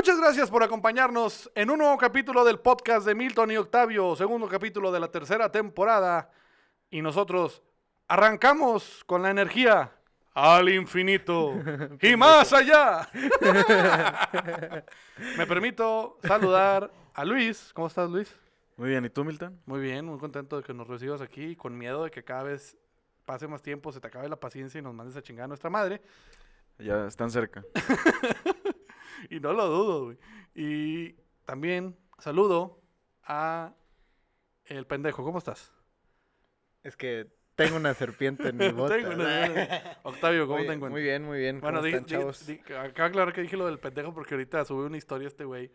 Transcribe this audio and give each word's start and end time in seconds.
Muchas 0.00 0.18
gracias 0.18 0.50
por 0.50 0.62
acompañarnos 0.62 1.50
en 1.54 1.68
un 1.68 1.76
nuevo 1.76 1.98
capítulo 1.98 2.42
del 2.42 2.58
podcast 2.58 3.04
de 3.04 3.14
Milton 3.14 3.50
y 3.50 3.58
Octavio, 3.58 4.16
segundo 4.16 4.48
capítulo 4.48 4.90
de 4.90 4.98
la 4.98 5.08
tercera 5.08 5.52
temporada. 5.52 6.30
Y 6.90 7.02
nosotros 7.02 7.62
arrancamos 8.08 9.04
con 9.04 9.20
la 9.20 9.28
energía 9.28 9.92
al 10.32 10.70
infinito 10.70 11.52
y 12.00 12.16
más 12.16 12.50
allá. 12.54 13.10
Me 15.36 15.46
permito 15.46 16.16
saludar 16.22 16.90
a 17.12 17.22
Luis. 17.26 17.70
¿Cómo 17.74 17.88
estás, 17.88 18.08
Luis? 18.08 18.34
Muy 18.78 18.88
bien, 18.88 19.04
¿y 19.04 19.10
tú, 19.10 19.22
Milton? 19.22 19.60
Muy 19.66 19.80
bien, 19.80 20.06
muy 20.06 20.18
contento 20.18 20.56
de 20.56 20.62
que 20.62 20.72
nos 20.72 20.88
recibas 20.88 21.20
aquí, 21.20 21.56
con 21.56 21.76
miedo 21.76 22.04
de 22.04 22.10
que 22.10 22.24
cada 22.24 22.44
vez 22.44 22.74
pase 23.26 23.46
más 23.46 23.60
tiempo, 23.60 23.92
se 23.92 24.00
te 24.00 24.06
acabe 24.06 24.30
la 24.30 24.40
paciencia 24.40 24.78
y 24.78 24.82
nos 24.82 24.94
mandes 24.94 25.14
a 25.16 25.20
chingar 25.20 25.44
a 25.44 25.48
nuestra 25.48 25.68
madre. 25.68 26.00
Ya 26.78 27.06
están 27.06 27.30
cerca. 27.30 27.62
y 29.30 29.40
no 29.40 29.52
lo 29.52 29.66
dudo, 29.68 30.04
güey. 30.04 30.18
Y 30.54 31.16
también 31.44 31.96
saludo 32.18 32.80
a 33.24 33.74
el 34.64 34.86
pendejo. 34.86 35.24
¿Cómo 35.24 35.38
estás? 35.38 35.72
Es 36.82 36.96
que 36.96 37.26
tengo 37.56 37.76
una 37.76 37.92
serpiente 37.94 38.48
en 38.48 38.56
mi 38.56 38.68
bota. 38.72 38.96
Tengo 38.96 39.10
una- 39.10 39.98
Octavio, 40.04 40.46
¿cómo 40.46 40.58
te 40.60 40.64
encuentras? 40.72 40.90
Muy 40.92 41.02
bien, 41.02 41.24
muy 41.24 41.38
bien. 41.38 41.60
Bueno, 41.60 41.80
¿Cómo 41.80 41.86
di- 41.88 41.98
di- 42.46 42.54
di- 42.54 42.60
acaba 42.72 42.88
de 42.88 43.02
aclarar 43.02 43.34
que 43.34 43.42
dije 43.42 43.56
lo 43.56 43.66
del 43.66 43.78
pendejo 43.78 44.14
porque 44.14 44.34
ahorita 44.34 44.64
sube 44.64 44.86
una 44.86 44.96
historia 44.96 45.28
este 45.28 45.44
güey. 45.44 45.70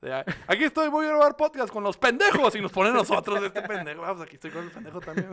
De, 0.00 0.12
"Ah, 0.12 0.24
aquí 0.46 0.64
estoy, 0.64 0.88
voy 0.88 1.06
a 1.06 1.10
grabar 1.10 1.36
podcast 1.36 1.72
con 1.72 1.82
los 1.82 1.96
pendejos 1.96 2.54
y 2.54 2.60
nos 2.60 2.70
pone 2.72 2.92
nosotros 2.92 3.42
este 3.42 3.62
pendejo. 3.62 4.02
Vamos, 4.02 4.22
aquí 4.22 4.34
estoy 4.34 4.50
con 4.50 4.64
el 4.64 4.70
pendejo 4.70 5.00
también. 5.00 5.30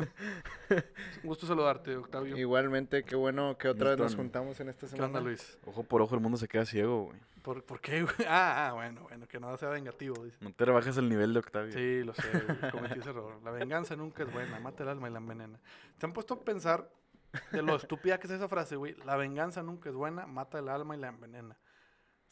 Un 0.70 0.84
gusto 1.24 1.46
saludarte, 1.46 1.96
Octavio. 1.98 2.38
Igualmente, 2.38 3.04
qué 3.04 3.16
bueno 3.16 3.58
que 3.58 3.68
otra 3.70 3.92
vez 3.92 4.00
nos 4.00 4.16
juntamos 4.16 4.60
en 4.60 4.70
esta 4.70 4.82
¿Qué 4.88 4.92
semana. 4.92 5.08
onda, 5.08 5.22
Luis? 5.22 5.58
Ojo 5.66 5.84
por 5.84 6.02
ojo, 6.02 6.16
el 6.16 6.22
mundo 6.22 6.38
se 6.38 6.48
queda 6.48 6.66
ciego, 6.66 7.04
güey. 7.06 7.20
¿Por, 7.42 7.64
por 7.66 7.82
qué, 7.82 8.04
güey? 8.04 8.16
Ah, 8.28 8.70
ah, 8.70 8.74
bueno, 8.74 9.02
bueno, 9.04 9.28
que 9.28 9.40
nada 9.40 9.58
sea 9.58 9.70
vengativo, 9.70 10.24
dice. 10.24 10.38
No 10.40 10.54
te 10.54 10.64
rebajes 10.66 10.96
el 10.98 11.10
nivel 11.10 11.34
de 11.34 11.40
Octavio. 11.40 11.74
Sí, 11.74 12.04
lo 12.04 12.14
sé, 12.14 12.30
güey, 12.30 12.72
cometí 12.72 13.00
ese 13.00 13.10
error. 13.10 13.40
La 13.44 13.52
venganza 13.52 13.96
nunca 13.98 14.24
es 14.24 14.32
buena, 14.32 14.60
mata 14.62 14.84
el 14.84 14.90
alma 14.90 15.10
y 15.10 15.12
la 15.12 15.18
envenena. 15.20 15.60
¿Te 15.98 16.06
han 16.06 16.14
puesto 16.14 16.36
a 16.36 16.40
pensar 16.40 16.90
de 17.52 17.62
lo 17.62 17.76
estúpida 17.76 18.18
que 18.20 18.28
es 18.28 18.34
esa 18.34 18.48
frase, 18.48 18.78
güey? 18.78 18.96
La 19.06 19.18
venganza 19.18 19.62
nunca 19.62 19.90
es 19.90 19.96
buena, 19.96 20.26
mata 20.26 20.60
el 20.60 20.70
alma 20.70 20.96
y 20.96 21.00
la 21.00 21.10
envenena. 21.10 21.58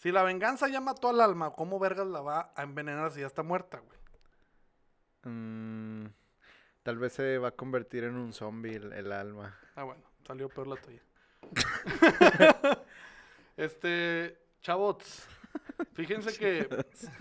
Si 0.02 0.12
la 0.12 0.24
venganza 0.24 0.68
ya 0.68 0.82
mató 0.82 1.10
al 1.10 1.22
alma, 1.22 1.52
¿cómo 1.52 1.78
vergas 1.78 2.08
la 2.08 2.22
va 2.22 2.52
a 2.56 2.64
envenenar 2.64 3.12
si 3.12 3.20
ya 3.20 3.28
está 3.28 3.44
muerta, 3.44 3.80
güey? 3.82 4.00
Mm, 5.26 6.08
tal 6.82 6.98
vez 6.98 7.14
se 7.14 7.38
va 7.38 7.50
a 7.50 7.52
convertir 7.52 8.06
en 8.06 8.16
un 8.16 8.34
zombie 8.34 8.78
el, 8.78 8.94
el 8.94 9.12
alma. 9.12 9.56
Ah, 9.76 9.84
bueno, 9.84 10.02
salió 10.26 10.50
peor 10.50 10.66
la 10.66 10.78
tuya. 10.78 11.04
este, 13.58 14.40
chavots, 14.62 15.28
fíjense 15.94 16.36
que, 16.36 16.68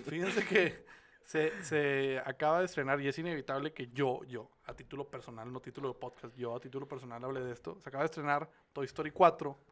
fíjense 0.08 0.46
que 0.46 0.86
se, 1.22 1.62
se 1.62 2.22
acaba 2.24 2.60
de 2.60 2.64
estrenar 2.64 2.98
y 3.02 3.08
es 3.08 3.18
inevitable 3.18 3.74
que 3.74 3.88
yo, 3.88 4.24
yo, 4.24 4.52
a 4.64 4.72
título 4.72 5.06
personal, 5.06 5.52
no 5.52 5.60
título 5.60 5.88
de 5.88 5.98
podcast, 5.98 6.34
yo 6.34 6.56
a 6.56 6.60
título 6.60 6.88
personal 6.88 7.22
hable 7.22 7.40
de 7.40 7.52
esto. 7.52 7.78
Se 7.78 7.90
acaba 7.90 8.04
de 8.04 8.06
estrenar 8.06 8.48
Toy 8.72 8.86
Story 8.86 9.10
4 9.10 9.69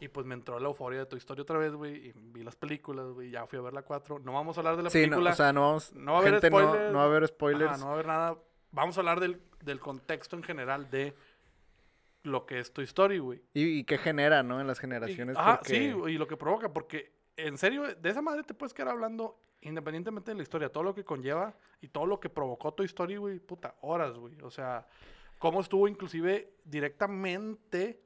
y 0.00 0.08
pues 0.08 0.26
me 0.26 0.34
entró 0.34 0.58
la 0.58 0.68
euforia 0.68 1.00
de 1.00 1.06
Toy 1.06 1.18
Story 1.18 1.42
otra 1.42 1.58
vez, 1.58 1.72
güey, 1.74 2.08
y 2.08 2.12
vi 2.16 2.42
las 2.42 2.56
películas, 2.56 3.06
güey, 3.12 3.30
ya 3.30 3.46
fui 3.46 3.58
a 3.58 3.62
ver 3.62 3.72
la 3.74 3.82
4. 3.82 4.18
No 4.20 4.32
vamos 4.32 4.56
a 4.56 4.60
hablar 4.60 4.76
de 4.76 4.82
la 4.84 4.90
Sí, 4.90 5.00
no, 5.02 5.10
película. 5.16 5.30
o 5.30 5.34
sea, 5.34 5.52
no 5.52 5.60
vamos... 5.62 5.92
no 5.94 6.12
va 6.12 6.18
a 6.18 6.20
haber 6.22 6.32
gente, 6.34 6.50
no- 6.50 6.58
spoilers. 6.60 6.92
no, 6.92 6.98
va 6.98 7.04
a 7.04 7.06
haber 7.06 7.28
spoilers. 7.28 7.70
Ajá, 7.72 7.78
no 7.78 7.84
va 7.84 7.90
a 7.90 7.94
haber 7.94 8.06
nada. 8.06 8.38
Vamos 8.72 8.96
a 8.96 9.00
hablar 9.00 9.20
del, 9.20 9.40
del 9.62 9.78
contexto 9.80 10.36
en 10.36 10.42
general 10.42 10.90
de 10.90 11.14
lo 12.22 12.44
que 12.46 12.60
es 12.60 12.72
Toy 12.72 12.84
Story, 12.84 13.18
güey. 13.18 13.42
y, 13.54 13.80
y 13.80 13.84
qué 13.84 13.98
genera, 13.98 14.42
¿no? 14.42 14.60
En 14.60 14.66
las 14.66 14.78
generaciones. 14.78 15.36
Ajá, 15.36 15.58
porque- 15.58 15.74
sí, 15.74 16.10
y 16.12 16.18
lo 16.18 16.26
que 16.26 16.36
provoca, 16.36 16.72
porque 16.72 17.12
en 17.36 17.56
serio, 17.58 17.82
de 17.94 18.10
esa 18.10 18.20
madre 18.22 18.42
te 18.42 18.54
puedes 18.54 18.74
quedar 18.74 18.88
hablando 18.88 19.38
independientemente 19.62 20.30
de 20.30 20.36
la 20.36 20.42
historia, 20.42 20.70
todo 20.72 20.84
lo 20.84 20.94
que 20.94 21.04
conlleva 21.04 21.54
y 21.82 21.88
todo 21.88 22.06
lo 22.06 22.18
que 22.20 22.30
provocó 22.30 22.72
Toy 22.72 22.86
Story, 22.86 23.16
güey, 23.16 23.38
puta, 23.38 23.74
horas, 23.82 24.16
güey. 24.18 24.34
O 24.42 24.50
sea, 24.50 24.86
cómo 25.38 25.60
estuvo 25.60 25.86
inclusive 25.88 26.54
directamente 26.64 28.00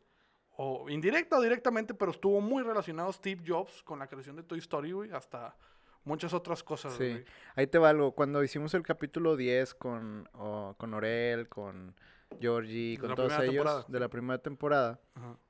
o 0.57 0.89
indirecta 0.89 1.39
o 1.39 1.43
directamente, 1.43 1.95
pero 1.95 2.11
estuvo 2.13 2.41
muy 2.41 2.63
relacionado 2.63 3.13
Steve 3.13 3.43
Jobs 3.47 3.83
con 3.83 3.99
la 3.99 4.07
creación 4.07 4.37
de 4.37 4.43
Toy 4.43 4.59
Story, 4.59 4.93
güey, 4.93 5.11
hasta 5.13 5.57
muchas 6.05 6.33
otras 6.35 6.63
cosas, 6.63 6.93
Sí. 6.95 7.09
güey. 7.11 7.25
Ahí 7.57 7.67
te 7.67 7.79
va 7.79 7.91
algo. 7.91 8.13
Cuando 8.13 8.43
hicimos 8.45 8.75
el 8.75 8.83
capítulo 8.83 9.37
10 9.37 9.75
con, 9.75 10.29
o- 10.35 10.75
con 10.79 10.93
Orel, 10.95 11.49
con 11.49 11.95
Georgie, 12.41 12.99
con 12.99 13.15
todos 13.15 13.33
ellos, 13.35 13.47
temporada. 13.55 13.85
de 13.89 14.01
la 14.01 14.09
primera 14.09 14.39
temporada, 14.39 15.01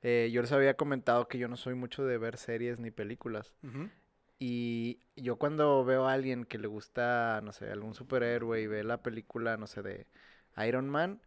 eh, 0.01 0.29
yo 0.31 0.41
les 0.41 0.51
había 0.51 0.75
comentado 0.75 1.27
que 1.27 1.37
yo 1.39 1.47
no 1.47 1.57
soy 1.57 1.73
mucho 1.75 2.05
de 2.05 2.17
ver 2.17 2.37
series 2.37 2.79
ni 2.79 2.91
películas. 2.91 3.53
Y 4.37 4.99
yo 5.15 5.37
cuando 5.37 5.85
veo 5.85 6.07
a 6.07 6.13
alguien 6.13 6.43
que 6.45 6.57
le 6.57 6.67
gusta, 6.67 7.39
no 7.43 7.53
sé, 7.53 7.71
algún 7.71 7.93
superhéroe 7.93 8.61
y 8.61 8.67
ve 8.67 8.83
la 8.83 9.01
película, 9.01 9.55
no 9.57 9.65
sé, 9.65 9.81
de 9.81 10.07
Iron 10.67 10.89
Man, 10.89 11.21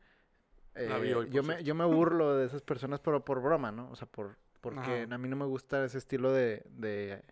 eh, 0.79 1.15
hoy, 1.15 1.29
yo, 1.31 1.43
me, 1.43 1.63
yo 1.65 1.75
me 1.75 1.85
burlo 1.85 2.37
de 2.37 2.47
esas 2.47 2.63
personas, 2.63 3.01
pero 3.01 3.25
por 3.25 3.43
broma, 3.43 3.73
¿no? 3.73 3.91
O 3.91 3.97
sea, 3.97 4.07
por, 4.07 4.37
porque 4.61 4.81
Ajá. 5.05 5.15
a 5.15 5.19
mí 5.19 5.29
no 5.29 5.37
me 5.37 5.45
gusta 5.45 5.85
ese 5.85 5.99
estilo 5.99 6.33
de, 6.33 6.63
de, 6.71 7.23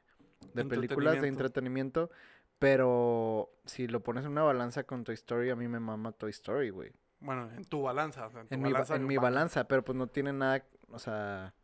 de 0.54 0.64
películas 0.64 1.20
de 1.20 1.28
entretenimiento. 1.28 2.10
Pero 2.58 3.50
si 3.66 3.86
lo 3.86 4.02
pones 4.02 4.24
en 4.24 4.32
una 4.32 4.42
balanza 4.42 4.84
con 4.84 5.04
Toy 5.04 5.14
Story, 5.14 5.50
a 5.50 5.56
mí 5.56 5.68
me 5.68 5.78
mama 5.78 6.12
Toy 6.12 6.30
Story, 6.30 6.70
güey. 6.70 6.90
Bueno, 7.20 7.50
en 7.52 7.64
tu 7.64 7.82
balanza. 7.82 8.26
en 8.26 8.48
tu 8.48 8.54
En 8.54 8.62
mi, 8.62 8.72
balanza 8.72 8.96
en 8.96 9.06
mi 9.06 9.16
balanza, 9.18 9.68
pero 9.68 9.84
pues 9.84 9.96
no 9.96 10.06
tiene 10.06 10.32
nada, 10.32 10.64
o 10.90 10.98
sea... 10.98 11.54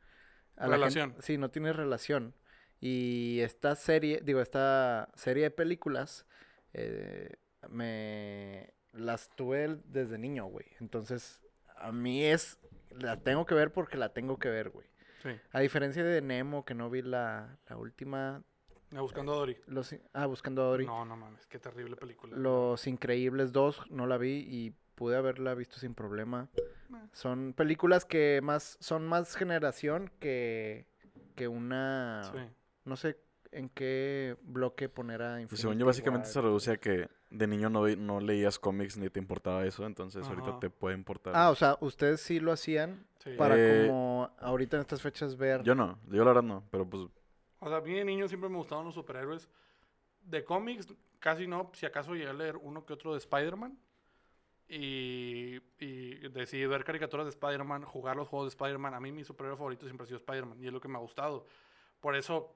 a 0.57 0.67
la 0.67 0.77
gen- 0.77 0.81
Relación. 0.81 1.15
sí, 1.21 1.39
no 1.39 1.51
tiene 1.51 1.73
relación. 1.73 2.35
Y 2.81 3.39
esta 3.41 3.75
serie, 3.75 4.21
digo, 4.23 4.41
esta 4.41 5.09
serie 5.15 5.45
de 5.45 5.51
películas, 5.51 6.27
eh, 6.75 7.37
me 7.71 8.75
las 8.93 9.31
tuve 9.37 9.79
desde 9.87 10.19
niño, 10.19 10.47
güey. 10.47 10.67
Entonces, 10.81 11.42
a 11.83 11.93
mí 11.93 12.25
es, 12.25 12.59
la 12.91 13.17
tengo 13.19 13.47
que 13.47 13.55
ver 13.55 13.73
porque 13.73 13.97
la 13.97 14.13
tengo 14.13 14.39
que 14.39 14.49
ver, 14.49 14.71
güey. 14.71 14.87
Sí, 15.23 15.31
A 15.53 15.61
diferencia 15.61 16.03
de 16.05 16.21
Nemo, 16.21 16.65
que 16.65 16.75
no 16.75 16.91
vi 16.91 17.03
la, 17.03 17.59
la 17.69 17.77
última, 17.77 18.43
ya 18.91 19.01
buscando 19.01 19.33
a 19.33 19.37
Dory. 19.37 19.57
los, 19.67 19.95
ah, 20.13 20.27
Buscando 20.27 20.63
a 20.63 20.67
Dory. 20.67 20.87
No, 20.87 21.05
no 21.05 21.17
mames, 21.17 21.47
qué 21.47 21.59
terrible 21.59 21.97
película. 21.97 22.37
Los 22.37 22.87
Increíbles 22.87 23.53
2 23.53 23.91
no 23.91 24.07
la 24.07 24.19
vi 24.19 24.45
y 24.49 24.75
pude 24.97 25.17
haberla 25.17 25.55
visto 25.55 25.79
sin 25.79 25.95
problema. 25.95 26.49
Eh. 26.57 26.97
Son 27.13 27.53
películas 27.55 28.05
que 28.05 28.41
más 28.43 28.77
son 28.81 29.07
más 29.07 29.35
generación 29.37 30.11
que, 30.21 30.87
que 31.37 31.49
una 31.49 32.23
Sí. 32.33 32.39
no 32.85 32.97
sé 32.97 33.17
en 33.53 33.69
qué 33.69 34.37
bloque 34.43 34.89
poner 34.89 35.23
a 35.23 35.41
Infinity 35.41 35.63
según 35.63 35.79
yo, 35.79 35.87
básicamente 35.87 36.29
se 36.29 36.39
War. 36.39 36.47
reduce 36.47 36.73
a 36.73 36.77
que 36.79 37.09
de 37.31 37.47
niño 37.47 37.71
no, 37.71 37.87
no 37.87 38.21
leías 38.21 38.59
cómics 38.59 38.97
ni 38.99 39.09
te 39.11 39.21
importaba 39.21 39.65
eso, 39.65 39.87
entonces 39.87 40.23
Ajá. 40.25 40.31
ahorita 40.35 40.59
te 40.59 40.71
puede 40.71 40.95
importar. 40.97 41.35
Ah, 41.37 41.51
o 41.51 41.55
sea, 41.55 41.77
ustedes 41.81 42.21
sí 42.21 42.41
lo 42.41 42.53
hacían 42.53 43.07
Sí. 43.19 43.31
para 43.39 43.55
Eh, 43.57 43.87
como 43.87 44.31
ahorita 44.41 44.77
en 44.77 44.81
estas 44.81 45.01
fechas 45.01 45.37
ver. 45.37 45.63
Yo 45.63 45.75
no, 45.75 45.99
yo 46.09 46.19
la 46.25 46.31
verdad 46.33 46.43
no, 46.43 46.65
pero 46.71 46.89
pues 46.89 47.05
O 47.61 47.69
sea, 47.69 47.77
a 47.77 47.81
mí 47.81 47.95
de 47.95 48.05
niño 48.05 48.27
siempre 48.27 48.49
me 48.51 48.57
gustaban 48.57 48.85
los 48.85 48.95
superhéroes. 48.95 49.49
De 50.25 50.45
cómics, 50.45 50.93
casi 51.21 51.47
no. 51.47 51.71
Si 51.75 51.87
acaso 51.87 52.15
llegué 52.15 52.29
a 52.31 52.33
leer 52.33 52.57
uno 52.57 52.85
que 52.85 52.93
otro 52.95 53.13
de 53.13 53.19
Spider-Man. 53.19 53.79
Y, 54.69 55.61
y 55.79 56.29
decidí 56.31 56.67
ver 56.67 56.83
caricaturas 56.85 57.27
de 57.27 57.31
Spider-Man, 57.31 57.85
jugar 57.85 58.17
los 58.17 58.27
juegos 58.29 58.47
de 58.47 58.51
Spider-Man. 58.51 58.95
A 58.95 59.01
mí 59.01 59.13
mi 59.13 59.23
superhéroe 59.23 59.57
favorito 59.57 59.85
siempre 59.87 60.05
ha 60.05 60.07
sido 60.07 60.17
Spider-Man. 60.19 60.63
Y 60.63 60.67
es 60.67 60.73
lo 60.73 60.81
que 60.81 60.89
me 60.89 60.97
ha 60.97 61.01
gustado. 61.01 61.47
Por 62.01 62.17
eso, 62.17 62.55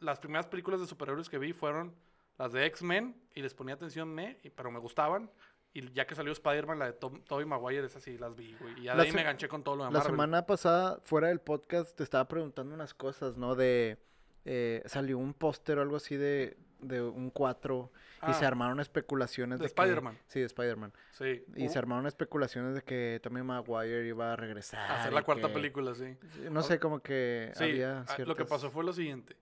las 0.00 0.18
primeras 0.18 0.46
películas 0.46 0.80
de 0.80 0.86
superhéroes 0.86 1.28
que 1.28 1.38
vi 1.38 1.52
fueron 1.52 1.94
las 2.38 2.52
de 2.52 2.64
X-Men. 2.66 3.16
Y 3.34 3.42
les 3.42 3.54
ponía 3.54 3.74
atención, 3.74 4.08
me, 4.12 4.38
y- 4.42 4.50
pero 4.50 4.70
me 4.70 4.78
gustaban. 4.78 5.30
Y 5.74 5.90
ya 5.92 6.06
que 6.06 6.14
salió 6.14 6.32
Spider-Man, 6.32 6.78
la 6.78 6.86
de 6.86 6.92
Tom, 6.92 7.22
Tobey 7.24 7.46
Maguire, 7.46 7.86
esas 7.86 8.02
sí 8.02 8.18
las 8.18 8.36
vi, 8.36 8.54
güey. 8.60 8.80
Y 8.80 8.82
ya 8.84 8.92
de 8.92 8.98
La 8.98 9.02
ahí 9.04 9.12
me 9.12 9.22
enganché 9.22 9.48
con 9.48 9.62
todo 9.62 9.76
lo 9.76 9.84
de 9.84 9.90
La 9.90 9.98
Marvel. 10.00 10.12
semana 10.12 10.44
pasada, 10.44 10.98
fuera 11.04 11.28
del 11.28 11.40
podcast, 11.40 11.96
te 11.96 12.02
estaba 12.02 12.28
preguntando 12.28 12.74
unas 12.74 12.92
cosas, 12.92 13.36
¿no? 13.38 13.54
De 13.54 13.96
eh, 14.44 14.82
salió 14.86 15.16
un 15.18 15.32
póster 15.34 15.78
o 15.78 15.82
algo 15.82 15.96
así 15.96 16.16
de, 16.16 16.58
de 16.80 17.00
un 17.00 17.30
4 17.30 17.90
y 18.28 18.32
se 18.34 18.44
Ah, 18.44 18.48
armaron 18.48 18.80
especulaciones 18.80 19.60
de 19.60 19.62
de, 19.62 19.66
Spider-Man. 19.68 20.18
Sí, 20.26 20.40
de 20.40 20.46
Spider-Man. 20.46 20.92
Sí. 21.12 21.44
Y 21.56 21.66
Uh, 21.66 21.70
se 21.70 21.78
armaron 21.78 22.06
especulaciones 22.06 22.74
de 22.74 22.82
que 22.82 23.20
Tommy 23.22 23.42
Maguire 23.42 24.06
iba 24.06 24.32
a 24.32 24.36
regresar. 24.36 24.90
a 24.90 25.00
hacer 25.00 25.12
la 25.12 25.22
cuarta 25.22 25.46
que- 25.48 25.54
película, 25.54 25.94
sí. 25.94 26.16
No 26.50 26.62
sé, 26.62 26.78
como 26.80 27.00
que 27.00 27.50
Sí, 27.54 27.64
había 27.64 27.98
ah, 28.00 28.00
lo 28.00 28.06
que 28.06 28.14
ciertas- 28.24 28.46
pasó 28.48 28.70
fue 28.70 28.84
lo 28.84 28.92
siguiente. 28.92 29.36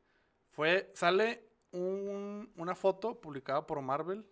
Fue, 0.51 0.91
sale 0.95 1.45
un- 1.73 2.53
una 2.57 2.75
foto 2.75 3.21
publicada 3.21 3.67
por 3.67 3.81
Marvel, 3.81 4.27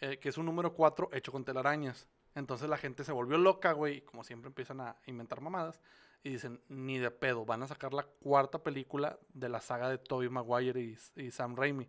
eh, 0.00 0.18
que 0.18 0.28
es 0.28 0.38
un 0.38 0.46
número 0.46 0.72
4 0.74 1.08
hecho 1.12 1.32
con 1.32 1.44
telarañas. 1.44 2.08
Entonces 2.34 2.68
la 2.68 2.76
gente 2.76 3.02
se 3.02 3.12
volvió 3.12 3.38
loca, 3.38 3.72
güey, 3.72 3.98
y 3.98 4.00
como 4.02 4.22
siempre 4.22 4.48
empiezan 4.48 4.80
a 4.80 4.96
inventar 5.06 5.40
mamadas. 5.40 5.80
Y 6.22 6.30
dicen, 6.30 6.60
ni 6.68 6.98
de 6.98 7.10
pedo, 7.10 7.44
van 7.44 7.62
a 7.62 7.66
sacar 7.68 7.94
la 7.94 8.02
cuarta 8.02 8.62
película 8.62 9.18
de 9.32 9.48
la 9.48 9.60
saga 9.60 9.88
de 9.88 9.98
Tobey 9.98 10.28
Maguire 10.28 10.80
y, 10.80 10.98
y 11.16 11.30
Sam 11.30 11.56
Raimi. 11.56 11.88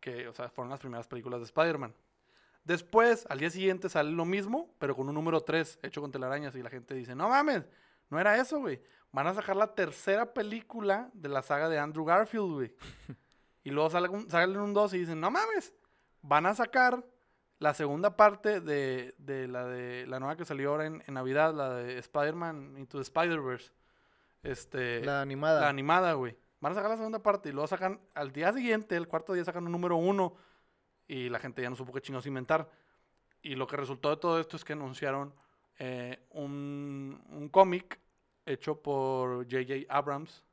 Que, 0.00 0.28
o 0.28 0.34
sea, 0.34 0.50
fueron 0.50 0.70
las 0.70 0.80
primeras 0.80 1.08
películas 1.08 1.40
de 1.40 1.46
Spider-Man. 1.46 1.94
Después, 2.62 3.26
al 3.28 3.38
día 3.40 3.50
siguiente, 3.50 3.88
sale 3.88 4.10
lo 4.10 4.24
mismo, 4.24 4.74
pero 4.78 4.94
con 4.94 5.08
un 5.08 5.14
número 5.14 5.40
3 5.42 5.78
hecho 5.82 6.00
con 6.00 6.12
telarañas. 6.12 6.54
Y 6.56 6.62
la 6.62 6.70
gente 6.70 6.94
dice, 6.94 7.14
no 7.14 7.28
mames, 7.28 7.64
no 8.10 8.20
era 8.20 8.36
eso, 8.36 8.60
güey. 8.60 8.80
Van 9.14 9.28
a 9.28 9.34
sacar 9.34 9.54
la 9.54 9.72
tercera 9.76 10.34
película 10.34 11.08
de 11.14 11.28
la 11.28 11.40
saga 11.40 11.68
de 11.68 11.78
Andrew 11.78 12.04
Garfield, 12.04 12.52
güey. 12.52 12.74
Y 13.66 13.70
luego 13.70 13.88
sale 13.88 14.08
un, 14.10 14.28
sale 14.28 14.58
un 14.58 14.74
2 14.74 14.92
y 14.92 14.98
dicen, 14.98 15.20
no 15.20 15.30
mames, 15.30 15.72
van 16.20 16.44
a 16.44 16.54
sacar 16.54 17.02
la 17.60 17.72
segunda 17.72 18.14
parte 18.14 18.60
de, 18.60 19.14
de 19.16 19.48
la 19.48 19.64
de 19.64 20.06
la 20.06 20.20
nueva 20.20 20.36
que 20.36 20.44
salió 20.44 20.72
ahora 20.72 20.84
en, 20.84 21.02
en 21.06 21.14
Navidad, 21.14 21.54
la 21.54 21.76
de 21.76 21.96
Spider-Man 21.98 22.74
Into 22.76 22.98
the 22.98 23.02
Spider-Verse. 23.04 23.72
Este, 24.42 25.02
La 25.02 25.22
animada. 25.22 25.62
la 25.62 25.68
animada, 25.70 26.12
güey. 26.12 26.36
Van 26.60 26.72
a 26.72 26.74
sacar 26.74 26.90
la 26.90 26.98
segunda 26.98 27.22
parte 27.22 27.48
y 27.48 27.52
luego 27.52 27.68
sacan, 27.68 28.00
al 28.14 28.32
día 28.32 28.52
siguiente, 28.52 28.96
el 28.96 29.08
cuarto 29.08 29.32
día, 29.32 29.44
sacan 29.44 29.64
un 29.64 29.72
número 29.72 29.96
uno 29.96 30.34
y 31.06 31.30
la 31.30 31.38
gente 31.38 31.62
ya 31.62 31.70
no 31.70 31.76
supo 31.76 31.92
qué 31.92 32.02
chingados 32.02 32.26
inventar. 32.26 32.68
Y 33.40 33.54
lo 33.54 33.66
que 33.66 33.76
resultó 33.78 34.10
de 34.10 34.16
todo 34.18 34.40
esto 34.40 34.56
es 34.56 34.64
que 34.64 34.74
anunciaron 34.74 35.32
eh, 35.78 36.26
un, 36.32 37.24
un 37.30 37.48
cómic 37.48 38.03
hecho 38.46 38.80
por 38.80 39.44
J.J. 39.50 39.86
Abrams, 39.88 40.44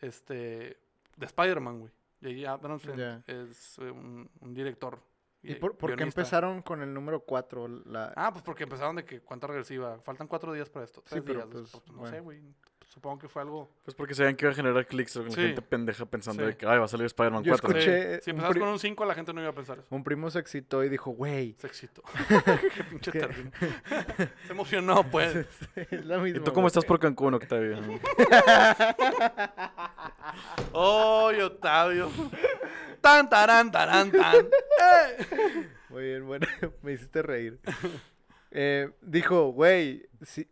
este, 0.00 0.78
de 1.16 1.26
Spider-Man, 1.26 1.80
güey. 1.80 1.92
J.J. 2.22 2.52
Abrams 2.52 2.86
es 3.26 3.78
eh, 3.78 3.90
un, 3.90 4.30
un 4.40 4.54
director. 4.54 5.00
¿Y 5.42 5.56
por, 5.56 5.76
por 5.76 5.96
qué 5.96 6.04
empezaron 6.04 6.62
con 6.62 6.82
el 6.82 6.94
número 6.94 7.20
4? 7.20 7.68
La... 7.86 8.12
Ah, 8.14 8.30
pues 8.32 8.44
porque 8.44 8.62
empezaron 8.62 8.94
de 8.96 9.04
que 9.04 9.20
cuenta 9.20 9.48
regresiva. 9.48 9.98
Faltan 10.00 10.28
cuatro 10.28 10.52
días 10.52 10.70
para 10.70 10.84
esto. 10.84 11.00
Sí, 11.04 11.10
Tres 11.10 11.22
pero, 11.24 11.40
días. 11.40 11.48
pues, 11.50 11.70
pues, 11.72 11.88
no 11.88 11.98
bueno. 11.98 12.14
sé, 12.16 12.20
güey. 12.20 12.42
Supongo 12.92 13.20
que 13.20 13.28
fue 13.28 13.40
algo. 13.40 13.70
Pues 13.86 13.94
porque 13.94 14.14
sabían 14.14 14.36
que 14.36 14.44
iba 14.44 14.52
a 14.52 14.54
generar 14.54 14.84
clics 14.86 15.14
con 15.16 15.30
Sí. 15.30 15.40
gente 15.40 15.62
pendeja 15.62 16.04
pensando 16.04 16.42
Sí. 16.42 16.48
de 16.50 16.56
que, 16.58 16.66
ay, 16.66 16.78
va 16.78 16.84
a 16.84 16.88
salir 16.88 17.06
Spider-Man 17.06 17.42
Yo 17.42 17.52
4. 17.52 17.70
escuché- 17.70 18.20
Si 18.20 18.28
empezabas 18.30 18.58
con 18.58 18.68
un 18.68 18.78
5, 18.78 19.06
la 19.06 19.14
gente 19.14 19.32
no 19.32 19.40
iba 19.40 19.48
a 19.48 19.54
pensar 19.54 19.78
eso. 19.78 19.86
Un 19.88 20.04
primo 20.04 20.30
se 20.30 20.38
excitó 20.38 20.84
y 20.84 20.90
dijo, 20.90 21.10
güey. 21.12 21.54
Se 21.58 21.66
excitó. 21.68 22.02
Qué 22.76 22.84
pinche 22.90 23.10
término. 23.10 23.50
Se 24.46 24.52
emocionó, 24.52 25.04
pues. 25.10 25.34
es 25.90 26.04
la 26.04 26.18
¿Y 26.18 26.20
misma, 26.20 26.44
tú 26.44 26.52
cómo 26.52 26.66
estás 26.66 26.84
por 26.84 26.98
Cancún, 27.00 27.32
Octavio? 27.32 27.78
¡Oh, 30.72 31.30
Octavio! 31.44 32.10
¡Tan, 33.00 33.28
tarán, 33.28 33.70
tarán, 33.72 34.10
tan! 34.10 34.36
¡Eh! 34.36 35.68
Muy 35.88 36.02
bien, 36.04 36.26
bueno, 36.26 36.46
me 36.82 36.92
hiciste 36.92 37.22
reír. 37.22 37.58
Eh, 38.50 38.90
dijo, 39.00 39.48
güey, 39.52 40.06
sí, 40.22 40.46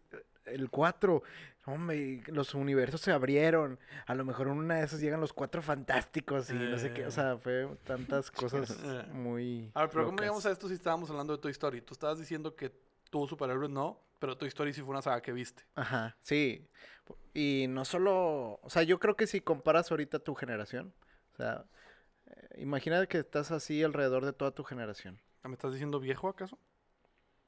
el 0.46 0.68
4, 0.70 1.22
hombre, 1.66 2.22
los 2.28 2.54
universos 2.54 3.00
se 3.00 3.12
abrieron. 3.12 3.78
A 4.06 4.14
lo 4.14 4.24
mejor 4.24 4.48
en 4.48 4.54
una 4.54 4.76
de 4.76 4.84
esas 4.84 5.00
llegan 5.00 5.20
los 5.20 5.32
cuatro 5.32 5.62
fantásticos 5.62 6.50
y 6.50 6.54
no 6.54 6.78
sé 6.78 6.92
qué. 6.92 7.04
O 7.04 7.08
Eh. 7.08 7.10
sea, 7.10 7.36
fue 7.38 7.68
tantas 7.84 8.30
cosas 8.30 8.70
Eh. 8.82 9.04
muy. 9.12 9.70
A 9.74 9.82
ver, 9.82 9.90
pero 9.90 10.04
¿cómo 10.04 10.12
locas. 10.12 10.22
llegamos 10.24 10.46
a 10.46 10.50
esto 10.50 10.68
si 10.68 10.74
estábamos 10.74 11.10
hablando 11.10 11.34
de 11.36 11.42
Toy 11.42 11.52
Story? 11.52 11.80
Tú 11.82 11.94
estabas 11.94 12.18
diciendo 12.18 12.54
que 12.56 12.72
tú 13.10 13.26
superhéroes 13.26 13.70
no, 13.70 14.00
pero 14.18 14.36
Toy 14.36 14.48
Story 14.48 14.72
sí 14.72 14.80
fue 14.82 14.90
una 14.90 15.02
saga 15.02 15.20
que 15.20 15.32
viste. 15.32 15.64
Ajá, 15.74 16.16
sí. 16.22 16.66
Y 17.34 17.66
no 17.68 17.84
solo, 17.84 18.60
o 18.62 18.70
sea, 18.70 18.82
yo 18.82 18.98
creo 19.00 19.16
que 19.16 19.26
si 19.26 19.40
comparas 19.40 19.90
ahorita 19.90 20.18
tu 20.20 20.34
generación, 20.34 20.92
o 21.32 21.36
sea, 21.36 21.64
eh, 22.26 22.60
imagina 22.62 23.04
que 23.06 23.18
estás 23.18 23.50
así 23.50 23.82
alrededor 23.82 24.24
de 24.24 24.32
toda 24.32 24.52
tu 24.52 24.62
generación. 24.64 25.20
¿Me 25.42 25.52
estás 25.54 25.72
diciendo 25.72 25.98
viejo 26.00 26.28
acaso? 26.28 26.58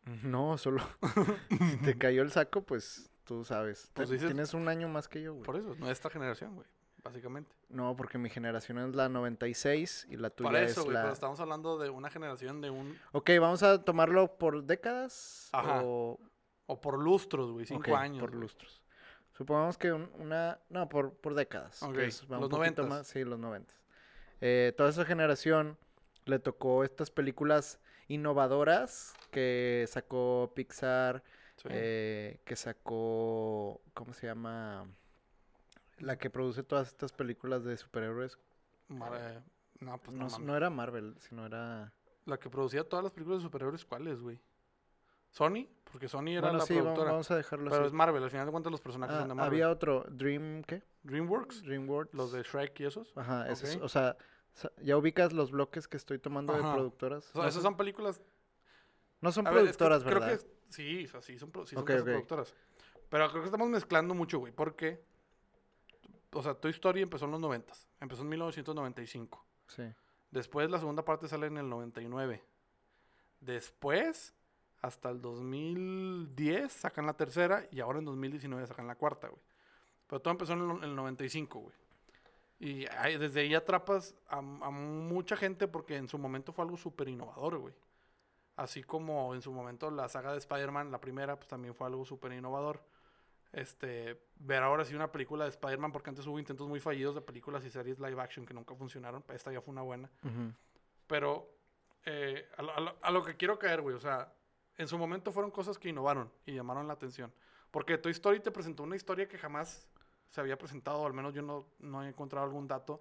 No, 0.25 0.59
solo 0.59 0.82
si 1.70 1.76
te 1.79 1.97
cayó 1.97 2.23
el 2.23 2.32
saco, 2.32 2.62
pues 2.62 3.09
tú 3.25 3.45
sabes. 3.45 3.91
Pues 3.95 4.11
dices- 4.11 4.29
Tienes 4.29 4.55
un 4.55 4.69
año 4.69 4.89
más 4.89 5.09
que 5.09 5.23
yo, 5.23 5.33
güey. 5.35 5.45
Por 5.45 5.57
eso, 5.57 5.75
nuestra 5.77 6.11
generación, 6.11 6.55
güey. 6.55 6.67
Básicamente. 7.05 7.51
No, 7.69 7.97
porque 7.97 8.17
mi 8.17 8.31
generación 8.31 8.79
es 8.79 8.95
la 8.95 9.09
96 9.09 10.07
y 10.09 10.17
la 10.17 10.31
tuya 10.31 10.51
Por 10.51 10.59
eso, 10.61 10.81
es 10.81 10.85
güey. 10.85 10.95
la... 10.95 11.03
Pero 11.03 11.13
estamos 11.15 11.41
hablando 11.41 11.77
de 11.79 11.91
una 11.91 12.11
generación 12.11 12.61
de 12.61 12.71
un. 12.71 12.97
Ok, 13.11 13.31
vamos 13.41 13.63
a 13.65 13.83
tomarlo 13.85 14.37
por 14.39 14.63
décadas 14.65 15.49
Ajá, 15.53 15.81
o... 15.85 16.21
O 16.67 16.81
por 16.81 16.97
lustros, 16.99 17.51
güey. 17.51 17.67
Cinco 17.67 17.97
años. 17.97 18.21
por 18.21 18.31
güey. 18.31 18.43
lustros. 18.43 18.83
Supongamos 19.33 19.77
que 19.79 19.93
un- 19.93 20.11
una... 20.19 20.61
No, 20.69 20.89
por, 20.89 21.13
por 21.15 21.35
décadas. 21.35 21.83
Ok, 21.83 21.97
es- 21.99 22.23
los 22.29 22.49
poquito 22.49 22.85
90s. 22.85 22.87
más- 22.89 23.07
Sí, 23.09 23.25
los 23.25 23.39
90. 23.39 23.75
Eh, 24.41 24.73
toda 24.77 24.91
esa 24.91 25.05
generación 25.05 25.77
le 26.25 26.39
tocó 26.39 26.85
estas 26.85 27.11
películas 27.11 27.81
innovadoras 28.07 29.15
que 29.33 29.87
sacó 29.89 30.53
Pixar, 30.55 31.23
Sí. 31.56 31.69
eh, 31.70 32.40
que 32.44 32.56
sacó, 32.56 33.81
¿cómo 33.94 34.12
se 34.14 34.26
llama? 34.26 34.87
La 35.99 36.19
que 36.19 36.31
produce 36.31 36.62
todas 36.62 36.88
estas 36.88 37.12
películas 37.12 37.64
de 37.64 37.76
superhéroes. 37.76 38.38
Mar- 38.88 39.12
eh, 39.14 39.40
no, 39.81 39.99
pues 39.99 40.16
no, 40.16 40.26
No, 40.40 40.56
era 40.56 40.70
Marvel, 40.70 41.14
sino 41.20 41.46
era... 41.46 41.93
La 42.25 42.38
que 42.38 42.49
producía 42.50 42.88
todas 42.88 43.02
las 43.02 43.12
películas 43.12 43.40
de 43.40 43.44
superhéroes, 43.44 43.84
¿cuáles, 43.84 44.20
güey? 44.20 44.40
¿Sony? 45.31 45.66
Porque 45.90 46.08
Sony 46.08 46.28
era 46.32 46.43
Bueno, 46.43 46.58
la 46.58 46.66
sí, 46.66 46.75
productora. 46.75 47.10
vamos 47.12 47.31
a 47.31 47.37
dejarlo 47.37 47.70
Pero 47.70 47.82
así. 47.82 47.87
es 47.88 47.93
Marvel, 47.93 48.22
al 48.22 48.31
final 48.31 48.46
de 48.46 48.52
cuentas 48.52 48.70
los 48.70 48.81
personajes 48.81 49.16
Ah, 49.16 49.20
son 49.20 49.28
de 49.28 49.34
Marvel. 49.34 49.52
había 49.54 49.70
otro, 49.70 50.04
Dream, 50.10 50.62
¿qué? 50.64 50.82
DreamWorks, 51.04 51.62
DreamWorks. 51.62 52.14
los 52.14 52.32
de 52.32 52.43
Shrek 52.43 52.78
y 52.81 52.84
esos. 52.84 53.12
Ajá, 53.16 53.49
esos- 53.50 53.76
o 53.76 53.88
sea, 53.88 54.16
ya 54.82 54.96
ubicas 54.96 55.32
los 55.32 55.50
bloques 55.50 55.88
que 55.88 55.96
estoy 55.96 56.19
tomando 56.19 56.52
de 56.52 56.60
productoras. 56.60 57.28
O 57.31 57.32
sea, 57.32 57.43
no, 57.43 57.49
esas 57.49 57.62
son, 57.62 57.76
películas... 57.76 58.20
no 59.20 59.32
son 59.32 59.46
a 59.46 59.50
ver, 59.50 59.64
es 59.64 59.72
que 59.72 59.78
productoras, 59.78 60.04
creo 60.04 60.20
¿verdad? 60.20 60.38
que 60.40 60.62
sí, 60.73 61.05
o 61.05 61.09
sea, 61.09 61.23
sí 61.23 61.39
son, 61.39 61.51
pro- 61.51 61.67
sí 61.67 61.75
productoras. 62.13 62.55
Pero 63.09 63.29
creo 63.31 63.43
que 63.43 63.47
estamos 63.47 63.69
mezclando 63.69 64.15
mucho, 64.15 64.39
güey, 64.39 64.53
porque... 64.53 65.01
O 66.35 66.43
sea, 66.43 66.55
Toy 66.55 66.71
Story 66.71 67.03
empezó 67.03 67.27
en 67.27 67.33
los 67.33 67.41
90. 67.41 67.73
Empezó 68.01 68.23
en 68.23 68.31
1995. 68.31 69.45
Sí. 69.69 69.83
Después 70.31 70.71
la 70.71 70.79
segunda 70.79 71.05
parte 71.05 71.29
sale 71.29 71.47
en 71.47 71.59
el 71.59 71.69
99. 71.69 72.43
Después, 73.41 74.35
hasta 74.81 75.11
el 75.11 75.21
2010 75.21 76.73
sacan 76.73 77.07
la 77.07 77.13
tercera 77.15 77.67
y 77.71 77.81
ahora 77.81 77.99
en 77.99 78.05
2019 78.07 78.67
sacan 78.67 78.87
la 78.87 78.95
cuarta, 78.95 79.29
güey. 79.29 79.43
Pero 80.07 80.21
todo 80.23 80.33
empezó 80.33 80.53
en 80.55 80.61
el, 80.61 80.69
no- 80.69 80.83
el 80.83 80.95
95, 80.97 81.59
güey. 81.59 81.75
Y 82.61 82.85
desde 83.19 83.41
ahí 83.41 83.55
atrapas 83.55 84.15
a, 84.29 84.39
a 84.39 84.41
mucha 84.71 85.37
gente 85.37 85.67
porque 85.67 85.97
en 85.97 86.09
su 86.09 86.17
momento 86.17 86.53
fue 86.53 86.65
algo 86.65 86.77
súper 86.77 87.09
innovador, 87.09 87.59
güey. 87.59 87.75
Así 88.56 88.82
como 88.82 89.34
en 89.34 89.43
su 89.43 89.50
momento 89.52 89.90
la 89.90 90.08
saga 90.08 90.32
de 90.32 90.38
Spider-Man, 90.38 90.90
la 90.90 91.00
primera, 91.00 91.37
pues 91.37 91.49
también 91.49 91.75
fue 91.75 91.87
algo 91.87 92.04
súper 92.04 92.32
innovador. 92.32 92.84
Este, 93.52 94.19
ver 94.37 94.62
ahora 94.62 94.84
sí 94.84 94.94
una 94.94 95.12
película 95.12 95.44
de 95.44 95.50
Spider-Man, 95.50 95.93
porque 95.93 96.10
antes 96.10 96.26
hubo 96.26 96.38
intentos 96.38 96.69
muy 96.69 96.81
fallidos 96.81 97.14
de 97.14 97.20
películas 97.20 97.64
y 97.64 97.70
series 97.70 97.99
live 97.99 98.20
action 98.20 98.46
que 98.46 98.54
nunca 98.54 98.75
funcionaron. 98.75 99.22
Esta 99.32 99.52
ya 99.52 99.60
fue 99.60 99.72
una 99.72 99.82
buena. 99.82 100.10
Pero 101.06 101.49
eh, 102.04 102.49
a, 102.56 102.62
lo, 102.62 102.72
a 102.76 102.81
lo- 102.81 102.96
a 103.02 103.10
lo 103.10 103.22
que 103.22 103.37
quiero 103.37 103.58
caer, 103.58 103.81
güey, 103.82 103.94
o 103.94 104.00
sea, 104.00 104.32
en 104.78 104.88
su 104.88 104.96
momento 104.99 105.32
fueron 105.32 105.50
cosas 105.50 105.78
que 105.78 105.88
innovaron 105.90 106.31
y 106.46 106.54
llamaron 106.54 106.87
la 106.87 106.94
atención. 106.94 107.32
Porque 107.70 107.99
Toy 107.99 108.12
Story 108.12 108.40
te 108.40 108.50
presentó 108.50 108.82
una 108.82 108.96
historia 108.96 109.28
que 109.28 109.38
jamás 109.38 109.87
se 110.31 110.40
había 110.40 110.56
presentado, 110.56 111.00
o 111.02 111.06
al 111.06 111.12
menos 111.12 111.34
yo 111.34 111.43
no, 111.43 111.66
no 111.78 112.02
he 112.02 112.08
encontrado 112.08 112.44
algún 112.46 112.66
dato 112.66 113.00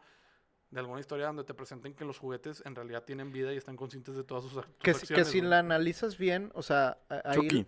de 0.72 0.80
alguna 0.80 1.00
historia 1.00 1.28
donde 1.28 1.44
te 1.44 1.54
presenten 1.54 1.94
que 1.94 2.06
los 2.06 2.18
juguetes 2.18 2.64
en 2.66 2.76
realidad 2.76 3.04
tienen 3.04 3.32
vida 3.32 3.54
y 3.54 3.58
están 3.58 3.76
conscientes 3.76 4.16
de 4.16 4.24
todas 4.24 4.44
sus, 4.46 4.64
Que, 4.82 4.94
si- 4.94 5.08
que 5.08 5.14
acciones. 5.22 5.28
si 5.28 5.42
la 5.42 5.60
analizas 5.60 6.18
bien, 6.18 6.50
o 6.54 6.64
sea, 6.64 6.98
a- 7.10 7.22
ahí... 7.26 7.36
Chucky. 7.36 7.68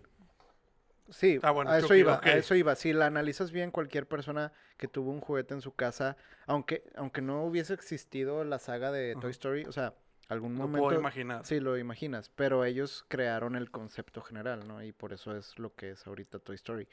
Sí, 1.10 1.38
Ah, 1.42 1.50
bueno, 1.50 1.70
a 1.70 1.76
eso 1.78 1.88
Chucky, 1.88 2.00
iba, 2.00 2.18
a 2.22 2.32
eso 2.32 2.54
iba. 2.54 2.74
Si 2.76 2.94
la 2.94 3.04
analizas 3.06 3.52
bien, 3.52 3.70
cualquier 3.70 4.08
persona 4.08 4.52
que 4.78 4.88
tuvo 4.88 5.10
un 5.10 5.20
juguete 5.20 5.52
en 5.52 5.60
su 5.60 5.74
casa, 5.74 6.16
aunque, 6.46 6.82
aunque 6.96 7.20
no 7.20 7.44
hubiese 7.44 7.74
existido 7.74 8.42
la 8.42 8.58
saga 8.58 8.90
de 8.90 9.14
Toy. 9.20 9.30
Story, 9.32 9.64
o 9.66 9.72
sea, 9.72 9.92
algún 10.30 10.54
Lo 10.54 10.60
momento... 10.62 10.86
puedo 10.86 10.98
imaginar. 10.98 11.44
Sí, 11.44 11.60
lo 11.60 11.76
imaginas, 11.76 12.30
pero 12.34 12.64
ellos 12.64 13.04
crearon 13.08 13.54
el 13.54 13.70
concepto 13.70 14.22
general, 14.22 14.66
¿no? 14.66 14.82
Y 14.82 14.92
por 14.92 15.12
eso 15.12 15.36
es 15.36 15.58
lo 15.58 15.74
que 15.74 15.90
es 15.90 16.06
ahorita 16.06 16.38
Toy 16.38 16.54
Story. 16.54 16.88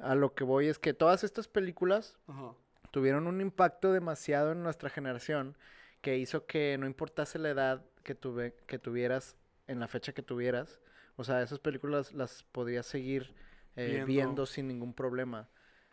A 0.00 0.16
lo 0.16 0.34
que 0.34 0.42
voy 0.42 0.66
es 0.66 0.80
que 0.80 0.92
todas 0.92 1.22
estas 1.22 1.46
películas 1.46 2.18
Ajá. 2.26 2.54
Tuvieron 2.94 3.26
un 3.26 3.40
impacto 3.40 3.92
demasiado 3.92 4.52
en 4.52 4.62
nuestra 4.62 4.88
generación 4.88 5.58
que 6.00 6.16
hizo 6.16 6.46
que 6.46 6.76
no 6.78 6.86
importase 6.86 7.40
la 7.40 7.50
edad 7.50 7.84
que, 8.04 8.14
tuve, 8.14 8.54
que 8.68 8.78
tuvieras 8.78 9.36
en 9.66 9.80
la 9.80 9.88
fecha 9.88 10.12
que 10.12 10.22
tuvieras, 10.22 10.78
o 11.16 11.24
sea, 11.24 11.42
esas 11.42 11.58
películas 11.58 12.12
las 12.12 12.44
podías 12.52 12.86
seguir 12.86 13.34
eh, 13.74 13.86
Viendo. 13.88 14.06
viendo. 14.06 14.46
sin 14.46 14.68
ningún 14.68 14.94
problema. 14.94 15.48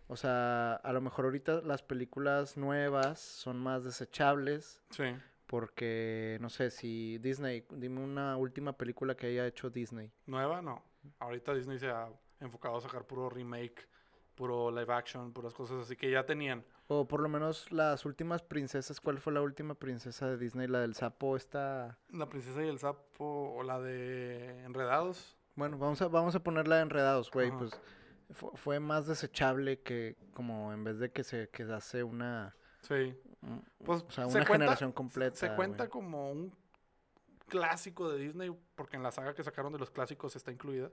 O 0.07 0.15
sea, 0.15 0.73
a 0.75 0.93
lo 0.93 1.01
mejor 1.01 1.25
ahorita 1.25 1.61
las 1.63 1.81
películas 1.81 2.55
nuevas 2.55 3.19
son 3.19 3.57
más 3.57 3.83
desechables 3.83 4.79
Sí. 4.91 5.15
porque, 5.47 6.37
no 6.39 6.49
sé, 6.51 6.69
si 6.69 7.17
Disney, 7.17 7.65
dime 7.71 8.01
una 8.01 8.37
última 8.37 8.73
película 8.77 9.15
que 9.15 9.25
haya 9.27 9.47
hecho 9.47 9.71
Disney. 9.71 10.11
Nueva, 10.27 10.61
no. 10.61 10.83
Ahorita 11.17 11.55
Disney 11.55 11.79
se 11.79 11.89
ha 11.89 12.09
enfocado 12.41 12.77
a 12.77 12.81
sacar 12.81 13.05
puro 13.05 13.27
remake, 13.29 13.87
puro 14.35 14.69
live 14.69 14.93
action, 14.93 15.31
puras 15.33 15.53
cosas 15.53 15.81
así 15.85 15.95
que 15.95 16.11
ya 16.11 16.25
tenían. 16.25 16.63
O 16.93 17.07
por 17.07 17.21
lo 17.21 17.29
menos 17.29 17.71
las 17.71 18.05
últimas 18.05 18.41
princesas. 18.41 18.99
¿Cuál 18.99 19.17
fue 19.17 19.31
la 19.31 19.41
última 19.41 19.75
princesa 19.75 20.27
de 20.27 20.37
Disney? 20.37 20.67
La 20.67 20.79
del 20.81 20.93
sapo 20.93 21.37
esta... 21.37 21.97
La 22.09 22.27
princesa 22.27 22.61
y 22.61 22.67
el 22.67 22.79
sapo 22.79 23.53
o 23.55 23.63
la 23.63 23.79
de 23.79 24.63
Enredados. 24.65 25.37
Bueno, 25.55 25.77
vamos 25.77 26.01
a, 26.01 26.09
vamos 26.09 26.35
a 26.35 26.41
ponerla 26.43 26.75
de 26.75 26.81
enredados, 26.81 27.31
güey. 27.31 27.47
Ajá. 27.47 27.59
Pues 27.59 27.71
fu- 28.31 28.51
fue 28.55 28.81
más 28.81 29.07
desechable 29.07 29.79
que 29.79 30.17
como 30.33 30.73
en 30.73 30.83
vez 30.83 30.99
de 30.99 31.11
que 31.13 31.23
se 31.23 31.47
quedase 31.47 32.03
una... 32.03 32.57
Sí. 32.81 33.17
Pues 33.85 34.01
o 34.01 34.11
sea, 34.11 34.25
se 34.29 34.37
una 34.37 34.45
cuenta- 34.45 34.53
generación 34.65 34.91
completa. 34.91 35.35
Se 35.37 35.55
cuenta 35.55 35.87
como 35.87 36.29
un 36.29 36.53
clásico 37.47 38.09
de 38.09 38.17
Disney, 38.19 38.51
porque 38.75 38.97
en 38.97 39.03
la 39.03 39.11
saga 39.11 39.33
que 39.33 39.45
sacaron 39.45 39.71
de 39.71 39.79
los 39.79 39.91
clásicos 39.91 40.35
está 40.35 40.51
incluida. 40.51 40.89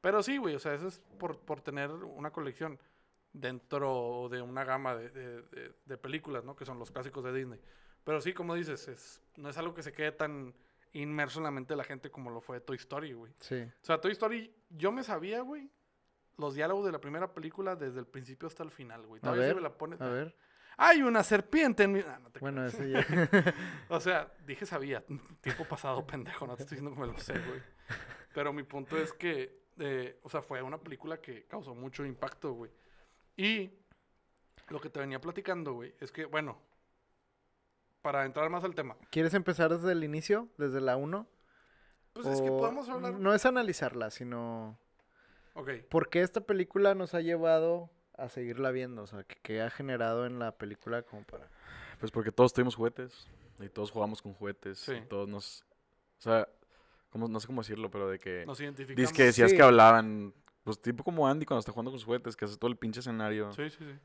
Pero 0.00 0.22
sí, 0.22 0.38
güey, 0.38 0.54
o 0.54 0.58
sea, 0.58 0.72
eso 0.72 0.86
es 0.86 1.00
por, 1.18 1.38
por 1.40 1.60
tener 1.60 1.90
una 1.90 2.30
colección. 2.30 2.78
Dentro 3.32 4.28
de 4.30 4.40
una 4.42 4.64
gama 4.64 4.94
de, 4.96 5.10
de- 5.10 5.42
de- 5.42 5.74
de 5.84 5.98
películas, 5.98 6.44
¿no? 6.44 6.56
Que 6.56 6.64
son 6.64 6.78
los 6.78 6.90
clásicos 6.90 7.24
de 7.24 7.32
Disney. 7.32 7.60
Pero 8.04 8.20
sí, 8.20 8.32
como 8.32 8.54
dices, 8.54 8.88
es, 8.88 9.22
no 9.36 9.48
es 9.48 9.58
algo 9.58 9.74
que 9.74 9.82
se 9.82 9.92
quede 9.92 10.12
tan 10.12 10.54
inmerso 10.92 11.38
en 11.40 11.44
la 11.44 11.50
mente 11.50 11.74
de 11.74 11.76
la 11.78 11.84
gente 11.84 12.10
como 12.10 12.30
lo 12.30 12.40
fue 12.40 12.60
Toy 12.60 12.76
Story, 12.76 13.12
güey. 13.12 13.32
Sí. 13.40 13.60
O 13.62 13.84
sea, 13.84 14.00
Toy 14.00 14.12
Story, 14.12 14.54
yo 14.70 14.90
me 14.92 15.02
sabía, 15.04 15.42
güey, 15.42 15.70
los 16.38 16.54
diálogos 16.54 16.86
de 16.86 16.92
la 16.92 17.00
primera 17.00 17.34
película 17.34 17.76
desde 17.76 18.00
el 18.00 18.06
principio 18.06 18.48
hasta 18.48 18.62
el 18.62 18.70
final, 18.70 19.06
güey. 19.06 19.18
A 19.20 19.22
Todavía 19.22 19.42
si 19.44 19.48
ver, 19.48 19.56
me 19.56 19.62
la 19.62 19.76
pones. 19.76 20.00
A 20.00 20.08
ver. 20.08 20.34
Hay 20.80 21.02
una 21.02 21.24
serpiente 21.24 21.82
en 21.82 21.92
mi. 21.92 22.00
Ah, 22.00 22.20
no 22.22 22.30
te 22.30 22.38
Bueno, 22.38 22.64
ese 22.64 22.88
ya. 22.90 23.04
O 23.88 23.98
sea, 24.00 24.32
dije 24.46 24.64
sabía. 24.64 25.04
Tiempo 25.40 25.64
pasado, 25.64 26.06
pendejo. 26.06 26.46
No 26.46 26.56
te 26.56 26.62
estoy 26.62 26.76
diciendo 26.78 26.94
que 26.94 27.00
me 27.06 27.12
lo 27.12 27.18
sé, 27.18 27.32
güey. 27.32 27.60
Pero 28.32 28.52
mi 28.52 28.62
punto 28.62 28.96
es 28.96 29.12
que, 29.12 29.64
eh, 29.78 30.20
o 30.22 30.30
sea, 30.30 30.40
fue 30.40 30.62
una 30.62 30.78
película 30.78 31.20
que 31.20 31.44
causó 31.46 31.74
mucho 31.74 32.04
impacto, 32.06 32.52
güey. 32.52 32.70
Y 33.38 33.70
lo 34.68 34.80
que 34.80 34.90
te 34.90 35.00
venía 35.00 35.20
platicando, 35.20 35.72
güey, 35.72 35.94
es 36.00 36.12
que, 36.12 36.26
bueno, 36.26 36.58
para 38.02 38.24
entrar 38.26 38.50
más 38.50 38.64
al 38.64 38.74
tema, 38.74 38.96
¿Quieres 39.10 39.32
empezar 39.32 39.70
desde 39.74 39.92
el 39.92 40.04
inicio? 40.04 40.48
¿Desde 40.58 40.80
la 40.82 40.96
1? 40.96 41.26
pues 42.12 42.26
es 42.26 42.40
que 42.42 42.48
podemos 42.48 42.88
hablar. 42.88 43.14
No 43.14 43.32
es 43.32 43.46
analizarla, 43.46 44.10
sino... 44.10 44.76
Ok. 45.54 45.70
¿Por 45.88 46.08
qué 46.10 46.20
esta 46.22 46.40
película 46.40 46.94
nos 46.96 47.14
ha 47.14 47.20
llevado 47.20 47.90
a 48.16 48.28
seguirla 48.28 48.72
viendo? 48.72 49.02
O 49.02 49.06
sea, 49.06 49.22
¿qué, 49.24 49.36
qué 49.42 49.62
ha 49.62 49.70
generado 49.70 50.26
en 50.26 50.38
la 50.40 50.52
película 50.58 51.02
como 51.02 51.22
para... 51.22 51.48
Pues 52.00 52.10
porque 52.10 52.32
todos 52.32 52.52
tuvimos 52.52 52.74
juguetes. 52.74 53.28
Y 53.60 53.68
todos 53.68 53.90
jugamos 53.92 54.20
con 54.20 54.34
juguetes. 54.34 54.78
Sí. 54.78 54.92
Y 54.94 55.00
todos 55.02 55.28
nos. 55.28 55.64
O 56.18 56.22
sea, 56.22 56.48
¿cómo- 57.10 57.26
no 57.28 57.40
sé 57.40 57.46
cómo 57.48 57.60
decirlo, 57.62 57.90
pero 57.90 58.08
de 58.08 58.20
que. 58.20 58.44
Nos 58.46 58.60
identificamos. 58.60 58.96
Dices 58.96 59.16
que 59.16 59.24
decías 59.24 59.50
Sí. 59.50 59.56
que 59.56 59.62
hablaban. 59.64 60.32
Pues 60.64 60.80
tipo 60.80 61.02
como 61.04 61.26
Andy 61.26 61.46
cuando 61.46 61.60
está 61.60 61.72
jugando 61.72 61.90
con 61.90 61.98
sus 61.98 62.06
juguetes, 62.06 62.36
que 62.36 62.44
hace 62.44 62.56
todo 62.56 62.70
el 62.70 62.76
pinche 62.76 63.00
escenario. 63.00 63.52
Sí, 63.52 63.70
sí, 63.70 63.78
sí. 63.78 63.98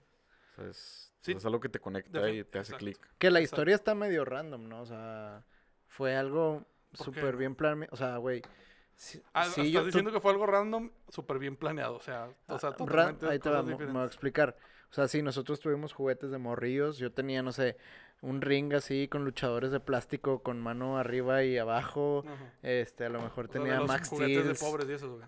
O 0.51 0.55
sea, 0.55 0.69
es, 0.69 1.13
Sí. 1.21 1.31
es 1.33 1.45
algo 1.45 1.59
que 1.59 1.69
te 1.69 1.79
conecta 1.79 2.29
y 2.29 2.43
te 2.43 2.59
hace 2.59 2.75
clic. 2.75 2.97
Que 3.17 3.31
la 3.31 3.39
Exacto. 3.39 3.55
historia 3.61 3.75
está 3.75 3.95
medio 3.95 4.25
random, 4.25 4.67
¿no? 4.67 4.81
O 4.81 4.85
sea, 4.85 5.43
fue 5.87 6.15
algo 6.15 6.65
súper 6.93 7.37
bien 7.37 7.55
planeado. 7.55 7.93
O 7.93 7.97
sea, 7.97 8.17
güey... 8.17 8.41
si- 8.95 9.21
Ah, 9.33 9.45
si 9.45 9.49
estás 9.61 9.67
yo- 9.71 9.79
tú- 9.81 9.85
diciendo 9.87 10.11
que 10.11 10.19
fue 10.19 10.31
algo 10.31 10.45
random, 10.45 10.91
súper 11.09 11.39
bien 11.39 11.55
planeado. 11.55 11.95
O 11.95 12.01
sea, 12.01 12.29
o 12.47 12.59
sea 12.59 12.69
Ah, 12.69 12.75
totalmente. 12.75 13.27
ahí 13.27 13.39
te 13.39 13.49
va, 13.49 13.63
me 13.63 13.73
voy 13.75 14.01
a 14.01 14.05
explicar. 14.05 14.55
O 14.89 14.93
sea, 14.93 15.07
sí, 15.07 15.21
nosotros 15.23 15.59
tuvimos 15.59 15.91
juguetes 15.93 16.29
de 16.29 16.37
morrillos. 16.37 16.97
Yo 16.97 17.11
tenía, 17.11 17.41
no 17.41 17.51
sé, 17.51 17.77
un 18.23 18.41
ring 18.41 18.73
así 18.73 19.07
con 19.09 19.25
luchadores 19.25 19.71
de 19.71 19.79
plástico 19.79 20.41
con 20.41 20.59
mano 20.61 20.97
arriba 20.97 21.43
y 21.43 21.57
abajo. 21.57 22.23
Ajá. 22.25 22.53
Este, 22.63 23.05
a 23.05 23.09
lo 23.09 23.21
mejor 23.21 23.45
O 23.45 23.49
tenía 23.49 23.79
los 23.79 23.87
Max 23.87 24.09
juguetes 24.09 24.39
Steel. 24.39 24.53
de 24.53 24.59
pobres 24.59 24.89
y 24.89 24.93
esos, 24.93 25.09
güey. 25.11 25.25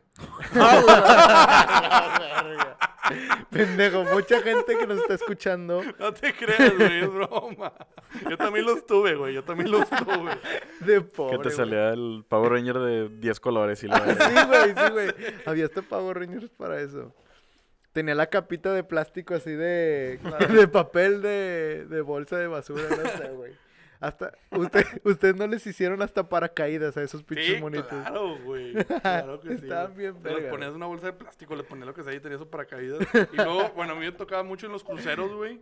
Pendejo, 3.51 4.03
mucha 4.05 4.41
gente 4.41 4.77
que 4.77 4.87
nos 4.87 4.97
está 4.99 5.13
escuchando. 5.13 5.81
No 5.99 6.13
te 6.13 6.33
creas, 6.33 6.75
güey, 6.75 7.01
es 7.01 7.13
broma. 7.13 7.73
Yo 8.29 8.37
también 8.37 8.65
los 8.65 8.85
tuve, 8.85 9.15
güey. 9.15 9.33
Yo 9.33 9.43
también 9.43 9.71
los 9.71 9.87
tuve. 9.89 10.31
De 10.79 10.95
Que 10.95 11.01
pobre. 11.01 11.37
te 11.37 11.43
güey. 11.43 11.55
salía 11.55 11.89
el 11.89 12.25
Power 12.27 12.51
Ranger 12.53 12.79
de 12.79 13.09
10 13.09 13.39
colores 13.39 13.83
y 13.83 13.87
la 13.87 13.99
Sí, 13.99 14.47
güey, 14.47 14.69
sí, 14.75 14.91
güey. 14.91 15.13
Había 15.45 15.65
hasta 15.65 15.81
Power 15.83 16.17
Rangers 16.19 16.49
para 16.57 16.81
eso. 16.81 17.13
Tenía 17.95 18.13
la 18.13 18.27
capita 18.27 18.73
de 18.73 18.83
plástico 18.83 19.35
así 19.35 19.51
de, 19.51 20.19
de 20.53 20.67
papel 20.67 21.21
de, 21.21 21.85
de 21.89 22.01
bolsa 22.01 22.37
de 22.37 22.47
basura, 22.47 22.83
no 22.89 23.09
sé, 23.09 23.29
güey. 23.29 23.53
Hasta, 24.01 24.33
usted, 24.51 24.83
ustedes 25.05 25.37
no 25.37 25.47
les 25.47 25.65
hicieron 25.65 26.01
hasta 26.01 26.27
paracaídas 26.27 26.97
a 26.97 27.01
esos 27.03 27.23
pinches 27.23 27.55
Sí, 27.55 27.61
monitos. 27.61 27.87
claro, 27.87 28.37
güey. 28.43 28.73
Claro 29.01 29.39
que 29.39 29.47
sí. 29.57 29.63
Estaban 29.63 29.95
bien 29.95 30.21
verga, 30.21 30.49
ponías 30.49 30.51
güey. 30.51 30.69
en 30.71 30.75
una 30.75 30.85
bolsa 30.87 31.05
de 31.07 31.13
plástico, 31.13 31.55
le 31.55 31.63
ponías 31.63 31.87
lo 31.87 31.93
que 31.93 32.03
sea 32.03 32.13
y 32.13 32.19
tenías 32.19 32.41
su 32.41 32.49
paracaídas. 32.49 32.99
Y 33.31 33.37
luego, 33.37 33.69
bueno, 33.69 33.93
a 33.93 33.95
mí 33.95 34.01
me 34.05 34.11
tocaba 34.11 34.43
mucho 34.43 34.65
en 34.65 34.73
los 34.73 34.83
cruceros, 34.83 35.33
güey. 35.33 35.61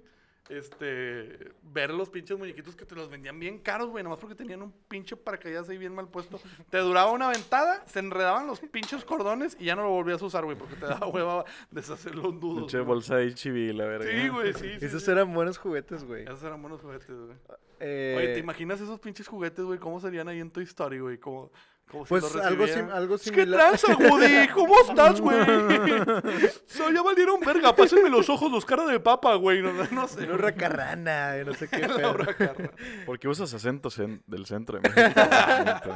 Este, 0.50 1.51
ver 1.62 1.91
los 1.91 2.09
pinches 2.09 2.38
muñequitos 2.38 2.75
que 2.75 2.85
te 2.85 2.95
los 2.95 3.09
vendían 3.09 3.39
bien 3.39 3.59
caros, 3.59 3.89
güey, 3.89 4.03
nomás 4.03 4.19
porque 4.19 4.35
tenían 4.35 4.62
un 4.62 4.73
pinche 4.89 5.15
paracaídas 5.15 5.69
ahí 5.69 5.77
bien 5.77 5.95
mal 5.95 6.09
puesto. 6.09 6.39
Te 6.69 6.79
duraba 6.79 7.12
una 7.12 7.29
ventada, 7.29 7.81
se 7.88 8.00
enredaban 8.00 8.45
los 8.45 8.59
pinches 8.59 9.05
cordones 9.05 9.55
y 9.57 9.65
ya 9.65 9.75
no 9.75 9.83
lo 9.83 9.89
volvías 9.89 10.21
a 10.21 10.25
usar, 10.25 10.43
güey, 10.43 10.57
porque 10.57 10.75
te 10.75 10.85
daba 10.85 11.07
hueva 11.07 11.45
deshacer 11.71 12.13
los 12.15 12.33
nudos. 12.33 12.59
pinche 12.59 12.79
bolsa 12.81 13.15
de 13.17 13.33
chibi, 13.33 13.71
la 13.71 13.85
verga. 13.85 14.12
Sí, 14.12 14.27
güey, 14.27 14.53
sí, 14.53 14.79
sí. 14.79 14.85
Esos 14.85 15.03
sí. 15.03 15.12
eran 15.12 15.33
buenos 15.33 15.57
juguetes, 15.57 16.03
güey. 16.03 16.23
Esos 16.23 16.43
eran 16.43 16.62
buenos 16.62 16.81
juguetes, 16.81 17.07
güey. 17.07 17.38
Eh, 17.79 18.15
Oye, 18.17 18.33
¿te 18.33 18.39
imaginas 18.39 18.81
esos 18.81 19.00
pinches 19.00 19.27
juguetes, 19.27 19.63
güey? 19.63 19.79
¿Cómo 19.79 20.00
serían 20.00 20.27
ahí 20.27 20.39
en 20.39 20.51
Toy 20.51 20.63
Story, 20.63 21.00
güey? 21.00 21.17
Como, 21.17 21.51
como 21.89 22.05
Pues 22.05 22.23
algo, 22.35 22.65
sim- 22.67 22.89
algo 22.91 23.15
Es 23.15 23.21
que 23.21 23.29
similar. 23.41 23.77
tranza, 23.77 23.95
Woody. 23.95 24.47
¿Cómo 24.53 24.73
estás, 24.81 25.21
güey? 25.21 25.37
So, 26.65 26.89
ya 26.91 27.03
valieron 27.03 27.39
verga. 27.41 27.75
Pásenme 27.75 28.09
los 28.09 28.29
ojos, 28.29 28.51
los 28.51 28.65
caras 28.65 28.87
de 28.89 28.99
papa, 28.99 29.35
güey. 29.35 29.61
No, 29.61 29.71
no 29.91 30.07
sé. 30.07 30.23
Una 30.23 30.37
racarrana, 30.37 31.35
no 31.43 31.53
sé 31.53 31.67
qué 31.67 31.87
La 31.87 31.95
pedo. 31.95 32.11
huracarra. 32.11 32.71
¿Por 33.05 33.19
qué 33.19 33.27
usas 33.27 33.53
acentos 33.53 33.99
en- 33.99 34.23
del 34.25 34.45
centro 34.47 34.79
de 34.79 34.89
México? 34.89 35.91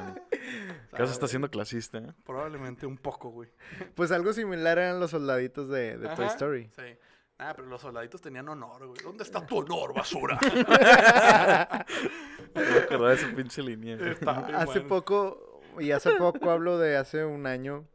Casa 0.91 1.11
está 1.13 1.27
siendo 1.27 1.49
clasista, 1.49 1.97
¿eh? 1.97 2.13
Probablemente 2.23 2.85
un 2.85 2.97
poco, 2.97 3.29
güey. 3.29 3.49
Pues 3.95 4.11
algo 4.11 4.33
similar 4.33 4.77
eran 4.77 4.99
los 4.99 5.11
soldaditos 5.11 5.67
de, 5.69 5.97
de 5.97 6.09
Toy 6.15 6.25
Story. 6.27 6.69
Sí. 6.75 6.83
Ah, 7.39 7.53
pero 7.55 7.67
los 7.67 7.81
soldaditos 7.81 8.19
tenían 8.21 8.49
honor, 8.49 8.87
güey. 8.87 8.99
¿Dónde 9.03 9.23
está 9.23 9.45
tu 9.45 9.57
honor, 9.57 9.93
basura? 9.93 10.39
No 12.55 12.61
me 12.63 12.77
acordaba 12.79 13.09
de 13.09 13.15
esa 13.15 13.27
pinche 13.35 13.61
línea. 13.61 13.95
Hace 14.55 14.65
bueno. 14.65 14.87
poco, 14.87 15.46
y 15.79 15.91
hace 15.91 16.11
poco 16.15 16.49
hablo 16.51 16.77
de 16.77 16.97
hace 16.97 17.25
un 17.25 17.45
año, 17.47 17.85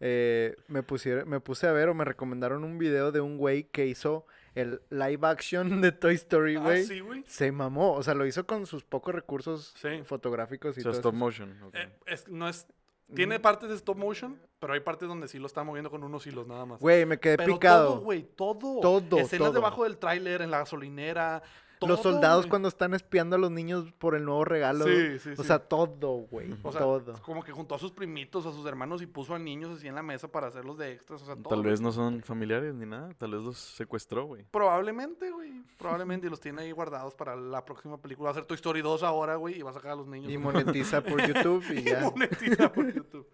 eh, 0.00 0.56
me, 0.68 0.82
pusieron, 0.82 1.28
me 1.28 1.40
puse 1.40 1.66
a 1.66 1.72
ver 1.72 1.88
o 1.88 1.94
me 1.94 2.04
recomendaron 2.04 2.64
un 2.64 2.78
video 2.78 3.12
de 3.12 3.20
un 3.20 3.38
güey 3.38 3.64
que 3.64 3.86
hizo 3.86 4.26
el 4.54 4.80
live 4.90 5.26
action 5.26 5.80
de 5.80 5.92
Toy 5.92 6.14
Story, 6.14 6.56
Ah, 6.56 6.60
güey. 6.60 6.84
sí, 6.84 7.00
güey. 7.00 7.24
Se 7.26 7.52
mamó, 7.52 7.94
o 7.94 8.02
sea, 8.02 8.14
lo 8.14 8.26
hizo 8.26 8.46
con 8.46 8.66
sus 8.66 8.84
pocos 8.84 9.14
recursos 9.14 9.72
Sí. 9.76 10.02
fotográficos 10.04 10.76
y 10.76 10.80
O 10.80 10.82
sea, 10.82 10.92
todo 10.92 10.98
stop 11.00 11.14
eso. 11.14 11.18
motion. 11.18 11.70
Eh, 11.72 11.88
es, 12.06 12.28
no 12.28 12.48
es... 12.48 12.66
Tiene 13.14 13.38
partes 13.40 13.68
de 13.68 13.74
stop 13.74 13.98
motion, 13.98 14.40
pero 14.58 14.72
hay 14.72 14.80
partes 14.80 15.06
donde 15.06 15.28
sí 15.28 15.38
lo 15.38 15.46
está 15.46 15.62
moviendo 15.64 15.90
con 15.90 16.02
unos 16.02 16.26
hilos 16.26 16.46
nada 16.46 16.64
más. 16.64 16.80
Güey, 16.80 17.04
me 17.04 17.18
quedé 17.20 17.36
Pero 17.36 17.54
picado. 17.54 17.88
todo, 17.94 18.00
güey, 18.00 18.22
todo. 18.22 18.80
Todo, 18.80 19.18
Escenas 19.18 19.48
todo. 19.48 19.52
debajo 19.52 19.84
del 19.84 19.98
tráiler, 19.98 20.40
en 20.40 20.50
la 20.50 20.60
gasolinera. 20.60 21.42
Los 21.88 22.00
soldados 22.02 22.42
güey. 22.44 22.50
cuando 22.50 22.68
están 22.68 22.94
espiando 22.94 23.36
a 23.36 23.38
los 23.38 23.50
niños 23.50 23.92
por 23.98 24.14
el 24.14 24.24
nuevo 24.24 24.44
regalo. 24.44 24.84
Sí, 24.84 25.18
sí, 25.18 25.30
o 25.30 25.36
sí. 25.36 25.44
sea, 25.44 25.58
todo, 25.58 26.08
güey. 26.30 26.52
O 26.62 26.72
sea, 26.72 26.80
todo. 26.80 27.14
como 27.22 27.42
que 27.42 27.52
juntó 27.52 27.74
a 27.74 27.78
sus 27.78 27.92
primitos, 27.92 28.46
a 28.46 28.52
sus 28.52 28.64
hermanos 28.66 29.02
y 29.02 29.06
puso 29.06 29.34
a 29.34 29.38
niños 29.38 29.76
así 29.76 29.88
en 29.88 29.94
la 29.94 30.02
mesa 30.02 30.28
para 30.28 30.48
hacerlos 30.48 30.78
de 30.78 30.92
extras. 30.92 31.22
O 31.22 31.26
sea, 31.26 31.34
todo. 31.36 31.48
Tal 31.50 31.60
güey. 31.60 31.70
vez 31.70 31.80
no 31.80 31.92
son 31.92 32.22
familiares 32.22 32.74
ni 32.74 32.86
nada. 32.86 33.12
Tal 33.18 33.32
vez 33.32 33.42
los 33.42 33.56
secuestró, 33.58 34.24
güey. 34.26 34.44
Probablemente, 34.50 35.30
güey. 35.30 35.62
Probablemente. 35.78 36.26
y 36.26 36.30
los 36.30 36.40
tiene 36.40 36.62
ahí 36.62 36.72
guardados 36.72 37.14
para 37.14 37.36
la 37.36 37.64
próxima 37.64 37.96
película. 38.00 38.26
Va 38.26 38.30
a 38.32 38.34
ser 38.34 38.44
Toy 38.44 38.54
Story 38.56 38.82
2 38.82 39.02
ahora, 39.02 39.36
güey. 39.36 39.58
Y 39.58 39.62
va 39.62 39.70
a 39.70 39.74
sacar 39.74 39.92
a 39.92 39.96
los 39.96 40.06
niños. 40.06 40.30
Y 40.30 40.38
monetiza 40.38 41.02
por 41.02 41.20
YouTube 41.26 41.64
y 41.72 41.78
Y 41.80 41.84
ya. 41.84 42.00
monetiza 42.00 42.72
por 42.72 42.92
YouTube. 42.92 43.26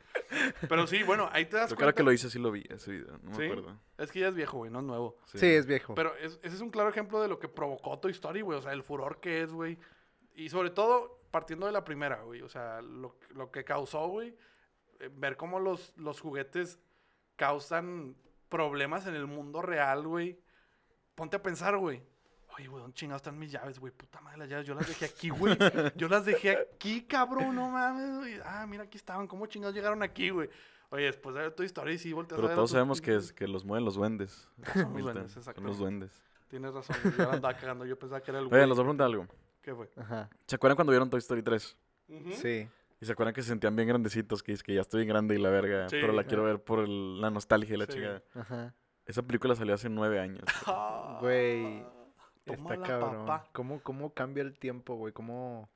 Pero 0.69 0.87
sí, 0.87 1.03
bueno, 1.03 1.29
ahí 1.33 1.47
te 1.47 1.57
das 1.57 1.67
Creo 1.67 1.69
que 1.69 1.75
cuenta. 1.77 1.85
ahora 1.85 1.95
que 1.95 2.03
lo 2.03 2.13
hice 2.13 2.31
sí 2.31 2.39
lo 2.39 2.51
vi, 2.51 2.65
ese 2.69 2.91
video. 2.93 3.19
No 3.23 3.33
¿Sí? 3.35 3.39
me 3.41 3.47
acuerdo. 3.47 3.77
Es 3.99 4.11
que 4.13 4.21
ya 4.21 4.29
es 4.29 4.35
viejo, 4.35 4.59
güey, 4.59 4.71
no 4.71 4.79
es 4.79 4.85
nuevo. 4.85 5.19
Sí, 5.27 5.45
es 5.47 5.67
viejo. 5.67 5.95
Pero 5.95 6.15
es- 6.17 6.39
ese 6.43 6.55
es 6.55 6.61
un 6.61 6.71
claro 6.71 6.89
ejemplo 6.89 7.21
de 7.21 7.29
lo 7.29 7.39
que 7.39 7.49
provocó 7.49 7.99
Toy 7.99 8.13
Story, 8.13 8.41
güey. 8.43 8.59
O 8.59 8.63
sea, 8.63 8.73
el 8.73 8.83
furor 8.85 9.21
que 9.21 9.43
es, 9.43 9.53
güey. 9.53 9.77
Y 10.35 10.49
sobre 10.51 10.71
todo, 10.71 11.21
partiendo 11.33 11.67
de 11.67 11.73
la 11.73 11.85
primera, 11.85 12.23
güey. 12.23 12.43
O 12.43 12.49
sea, 12.49 12.81
lo, 12.81 13.17
lo 13.35 13.51
que 13.51 13.65
causó, 13.65 14.07
güey. 14.09 14.37
eh, 15.01 15.11
ver 15.13 15.37
cómo 15.37 15.59
los, 15.61 15.93
los 15.97 16.21
juguetes 16.21 16.79
causan 17.37 18.17
problemas 18.49 19.07
en 19.07 19.15
el 19.15 19.27
mundo 19.27 19.63
real, 19.63 20.07
güey. 20.07 20.41
Ponte 21.15 21.37
a 21.37 21.43
pensar, 21.43 21.77
güey. 21.77 22.03
Oye, 22.57 22.67
güey, 22.67 22.81
¿dónde 22.83 22.95
chingados 22.95 23.21
están 23.21 23.39
mis 23.39 23.53
llaves, 23.53 23.79
güey? 23.79 23.93
Puta 23.93 24.21
madre, 24.21 24.39
las 24.39 24.49
llaves. 24.49 24.67
Yo 24.67 24.75
las 24.75 24.87
dejé 24.89 25.05
aquí, 25.05 25.29
güey. 25.31 25.57
Yo 25.97 26.09
las 26.09 26.25
dejé 26.25 26.57
aquí, 26.57 27.03
cabrón. 27.03 27.55
No 27.55 27.69
mames, 27.71 28.17
güey. 28.19 28.41
Ah, 28.45 28.67
mira, 28.69 28.85
aquí 28.85 28.97
estaban. 28.97 29.27
¿Cómo 29.29 29.47
chingados 29.47 29.75
llegaron 29.75 30.03
aquí, 30.03 30.31
güey? 30.31 30.49
Oye, 30.91 31.05
después 31.05 31.35
de 31.35 31.43
ver 31.43 31.53
Toy 31.53 31.67
Story, 31.67 31.99
sí 31.99 32.13
volteas 32.13 32.35
a 32.35 32.37
Pero 32.37 32.49
ver 32.49 32.53
a 32.53 32.57
todos 32.57 32.71
tus 32.71 32.75
sabemos 32.75 33.01
que, 33.01 33.15
es, 33.17 33.33
que 33.33 33.47
los 33.47 33.65
mueven 33.65 33.85
los 33.85 33.95
duendes. 33.95 34.49
Son 34.73 34.93
los 34.95 35.03
duendes, 35.03 35.33
Son 35.33 35.41
exactamente. 35.41 35.69
los 35.69 35.79
duendes. 35.79 36.23
Tienes 36.49 36.73
razón, 36.73 36.97
yo 37.19 37.31
andaba 37.31 37.55
cagando. 37.55 37.85
Yo 37.85 37.99
pensaba 37.99 38.23
que 38.23 38.31
era 38.31 38.41
el 38.41 38.47
Oye, 38.47 38.57
güey. 38.57 38.67
les 38.69 38.71
voy 38.71 38.81
a 38.81 38.85
preguntar 38.85 39.07
algo. 39.07 39.27
¿Qué 39.61 39.75
fue? 39.75 39.91
Ajá. 39.97 40.31
¿Se 40.47 40.57
acuerdan 40.57 40.77
cuando 40.77 40.93
vieron 40.93 41.11
Toy 41.11 41.19
Story 41.19 41.43
3? 41.43 41.77
Ujú. 42.09 42.33
Sí. 42.33 42.69
Y 43.01 43.05
se 43.07 43.13
acuerdan 43.13 43.35
que 43.35 43.43
se 43.43 43.49
sentían 43.49 43.77
bien 43.77 43.87
grandecitos, 43.89 44.43
que 44.43 44.53
es 44.53 44.63
que 44.63 44.75
ya 44.75 44.81
estoy 44.81 45.01
bien 45.01 45.09
grande 45.11 45.35
y 45.35 45.39
la 45.39 45.51
verga, 45.51 45.89
Sí, 45.91 45.97
pero 46.01 46.13
la 46.15 46.23
ajá. 46.23 46.29
quiero 46.29 46.45
ver 46.45 46.63
por 46.63 46.81
el- 46.81 47.21
la 47.21 47.31
nostalgia 47.31 47.75
y 47.75 47.79
la 47.79 47.85
Sí. 47.85 47.93
chingada. 47.93 48.23
Ajá. 48.35 48.75
Esa 49.05 49.23
película 49.23 49.55
salió 49.55 49.75
hace 49.75 49.89
nueve 49.91 50.19
años. 50.21 50.43
Ah, 50.67 51.19
Güey, 51.23 51.85
Está 52.47 52.81
cabrón. 52.83 53.27
¿Cómo, 53.53 53.81
¿Cómo 53.83 54.15
cambia 54.15 54.43
el 54.43 54.59
tiempo, 54.59 54.95
güey? 54.97 55.13
¿Cómo 55.13 55.69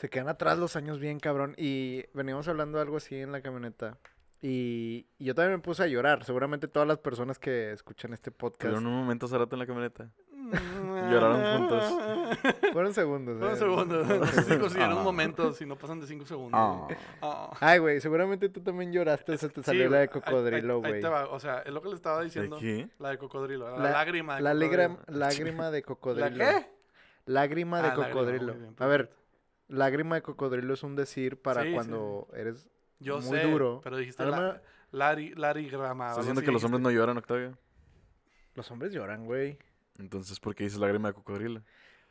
se 0.00 0.08
quedan 0.08 0.28
atrás 0.28 0.58
los 0.58 0.76
años 0.76 0.98
bien, 0.98 1.20
cabrón? 1.20 1.54
Y 1.58 2.04
veníamos 2.14 2.48
hablando 2.48 2.78
de 2.78 2.82
algo 2.82 2.96
así 2.96 3.16
en 3.16 3.32
la 3.32 3.42
camioneta. 3.42 3.98
Y, 4.42 5.06
y 5.18 5.26
yo 5.26 5.34
también 5.34 5.56
me 5.58 5.62
puse 5.62 5.82
a 5.82 5.86
llorar. 5.86 6.24
Seguramente 6.24 6.66
todas 6.66 6.88
las 6.88 6.96
personas 6.98 7.38
que 7.38 7.72
escuchan 7.72 8.14
este 8.14 8.30
podcast. 8.30 8.62
Tuvieron 8.72 8.86
un 8.86 8.98
momento 8.98 9.26
hace 9.26 9.36
rato 9.36 9.54
en 9.54 9.58
la 9.58 9.66
camioneta. 9.66 10.10
Lloraron 11.10 11.58
juntos. 11.58 11.84
Fueron 12.72 12.94
segundos. 12.94 13.36
Fueron 13.38 13.56
eh. 13.56 13.58
segundos. 13.58 14.06
No 14.08 14.26
sé 14.26 14.42
si 14.44 14.58
consideran 14.58 14.92
Ah. 14.98 15.02
momentos 15.02 15.56
si 15.58 15.66
no 15.66 15.76
pasan 15.76 16.00
de 16.00 16.06
5 16.06 16.24
segundos. 16.24 16.58
Ah. 16.58 16.88
Ah. 17.20 17.50
Ay, 17.60 17.78
güey, 17.80 18.00
seguramente 18.00 18.48
tú 18.48 18.62
también 18.62 18.92
lloraste, 18.92 19.36
se 19.36 19.48
te 19.50 19.60
Sí, 19.60 19.66
salió 19.66 19.90
la 19.90 19.98
de 19.98 20.08
cocodrilo, 20.08 20.80
güey. 20.80 21.00
te 21.02 21.08
va, 21.08 21.28
O 21.28 21.38
sea, 21.38 21.58
es 21.60 21.72
lo 21.72 21.82
que 21.82 21.88
le 21.90 21.94
estaba 21.96 22.22
diciendo. 22.22 22.56
qué? 22.58 22.88
La 22.98 23.10
de 23.10 23.18
cocodrilo. 23.18 23.70
La, 23.70 23.78
La- 23.84 23.90
lágrima 23.90 24.36
de 24.36 24.42
La 24.42 24.52
cocodrilo. 24.54 24.98
lágrima 25.08 25.70
de 25.70 25.82
cocodrilo. 25.82 26.28
¿La 26.30 26.34
qué? 26.60 26.66
Lágrima 27.26 27.82
de 27.82 27.88
Ah, 27.88 27.94
cocodrilo. 27.94 28.54
bien, 28.54 28.74
A 28.78 28.86
ver. 28.86 29.10
Lágrima 29.70 30.16
de 30.16 30.22
cocodrilo 30.22 30.74
es 30.74 30.82
un 30.82 30.96
decir 30.96 31.40
para 31.40 31.62
Sí, 31.62 31.68
sí, 31.68 31.74
cuando 31.74 32.28
eres 32.34 32.68
Yo 32.98 33.20
muy 33.20 33.38
sé, 33.38 33.42
duro. 33.44 33.80
pero 33.82 33.96
dijiste 33.96 34.24
la, 34.26 34.60
lari, 34.92 35.34
larigrama. 35.34 36.08
¿Estás 36.10 36.24
diciendo 36.24 36.42
que 36.42 36.52
los 36.52 36.62
hombres 36.64 36.82
no 36.82 36.90
lloran, 36.90 37.16
Octavio? 37.16 37.56
Los 38.54 38.70
hombres 38.70 38.92
lloran, 38.92 39.24
güey. 39.24 39.58
Entonces, 39.98 40.40
¿por 40.40 40.54
qué 40.54 40.64
dices 40.64 40.78
lágrima 40.78 41.08
de 41.08 41.14
cocodrilo? 41.14 41.62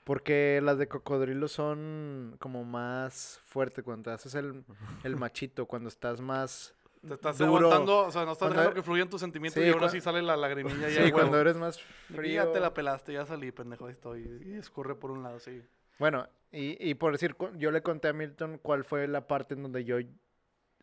Porque 0.04 0.60
las 0.64 0.78
de 0.78 0.88
cocodrilo 0.88 1.48
son 1.48 2.36
como 2.40 2.64
más 2.64 3.40
fuertes 3.46 3.84
cuando 3.84 4.10
te 4.10 4.16
haces 4.16 4.34
el, 4.36 4.64
el 5.04 5.16
machito, 5.18 5.66
cuando 5.66 5.90
estás 5.90 6.22
más... 6.22 6.74
Te 7.08 7.14
estás 7.14 7.38
duro. 7.38 7.68
aguantando, 7.68 8.00
o 8.08 8.12
sea, 8.12 8.26
no 8.26 8.34
estás 8.34 8.50
dejando 8.50 8.72
er- 8.72 8.74
que 8.74 8.84
fluyan 8.84 9.10
tus 9.10 9.22
sentimientos 9.22 9.62
Sí, 9.62 9.68
y 9.70 9.72
aún 9.72 9.80
cua- 9.80 9.86
así 9.86 10.02
sale 10.02 10.22
la 10.22 10.36
lagrimilla 10.36 10.90
y 10.90 10.94
Sí, 10.96 11.00
el 11.00 11.12
cuando 11.14 11.40
eres 11.40 11.56
más 11.56 11.80
frío. 11.82 12.44
Ya 12.46 12.52
te 12.52 12.60
la 12.60 12.74
pelaste, 12.74 13.14
ya 13.14 13.26
salí, 13.26 13.52
pendejo, 13.54 13.86
ahí 13.86 13.94
estoy. 13.94 14.42
Y 14.46 14.54
escurre 14.56 14.96
por 14.96 15.12
un 15.12 15.24
lado, 15.24 15.40
sí. 15.40 15.62
Bueno, 15.98 16.28
y, 16.52 16.90
y 16.90 16.94
por 16.96 17.12
decir, 17.12 17.36
yo 17.56 17.72
le 17.72 17.82
conté 17.82 18.08
a 18.08 18.14
Milton 18.14 18.58
cuál 18.62 18.84
fue 18.84 19.08
la 19.08 19.28
parte 19.28 19.54
en 19.54 19.64
donde 19.64 19.84
yo 19.86 19.98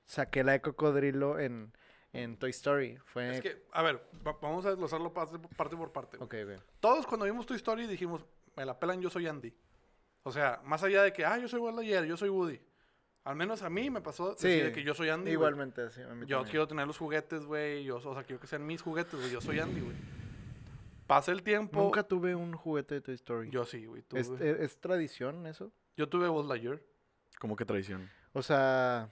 saqué 0.04 0.44
la 0.44 0.52
de 0.52 0.60
cocodrilo 0.60 1.38
en, 1.38 1.72
en 2.12 2.36
Toy 2.38 2.50
Story. 2.50 2.98
Fue... 3.04 3.36
Es 3.36 3.40
que, 3.40 3.64
a 3.72 3.82
ver, 3.82 4.00
va- 4.26 4.38
vamos 4.40 4.64
a 4.66 4.70
desglosarlo 4.70 5.12
parte, 5.12 5.38
por 5.76 5.92
parte. 5.92 6.16
güey. 6.16 6.26
Ok, 6.44 6.50
ok. 6.58 6.62
Todos 6.80 7.06
cuando 7.06 7.26
vimos 7.26 7.46
Toy 7.46 7.56
Story 7.56 7.86
dijimos, 7.86 8.24
me 8.56 8.64
la 8.64 8.78
pelan, 8.78 9.00
yo 9.00 9.10
soy 9.10 9.26
Andy. 9.26 9.52
O 10.22 10.32
sea, 10.32 10.60
más 10.64 10.82
allá 10.82 11.02
de 11.02 11.12
que, 11.12 11.24
ah, 11.24 11.38
yo 11.38 11.48
soy 11.48 11.60
Buzz 11.60 11.84
yo 11.84 12.16
soy 12.16 12.28
Woody. 12.28 12.60
Al 13.24 13.34
menos 13.34 13.62
a 13.62 13.70
mí 13.70 13.90
me 13.90 14.00
pasó 14.00 14.34
Sí, 14.36 14.46
decir 14.48 14.64
de 14.66 14.72
que 14.72 14.82
yo 14.84 14.94
soy 14.94 15.08
Andy. 15.08 15.32
Igualmente, 15.32 15.90
sí. 15.90 16.00
a 16.00 16.14
mí 16.14 16.26
Yo 16.26 16.36
también. 16.38 16.50
quiero 16.50 16.68
tener 16.68 16.86
los 16.86 16.96
juguetes, 16.96 17.44
güey. 17.44 17.82
Yo, 17.84 17.96
o 17.96 18.14
sea, 18.14 18.22
quiero 18.22 18.38
que 18.40 18.46
sean 18.46 18.64
mis 18.64 18.80
juguetes, 18.82 19.14
güey. 19.18 19.32
Yo 19.32 19.40
soy 19.40 19.58
Andy, 19.58 19.80
güey. 19.80 19.96
Pasa 21.06 21.32
el 21.32 21.42
tiempo. 21.42 21.80
Nunca 21.80 22.02
tuve 22.02 22.34
un 22.34 22.54
juguete 22.54 22.96
de 22.96 23.00
Toy 23.00 23.14
Story. 23.14 23.50
Yo 23.50 23.64
sí, 23.64 23.86
güey. 23.86 24.02
tuve- 24.02 24.20
¿Es, 24.20 24.28
es- 24.30 24.60
es 24.60 24.80
tradición 24.80 25.46
eso? 25.46 25.70
Yo 25.96 26.08
tuve 26.08 26.28
Buzz 26.28 26.46
Lightyear. 26.46 26.80
¿Cómo 27.40 27.54
que 27.56 27.64
traición? 27.64 28.08
O 28.32 28.42
sea, 28.42 29.10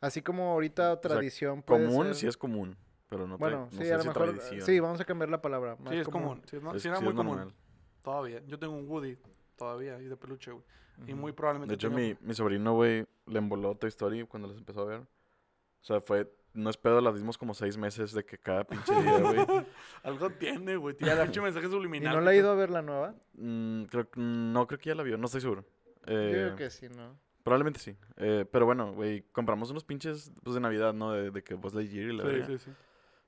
así 0.00 0.22
como 0.22 0.52
ahorita 0.52 0.92
sea, 0.92 1.00
tradición 1.00 1.62
puede 1.62 1.86
Común, 1.86 2.06
ser- 2.06 2.14
sí 2.14 2.26
es 2.26 2.36
común, 2.36 2.76
pero 3.08 3.26
no, 3.26 3.36
Bueno, 3.38 3.68
no 3.70 3.78
sí, 3.78 3.84
sé 3.84 3.92
a 3.92 3.96
lo 3.96 4.02
si 4.02 4.08
mejor... 4.08 4.24
tradición. 4.24 4.62
Sí, 4.62 4.80
vamos 4.80 5.00
a 5.00 5.04
cambiar 5.04 5.28
la 5.30 5.40
palabra. 5.42 5.76
más 5.78 5.92
Sí, 5.92 5.98
es 5.98 6.08
común. 6.08 6.42
Sí, 6.48 6.56
es 6.56 6.62
no- 6.62 6.74
Es- 6.74 6.82
sí 6.82 6.88
era 6.88 6.96
sí 6.98 7.04
muy 7.04 7.12
es 7.12 7.16
común. 7.16 7.36
normal. 7.36 7.54
Todavía. 8.02 8.42
Yo 8.46 8.58
tengo 8.58 8.74
un 8.74 8.88
Woody 8.88 9.18
todavía, 9.56 10.00
y 10.00 10.04
de 10.06 10.16
peluche, 10.16 10.52
güey. 10.52 10.64
Y 11.06 11.12
Ujú. 11.12 11.20
muy 11.20 11.32
probablemente. 11.32 11.72
De 11.72 11.74
hecho, 11.76 11.88
tenga- 11.90 11.96
mi, 12.00 12.16
mi 12.20 12.34
sobrino, 12.34 12.74
güey, 12.74 13.04
le 13.26 13.38
emboló 13.38 13.74
Toy 13.76 13.88
Story 13.88 14.24
cuando 14.26 14.48
los 14.48 14.56
empezó 14.56 14.82
a 14.82 14.84
ver. 14.86 15.00
O 15.00 15.84
sea, 15.84 16.00
fue... 16.00 16.32
No 16.56 16.70
es 16.70 16.76
pedo, 16.76 17.00
las 17.00 17.14
vimos 17.14 17.36
como 17.38 17.54
seis 17.54 17.76
meses 17.76 18.12
de 18.12 18.24
que 18.24 18.38
cada 18.38 18.64
pinche 18.64 18.92
día, 19.02 19.18
güey. 19.18 19.36
Algo 20.02 20.30
tiene, 20.30 20.76
güey. 20.76 20.96
Tiene 20.96 21.14
pinche 21.22 21.40
mensaje 21.40 21.66
¿Y 21.66 21.70
subliminal. 21.70 22.14
no 22.14 22.20
le 22.22 22.30
ha 22.30 22.34
ido 22.34 22.50
a 22.50 22.54
ver 22.54 22.70
la 22.70 22.82
nueva? 22.82 23.14
Mm, 23.34 23.84
creo, 23.84 24.10
que- 24.10 24.20
no, 24.20 24.66
creo 24.66 24.78
que 24.78 24.88
ya 24.88 24.94
la 24.94 25.02
vio, 25.02 25.18
no 25.18 25.26
estoy 25.26 25.42
seguro. 25.42 25.64
Eh, 26.06 26.30
Yo 26.32 26.32
creo 26.32 26.56
que 26.56 26.70
sí, 26.70 26.88
¿no? 26.88 27.18
Probablemente 27.42 27.78
sí. 27.78 27.96
Eh, 28.16 28.44
pero 28.50 28.64
bueno, 28.66 28.92
güey, 28.92 29.22
compramos 29.32 29.70
unos 29.70 29.84
pinches 29.84 30.32
pues, 30.42 30.54
de 30.54 30.60
Navidad, 30.60 30.92
¿no? 30.94 31.12
De, 31.12 31.30
de 31.30 31.44
que 31.44 31.54
Buzz 31.54 31.74
Lightyear 31.74 32.10
y 32.10 32.16
la 32.16 32.22
Sí, 32.24 32.28
verga. 32.28 32.46
sí, 32.46 32.58
sí. 32.58 32.70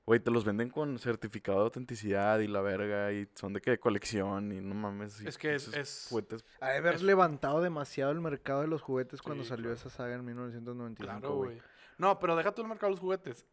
Güey, 0.06 0.20
te 0.20 0.30
los 0.30 0.44
venden 0.46 0.70
con 0.70 0.98
certificado 0.98 1.58
de 1.58 1.64
autenticidad 1.64 2.38
y 2.38 2.46
la 2.48 2.62
verga 2.62 3.12
y 3.12 3.28
son 3.34 3.52
de 3.52 3.60
que 3.60 3.72
de 3.72 3.78
colección 3.78 4.52
y 4.52 4.60
no 4.62 4.74
mames. 4.74 5.20
y 5.20 5.28
Es 5.28 5.36
que 5.36 5.54
es- 5.54 5.68
es- 5.74 6.06
juguetes. 6.08 6.42
De 6.60 6.66
haber 6.66 6.94
Es- 6.94 7.02
levantado 7.02 7.60
demasiado 7.60 8.10
el 8.10 8.20
mercado 8.22 8.62
de 8.62 8.68
los 8.68 8.80
juguetes 8.80 9.20
cuando 9.20 9.44
salió 9.44 9.64
claro. 9.64 9.74
esa 9.76 9.90
saga 9.90 10.14
en 10.14 10.24
1995, 10.24 11.20
Claro, 11.20 11.34
güey. 11.36 11.60
No, 11.98 12.18
pero 12.18 12.36
déjate 12.36 12.62
el 12.62 12.68
mercado 12.68 12.88
de 12.88 12.92
los 12.92 13.00
juguetes. 13.00 13.46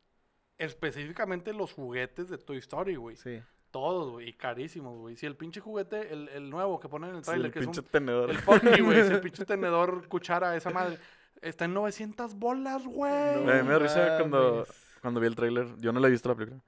Específicamente 0.57 1.53
los 1.53 1.73
juguetes 1.73 2.29
de 2.29 2.37
Toy 2.37 2.57
Story, 2.57 2.95
güey. 2.95 3.15
Sí. 3.17 3.41
Todos, 3.71 4.11
güey. 4.11 4.29
Y 4.29 4.33
carísimos, 4.33 4.97
güey. 4.97 5.17
Si 5.17 5.25
el 5.25 5.35
pinche 5.35 5.59
juguete, 5.59 6.13
el, 6.13 6.29
el 6.29 6.49
nuevo 6.49 6.79
que 6.79 6.87
ponen 6.87 7.09
en 7.09 7.15
el 7.17 7.23
Sí, 7.23 7.31
trailer, 7.31 7.47
el 7.47 7.51
que 7.51 7.59
es 7.59 7.65
pinche 7.65 7.81
un, 7.81 7.87
tenedor. 7.87 8.29
el 8.29 8.37
funky, 8.37 8.81
güey. 8.81 8.99
ese 8.99 9.17
pinche 9.19 9.43
tenedor, 9.45 10.07
cuchara, 10.07 10.55
esa 10.55 10.69
madre. 10.69 10.97
Está 11.41 11.65
en 11.65 11.73
900 11.73 12.35
bolas, 12.35 12.85
güey. 12.87 13.11
No 13.43 13.51
Eh, 13.51 13.63
me 13.63 13.71
da 13.73 13.79
risa 13.79 14.17
cuando, 14.19 14.65
cuando 15.01 15.19
vi 15.19 15.27
el 15.27 15.35
tráiler. 15.35 15.67
Yo 15.77 15.91
no 15.91 15.99
la 15.99 16.07
he 16.07 16.11
visto 16.11 16.29
la 16.29 16.35
película. 16.35 16.61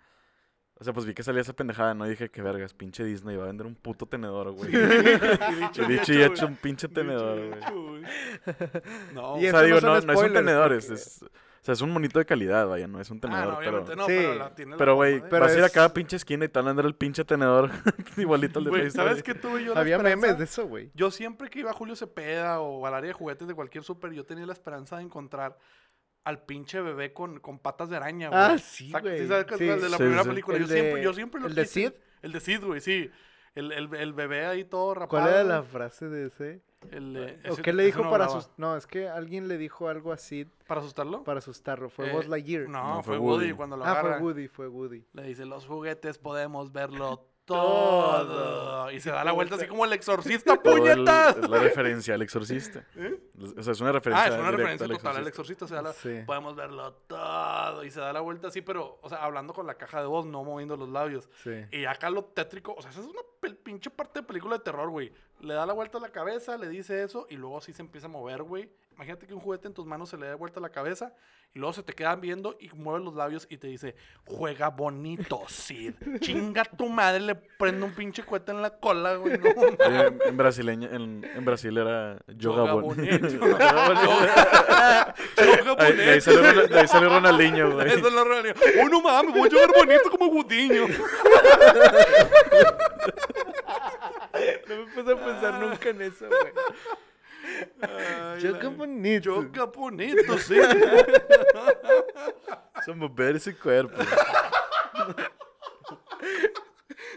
O 0.80 0.84
sea, 0.84 0.93
pues 0.93 1.06
vi 1.08 1.13
que 1.15 1.23
salía 1.23 1.41
esa 1.41 1.54
pendejada, 1.54 1.95
¿no? 1.95 2.06
Y 2.06 2.10
dije, 2.12 2.30
que 2.30 2.41
vergas, 2.43 2.73
pinche 2.75 3.04
Disney 3.04 3.36
va 3.36 3.45
a 3.45 3.47
vender 3.47 3.65
un 3.65 3.73
puto 3.75 4.06
tenedor, 4.06 4.52
güey. 4.52 4.69
y 4.75 5.56
dicho, 5.56 5.84
Y 5.84 5.86
dicho 5.88 6.13
y 6.13 6.21
hecho 6.21 6.45
un 6.45 6.56
pinche 6.58 6.88
tenedor, 6.89 7.58
güey. 7.71 8.04
No, 9.13 9.38
Y 9.41 9.47
O 9.47 9.52
sea, 9.52 9.54
no 9.54 9.62
digo, 9.63 9.80
son 9.80 9.89
no, 9.89 10.02
no 10.02 10.13
es 10.13 10.19
un 10.28 10.34
tenedor, 10.34 10.73
es, 10.73 10.86
porque- 10.86 11.02
es- 11.02 11.25
sea, 11.67 11.73
es 11.73 11.82
un 11.82 11.91
monito 11.91 12.17
de 12.19 12.25
calidad, 12.25 12.67
vaya, 12.67 12.88
no 12.88 12.99
es 12.99 13.10
un 13.12 13.17
Ah, 13.17 13.21
tenedor, 13.21 13.47
no, 13.47 13.58
obviamente 13.58 13.86
pero... 13.91 13.95
no, 13.97 14.06
Sí, 14.08 14.13
pero 14.17 14.36
la 14.36 14.56
tiene 14.56 14.71
la 14.71 14.77
Pero, 14.77 14.95
güey, 14.95 15.13
de- 15.19 15.21
Pero 15.30 15.41
vas 15.45 15.51
a 15.53 15.58
ir 15.58 15.63
a 15.63 15.67
es- 15.67 15.71
cada 15.71 15.93
pinche 15.93 16.15
esquina 16.15 16.45
y 16.45 16.47
te 16.47 16.60
van 16.60 16.65
a 16.67 16.69
vender 16.69 16.86
el 16.86 16.95
pinche 16.95 17.23
tenedor 17.25 17.69
igualito 18.17 18.60
al 18.60 18.65
de 18.65 18.71
Güey, 18.71 18.89
¿sabes 18.91 19.21
qué 19.23 19.34
tuve 19.36 19.63
yo 19.63 19.73
la 19.73 19.82
Había 19.82 19.97
esperanza? 19.97 20.25
memes 20.27 20.38
de 20.39 20.43
eso, 20.45 20.65
güey. 20.67 20.91
Yo 20.95 21.12
siempre 21.12 21.49
que 21.49 21.60
iba 21.60 21.71
a 21.71 21.73
Julio 21.73 21.95
Cepeda 21.95 22.60
o 22.62 22.86
al 22.86 22.93
área 22.93 23.10
de 23.10 23.13
juguetes 23.13 23.47
de 23.47 23.53
cualquier 23.53 23.84
súper, 23.84 24.12
yo 24.13 24.25
tenía 24.25 24.45
la 24.45 24.53
esperanza 24.53 24.97
de 24.97 25.03
encontrar 25.03 25.58
al 26.23 26.43
pinche 26.43 26.82
bebé 26.82 27.13
con, 27.13 27.39
con 27.39 27.60
patas 27.60 27.89
de 27.89 27.95
araña, 27.97 28.30
güey. 28.30 28.39
Ah, 28.41 28.58
sí, 28.58 28.91
güey. 28.91 29.27
sabes 29.27 29.45
Sí. 29.58 29.69
es? 29.69 29.82
de 29.82 29.89
la 29.89 29.97
Sí, 29.97 30.03
primera 30.03 30.23
sí. 30.23 30.30
película. 30.30 30.58
El 30.58 30.63
Yo 30.63 30.67
siempre, 30.69 30.95
de- 30.95 31.03
yo 31.03 31.13
siempre 31.13 31.41
lo 31.41 31.47
¿el 31.47 31.56
de 31.56 31.62
quise. 31.63 31.73
Sid? 31.88 31.93
El 32.21 32.32
de 32.34 32.39
Sid, 32.39 32.63
güey, 32.63 32.82
sí. 32.82 33.10
El, 33.56 33.71
el, 33.71 33.93
el 33.95 34.13
bebé 34.13 34.45
ahí 34.45 34.63
todo 34.65 34.93
rapado. 34.93 35.10
¿Cuál 35.23 35.34
era 35.34 35.43
la 35.43 35.63
frase 35.63 36.08
de 36.10 36.27
ese? 36.27 36.62
El, 36.92 37.18
eh, 37.18 37.40
¿O 37.50 37.54
ese- 37.54 37.62
qué 37.63 37.74
le 37.74 37.84
dijo 37.86 38.04
no 38.04 38.10
para 38.12 38.30
sus... 38.30 38.50
No, 38.58 38.78
es 38.78 38.86
que 38.88 39.10
alguien 39.10 39.48
le 39.48 39.58
dijo 39.58 39.90
algo 39.90 40.12
así 40.12 40.46
¿Para 40.68 40.80
asustarlo? 40.82 41.24
para 41.24 41.40
asustarlo. 41.40 41.90
Fue 41.90 42.10
Eh, 42.10 42.13
Buzz 42.13 42.28
Lightyear. 42.28 42.70
No, 42.70 42.96
No, 42.98 43.04
fue 43.04 43.18
fue 43.18 43.18
Woody, 43.18 43.46
Woody. 43.46 43.54
cuando 43.58 43.78
lo 43.78 43.84
ah, 43.86 43.92
agarra. 43.92 44.18
fue 44.20 44.28
Woody, 44.28 44.48
fue 44.48 44.68
Woody. 44.68 45.06
Le 45.13 45.24
dice, 45.24 45.46
los 45.46 45.66
juguetes 45.66 46.18
podemos 46.20 46.72
verlo 46.72 47.26
Todo. 47.47 48.91
Y 48.91 48.99
se 48.99 49.10
da 49.12 49.23
la 49.23 49.31
vuelta 49.31 49.55
así 49.55 49.67
como 49.67 49.86
el 49.86 49.93
exorcista, 49.93 50.57
Todo 50.57 50.75
el- 50.77 50.81
puñetas. 50.95 51.38
es 51.38 51.49
la 51.49 51.60
referencia 51.60 52.13
al 52.15 52.21
exorcista. 52.21 52.86
¿Eh? 52.95 53.19
O 53.57 53.63
sea, 53.63 53.73
es 53.73 53.81
una 53.81 53.91
referencia 53.91 54.25
Ah, 54.25 54.27
es 54.36 54.39
una 54.39 54.51
referencia 54.51 54.86
al 54.86 54.91
total 54.91 55.17
al 55.17 55.27
exorcista. 55.27 55.65
exorcista. 55.65 55.67
Se 55.67 55.75
da 55.75 55.81
la- 55.81 55.93
Sí. 55.93 56.23
Podemos 56.25 56.55
verlo 56.55 56.93
todo. 57.07 57.83
Y 57.83 57.91
se 57.91 57.99
da 57.99 58.13
la 58.13 58.21
vuelta 58.21 58.47
así, 58.47 58.62
pero, 58.62 58.99
o 59.01 59.10
sea, 59.10 59.19
hablando 59.23 59.53
con 59.53 59.67
la 59.67 59.75
caja 59.75 60.01
de 60.01 60.07
voz, 60.07 60.25
no 60.25 60.43
moviendo 60.43 60.77
los 60.77 60.89
labios. 60.89 61.29
Sí. 61.43 61.51
Y 61.71 61.86
acá 61.86 62.10
lo 62.10 62.23
tétrico, 62.25 62.73
o 62.77 62.81
sea, 62.81 62.91
esa 62.91 63.01
es 63.01 63.07
una 63.07 63.21
pinche 63.63 63.89
parte 63.89 64.19
de 64.21 64.25
película 64.27 64.57
de 64.57 64.63
terror, 64.63 64.89
güey. 64.89 65.12
Le 65.41 65.53
da 65.53 65.65
la 65.65 65.73
vuelta 65.73 65.97
a 65.97 66.01
la 66.01 66.10
cabeza, 66.10 66.57
le 66.57 66.67
dice 66.69 67.03
eso, 67.03 67.27
y 67.29 67.36
luego 67.36 67.62
sí 67.62 67.73
se 67.73 67.81
empieza 67.81 68.07
a 68.07 68.10
mover, 68.10 68.43
güey. 68.43 68.69
Imagínate 68.97 69.27
que 69.27 69.33
un 69.36 69.39
juguete 69.39 69.67
en 69.67 69.75
tus 69.75 69.86
manos 69.86 70.10
se 70.10 70.17
le 70.17 70.25
da 70.25 70.33
vuelta 70.33 70.60
a 70.60 70.63
la 70.63 70.69
cabeza, 70.71 71.13
y 71.53 71.60
luego 71.60 71.71
se 71.71 71.83
te 71.83 71.93
quedan 71.93 72.19
viendo 72.19 72.57
y 72.60 72.67
mueve 72.75 73.05
los 73.05 73.13
labios 73.13 73.45
y 73.47 73.57
te 73.57 73.67
dice, 73.67 73.95
juega 74.25 74.69
bonito, 74.69 75.43
Sid. 75.47 75.93
Chinga 76.19 76.65
tu 76.65 76.89
madre, 76.89 77.19
le 77.19 77.36
prende 77.36 77.86
un 77.86 77.93
pinche 77.93 78.23
cohete 78.23 78.53
en 78.53 78.63
la 78.63 78.71
cola, 78.71 79.13
güey. 79.17 79.38
No, 79.38 79.49
En, 79.86 80.19
en 80.25 80.36
brasileña, 80.36 80.89
en, 80.91 81.23
en 81.23 81.45
Brasil 81.45 81.77
era 81.77 82.17
Yoga 82.27 82.65
Yoga 82.65 82.73
Bonito. 82.73 83.19
bonito. 83.39 83.45
Yoga 85.63 85.86
Ahí, 85.86 85.93
de 85.95 86.10
ahí 86.13 86.21
salió, 86.21 86.41
bonito. 86.41 86.67
de 86.67 86.79
ahí 86.79 86.88
salió 86.88 87.10
Ronaldinho, 87.10 87.73
güey. 87.73 87.88
Realidad. 87.88 88.55
Oh, 88.81 88.89
no 88.89 88.99
mames, 89.01 89.31
voy 89.31 89.47
a 89.47 89.51
jugar 89.51 89.73
bonito 89.75 90.10
como 90.10 90.27
Gudiño. 90.31 90.88
No 94.67 94.75
me 94.75 94.86
puse 94.91 95.12
a 95.12 95.15
pensar 95.25 95.60
nunca 95.60 95.89
en 95.89 96.01
eso, 96.01 96.27
güey. 96.27 96.53
La- 97.77 98.38
qué 98.39 98.67
bonito. 98.67 99.41
Yoga 99.43 99.65
bonito, 99.65 100.38
sí. 100.38 100.57
Es 102.88 102.95
mover 102.95 103.36
ese 103.36 103.55
cuerpo. 103.55 103.97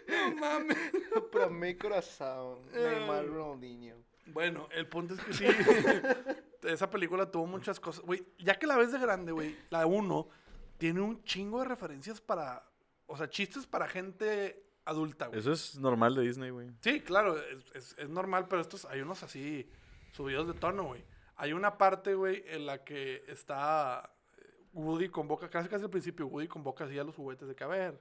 No 0.09 0.35
mames. 0.37 0.77
Para 1.33 1.49
mi 1.49 1.75
corazón, 1.77 2.59
Neymar 2.73 3.27
Ronaldinho. 3.27 3.97
Bueno, 4.27 4.69
el 4.73 4.87
punto 4.89 5.15
es 5.15 5.21
que 5.21 5.33
sí. 5.33 5.47
esa 6.63 6.89
película 6.91 7.31
tuvo 7.31 7.47
muchas 7.47 7.81
cosas. 7.81 8.05
Güey, 8.05 8.25
ya 8.39 8.55
que 8.59 8.67
la 8.67 8.77
ves 8.77 8.93
de 8.93 8.99
grande, 8.99 9.33
güey, 9.33 9.57
la 9.71 9.87
1 9.87 10.29
tiene 10.79 11.01
un 11.01 11.23
chingo 11.25 11.61
de 11.61 11.67
referencias 11.67 12.21
para. 12.21 12.65
O 13.07 13.17
sea, 13.17 13.29
chistes 13.29 13.67
para 13.67 13.89
gente 13.89 14.65
adulta, 14.85 15.27
güey. 15.27 15.41
Eso 15.41 15.53
es 15.53 15.77
normal 15.77 16.15
de 16.15 16.23
Disney, 16.23 16.51
güey. 16.51 16.71
Sí, 16.81 17.01
claro, 17.01 17.37
es, 17.39 17.65
es- 17.75 17.97
es 17.99 18.09
normal, 18.09 18.47
pero 18.49 18.63
estos 18.63 18.85
hay 18.85 19.01
unos 19.01 19.23
así 19.23 19.69
subidos 20.13 20.47
de 20.47 20.55
tono, 20.55 20.85
güey. 20.85 21.05
Hay 21.37 21.53
una 21.53 21.79
parte, 21.79 22.15
güey, 22.15 22.45
en 22.47 22.67
la 22.67 22.85
que 22.85 23.25
está 23.29 24.11
eh, 24.37 24.43
Woody 24.75 25.09
convoca, 25.09 25.49
casi 25.49 25.69
casi 25.69 25.85
al 25.85 25.91
principio, 25.91 26.27
Woody 26.27 26.49
convoca 26.49 26.85
así 26.85 26.99
a 26.99 27.05
los 27.05 27.15
juguetes 27.15 27.49
de 27.49 27.55
que, 27.55 27.65
a 27.65 27.69
ver, 27.69 28.01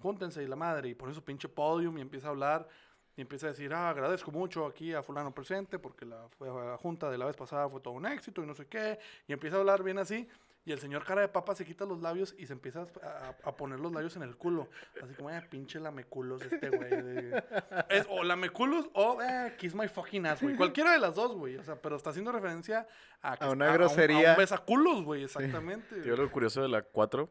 júntense 0.00 0.42
y 0.42 0.46
la 0.46 0.56
madre, 0.56 0.88
y 0.88 0.94
pone 0.94 1.12
su 1.12 1.22
pinche 1.22 1.48
podium 1.48 1.98
y 1.98 2.00
empieza 2.00 2.28
a 2.28 2.30
hablar 2.30 2.68
y 3.16 3.20
empieza 3.20 3.48
a 3.48 3.50
decir, 3.50 3.72
ah, 3.74 3.90
agradezco 3.90 4.30
mucho 4.30 4.66
aquí 4.66 4.94
a 4.94 5.02
fulano 5.02 5.34
presente 5.34 5.78
porque 5.78 6.06
la, 6.06 6.28
la 6.40 6.76
junta 6.78 7.10
de 7.10 7.18
la 7.18 7.26
vez 7.26 7.36
pasada 7.36 7.68
fue 7.68 7.80
todo 7.80 7.94
un 7.94 8.06
éxito 8.06 8.42
y 8.42 8.46
no 8.46 8.54
sé 8.54 8.66
qué, 8.66 8.98
y 9.26 9.32
empieza 9.32 9.56
a 9.56 9.60
hablar 9.60 9.82
bien 9.82 9.98
así, 9.98 10.26
Y 10.64 10.72
el 10.72 10.78
señor 10.78 11.04
cara 11.04 11.22
de 11.22 11.28
papa 11.28 11.54
se 11.54 11.64
quita 11.64 11.86
los 11.86 12.02
labios 12.02 12.34
y 12.38 12.46
se 12.46 12.52
empieza 12.52 12.86
a, 13.02 13.34
a 13.44 13.56
poner 13.56 13.80
los 13.80 13.92
labios 13.92 14.14
en 14.16 14.22
el 14.22 14.36
culo. 14.36 14.68
Así 15.02 15.14
como, 15.14 15.30
eh, 15.30 15.42
pinche 15.48 15.80
lameculos 15.80 16.42
este 16.42 16.68
güey. 16.68 16.90
de- 16.90 17.42
Es 17.88 18.06
o 18.10 18.22
lameculos 18.22 18.90
o 18.92 19.22
eh, 19.22 19.54
kiss 19.58 19.74
my 19.74 19.88
fucking 19.88 20.26
ass, 20.26 20.42
güey. 20.42 20.56
Cualquiera 20.56 20.92
de 20.92 20.98
las 20.98 21.14
dos, 21.14 21.34
güey. 21.34 21.56
O 21.56 21.64
sea, 21.64 21.80
pero 21.80 21.96
está 21.96 22.10
haciendo 22.10 22.30
referencia 22.30 22.86
a, 23.22 23.36
que 23.38 23.44
A 23.44 23.50
una 23.50 23.68
un- 23.68 23.72
grosería. 23.74 24.30
A 24.30 24.34
un, 24.34 24.38
besaculos, 24.38 25.02
güey, 25.02 25.24
exactamente. 25.24 26.02
Tío, 26.02 26.14
lo 26.14 26.30
curioso 26.30 26.60
de 26.60 26.68
la 26.68 26.82
4. 26.82 27.28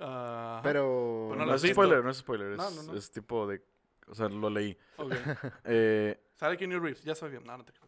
Ajá. 0.00 0.60
Pero... 0.62 1.28
Pero 1.32 1.46
No, 1.46 1.54
es 1.54 1.62
visto. 1.62 1.74
spoiler, 1.74 2.04
no 2.04 2.10
es 2.10 2.18
spoiler. 2.18 2.52
Es, 2.52 2.58
No, 2.58 2.70
no, 2.70 2.82
no. 2.84 2.94
es 2.96 3.10
tipo 3.10 3.46
de. 3.48 3.60
O 4.06 4.14
sea, 4.14 4.28
lo 4.28 4.48
leí. 4.48 4.78
Ok. 4.96 5.12
Eh, 5.64 6.20
Sale 6.36 6.56
Keanu 6.56 6.78
Reeves, 6.78 7.02
ya 7.02 7.16
sabía. 7.16 7.40
No, 7.40 7.58
no 7.58 7.64
te 7.64 7.72
creas. 7.72 7.87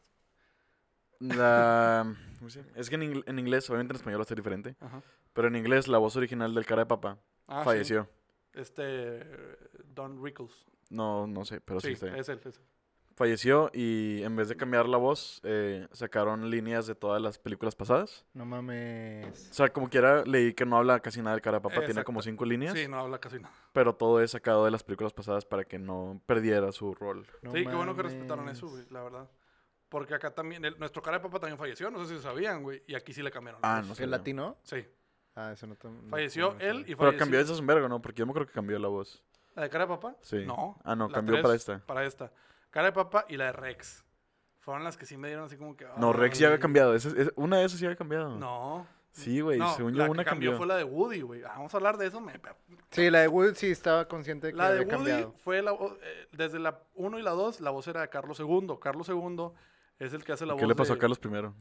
La. 1.20 2.14
¿cómo 2.38 2.50
se 2.50 2.60
llama? 2.62 2.72
Es 2.76 2.88
que 2.90 2.96
en, 2.96 3.22
en 3.26 3.38
inglés, 3.38 3.68
obviamente 3.70 3.92
en 3.92 3.96
español 3.96 4.20
va 4.20 4.22
a 4.22 4.26
ser 4.26 4.36
diferente. 4.36 4.74
Ajá. 4.80 5.02
Pero 5.32 5.48
en 5.48 5.56
inglés, 5.56 5.86
la 5.88 5.98
voz 5.98 6.16
original 6.16 6.54
del 6.54 6.66
cara 6.66 6.82
de 6.82 6.86
papa 6.86 7.18
Ah, 7.46 7.60
sí. 7.60 7.64
falleció. 7.66 8.08
Este. 8.52 9.20
Don 9.94 10.22
Rickles. 10.24 10.66
No, 10.88 11.26
no 11.26 11.44
sé, 11.44 11.60
pero 11.60 11.80
sí, 11.80 11.88
sí, 11.88 11.92
está 11.94 12.06
bien. 12.06 12.18
es 12.18 12.28
él, 12.28 12.40
es 12.44 12.46
él. 12.56 12.62
Falleció 13.14 13.70
y 13.74 14.22
en 14.22 14.34
vez 14.34 14.48
de 14.48 14.56
cambiar 14.56 14.88
la 14.88 14.96
voz, 14.96 15.40
eh, 15.44 15.86
sacaron 15.92 16.48
líneas 16.48 16.86
de 16.86 16.94
todas 16.94 17.20
las 17.20 17.38
películas 17.38 17.74
pasadas. 17.76 18.24
No 18.32 18.46
mames. 18.46 19.50
O 19.50 19.54
sea, 19.54 19.68
como 19.70 19.90
quiera, 19.90 20.24
leí 20.24 20.54
que 20.54 20.64
no 20.64 20.78
habla 20.78 21.00
casi 21.00 21.20
nada 21.20 21.32
del 21.32 21.42
cara 21.42 21.58
de 21.58 21.62
papa. 21.62 21.84
Tiene 21.84 22.02
como 22.02 22.22
cinco 22.22 22.46
líneas. 22.46 22.72
Sí, 22.72 22.88
no 22.88 22.98
habla 22.98 23.18
casi 23.18 23.38
nada. 23.38 23.52
Pero 23.74 23.94
todo 23.94 24.22
es 24.22 24.30
sacado 24.30 24.64
de 24.64 24.70
las 24.70 24.82
películas 24.82 25.12
pasadas 25.12 25.44
para 25.44 25.64
que 25.64 25.78
no 25.78 26.18
perdiera 26.24 26.72
su 26.72 26.94
rol. 26.94 27.26
No 27.42 27.52
sí, 27.52 27.66
qué 27.66 27.74
bueno 27.74 27.94
que 27.94 28.02
respetaron 28.02 28.48
eso, 28.48 28.66
mames. 28.66 28.86
güey, 28.88 28.92
la 28.94 29.02
verdad. 29.02 29.28
Porque 29.90 30.14
acá 30.14 30.30
también, 30.30 30.64
el- 30.64 30.78
nuestro 30.78 31.02
cara 31.02 31.18
de 31.18 31.22
papa 31.24 31.38
también 31.40 31.58
falleció, 31.58 31.90
no 31.90 32.02
sé 32.06 32.16
si 32.16 32.22
sabían, 32.22 32.62
güey. 32.62 32.82
Y 32.86 32.94
aquí 32.94 33.12
sí 33.12 33.22
le 33.22 33.30
cambiaron. 33.30 33.60
Ah, 33.62 33.82
no 33.86 33.94
sé. 33.94 34.04
¿El 34.04 34.10
latino? 34.10 34.56
Sí. 34.62 34.86
Ah, 35.34 35.52
eso 35.52 35.66
no... 35.66 35.76
tam- 35.76 36.00
no- 36.04 36.10
Falleció 36.10 36.54
no 36.54 36.60
él 36.60 36.80
y 36.80 36.84
Pero 36.94 36.96
falleció. 36.98 37.18
cambió 37.18 37.40
ese 37.40 37.54
sombrero, 37.54 37.88
¿no? 37.88 38.00
Porque 38.00 38.20
yo 38.20 38.26
me 38.26 38.32
creo 38.32 38.46
que 38.46 38.52
cambió 38.52 38.78
la 38.78 38.88
voz. 38.88 39.22
¿La 39.54 39.62
de 39.64 39.68
cara 39.70 39.84
de 39.84 39.88
papa? 39.88 40.16
Sí. 40.22 40.44
No. 40.46 40.78
Ah, 40.84 40.94
no, 40.96 41.10
cambió 41.10 41.34
tres 41.34 41.42
para 41.42 41.54
esta. 41.54 41.78
Para 41.86 42.04
esta. 42.06 42.32
Cara 42.70 42.86
de 42.86 42.92
papa 42.92 43.26
y 43.28 43.36
la 43.36 43.46
de 43.46 43.52
Rex. 43.52 44.04
Fueron 44.60 44.84
las 44.84 44.96
que 44.96 45.06
sí 45.06 45.16
me 45.16 45.26
dieron 45.28 45.44
así 45.46 45.56
como 45.56 45.76
que. 45.76 45.86
No, 45.96 46.12
Rex 46.12 46.38
ya 46.38 46.46
había 46.46 46.60
cambiado. 46.60 46.94
Ese- 46.94 47.08
ese- 47.20 47.32
una 47.36 47.58
de 47.58 47.64
esas 47.64 47.78
sí 47.80 47.84
había 47.84 47.96
cambiado. 47.96 48.36
No. 48.36 48.86
Sí, 49.12 49.40
güey. 49.40 49.58
No, 49.58 49.74
según 49.74 49.94
yo, 49.94 50.04
que 50.04 50.10
una 50.10 50.24
cambió 50.24 50.50
cambió. 50.52 50.56
fue 50.58 50.66
la 50.68 50.76
de 50.76 50.84
Woody, 50.84 51.20
güey. 51.22 51.42
Ah, 51.42 51.54
Vamos 51.56 51.74
a 51.74 51.78
hablar 51.78 51.96
de 51.96 52.06
eso. 52.06 52.20
Me... 52.20 52.32
Sí, 52.92 53.10
la 53.10 53.20
de 53.20 53.28
Wood 53.28 53.54
sí 53.54 53.68
estaba 53.72 54.06
consciente 54.06 54.46
de 54.46 54.52
que 54.52 54.56
La 54.58 54.70
de 54.70 54.80
había 54.82 54.94
Woody 54.96 55.10
cambiado. 55.10 55.32
fue 55.38 55.62
la 55.62 55.72
eh, 55.72 56.28
desde 56.30 56.60
la 56.60 56.78
1 56.94 57.18
y 57.18 57.22
la 57.22 57.32
2, 57.32 57.60
la 57.60 57.70
voz 57.70 57.88
era 57.88 58.02
de 58.02 58.08
Carlos 58.08 58.38
II. 58.38 58.68
Carlos 58.80 59.08
II 59.08 59.50
es 60.00 60.12
el 60.14 60.24
que 60.24 60.32
hace 60.32 60.44
la 60.46 60.54
voz 60.54 60.60
¿Qué 60.60 60.66
le 60.66 60.74
pasó 60.74 60.94
de 60.94 60.98
a 60.98 61.00
Carlos 61.00 61.18
primero? 61.18 61.54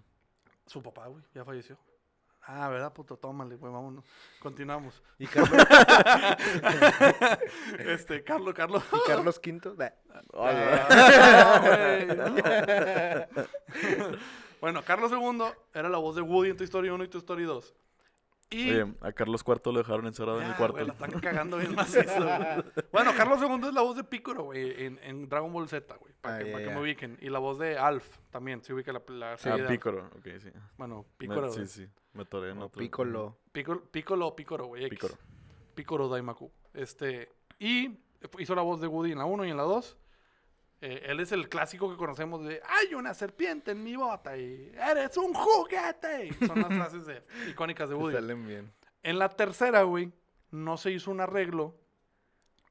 su 0.65 0.82
papá, 0.82 1.08
güey. 1.08 1.23
Ya 1.34 1.43
falleció. 1.43 1.78
Ah, 2.41 2.69
¿verdad, 2.69 2.93
puto? 2.93 3.17
Tómale, 3.17 3.56
güey, 3.58 3.71
vámonos. 3.71 4.06
Continuamos. 4.39 5.04
¿Y 5.19 5.28
Carlos, 5.28 5.52
este, 7.80 8.23
Carlos, 8.23 8.54
Carlos. 8.56 8.84
y 8.91 9.08
Carlos 9.08 9.39
V? 9.43 9.93
Güey, 10.32 12.08
no. 12.08 12.36
bueno, 14.62 14.84
Carlos 14.84 15.12
II 15.12 15.43
era 15.73 15.89
la 15.89 15.97
voz 15.97 16.15
de 16.15 16.21
Woody 16.21 16.52
en 16.52 16.58
Toy 16.58 16.65
Story 16.65 16.89
1 16.89 17.04
y 17.04 17.08
Toy 17.08 17.19
Story 17.19 17.43
2. 17.43 17.75
Y 18.52 18.72
Oye, 18.72 18.94
a 19.02 19.12
Carlos 19.12 19.44
IV 19.48 19.62
lo 19.72 19.80
dejaron 19.80 20.08
encerrado 20.08 20.40
en 20.40 20.46
Ya, 20.48 20.52
el 20.54 20.58
cuarto. 20.58 20.74
güey, 20.78 20.88
la 20.88 20.94
están 20.94 21.20
cagando 21.20 21.58
bien 21.58 21.76
macizo. 21.76 22.02
güey. 22.16 22.86
bueno, 22.92 23.12
Carlos 23.16 23.40
II 23.42 23.68
es 23.68 23.74
la 23.74 23.82
voz 23.82 23.96
de 23.96 24.04
Piccolo, 24.04 24.46
güey, 24.46 24.86
en, 24.86 25.00
en 25.04 25.30
Dragon 25.30 25.54
Ball 25.54 25.68
Z, 25.70 25.96
güey, 25.98 26.14
para 26.20 26.38
Ah, 26.38 26.40
que, 26.40 26.46
ya, 26.48 26.54
pa' 26.58 26.64
que 26.64 26.70
me 26.72 26.82
ubiquen. 26.82 27.18
Y 27.22 27.30
la 27.30 27.38
voz 27.40 27.60
de 27.60 27.78
Alf 27.78 28.18
también, 28.32 28.64
se 28.64 28.74
ubica 28.74 28.92
la, 28.92 29.04
la 29.10 29.34
ah, 29.34 29.38
serie 29.38 29.62
Alf. 29.62 29.70
Pícoro. 29.72 30.10
Ok, 30.18 30.28
sí. 30.40 30.50
Bueno, 30.78 31.06
Me- 31.08 31.18
Piccolo. 31.18 31.50
sí, 31.50 31.56
güey. 31.58 31.68
sí. 31.68 31.88
Me 32.14 32.24
atoré 32.24 32.50
en 32.52 32.58
otro. 32.58 32.80
Piccolo. 32.80 33.38
Piccolo, 33.52 33.84
Piccolo, 33.92 34.36
Piccolo, 34.36 34.66
güey. 34.66 34.86
X. 34.86 34.98
Pícoro. 35.00 35.14
Piccolo 35.76 36.10
Daimaku. 36.10 36.52
Este, 36.74 37.30
y 37.60 38.00
hizo 38.40 38.56
la 38.56 38.64
voz 38.64 38.82
de 38.82 38.88
Woody 38.88 39.12
en 39.12 39.20
la 39.20 39.26
1 39.26 39.46
y 39.46 39.52
en 39.52 39.58
la 39.58 39.64
2. 39.64 39.96
Eh, 40.82 41.04
él 41.08 41.20
es 41.20 41.32
el 41.34 41.50
clásico 41.50 41.89
que 41.92 41.98
conocemos 41.98 42.44
de 42.46 42.62
hay 42.65 42.94
una 42.94 43.13
serpiente 43.13 43.72
en 43.72 43.84
mi 43.84 43.96
bota 43.98 44.38
y 44.38 44.72
eres 44.76 45.18
un 45.18 45.34
juguete. 45.34 46.34
Son 46.48 46.58
las 46.60 46.68
frases 46.70 47.06
de- 47.06 47.24
icónicas 47.50 47.89
de 47.89 47.96
Woody. 47.96 48.13
salen 48.15 48.48
bien. 48.48 48.74
En 49.04 49.20
la 49.20 49.30
tercera, 49.30 49.84
güey, 49.84 50.12
no 50.52 50.78
se 50.78 50.92
hizo 50.92 51.12
un 51.12 51.20
arreglo 51.20 51.76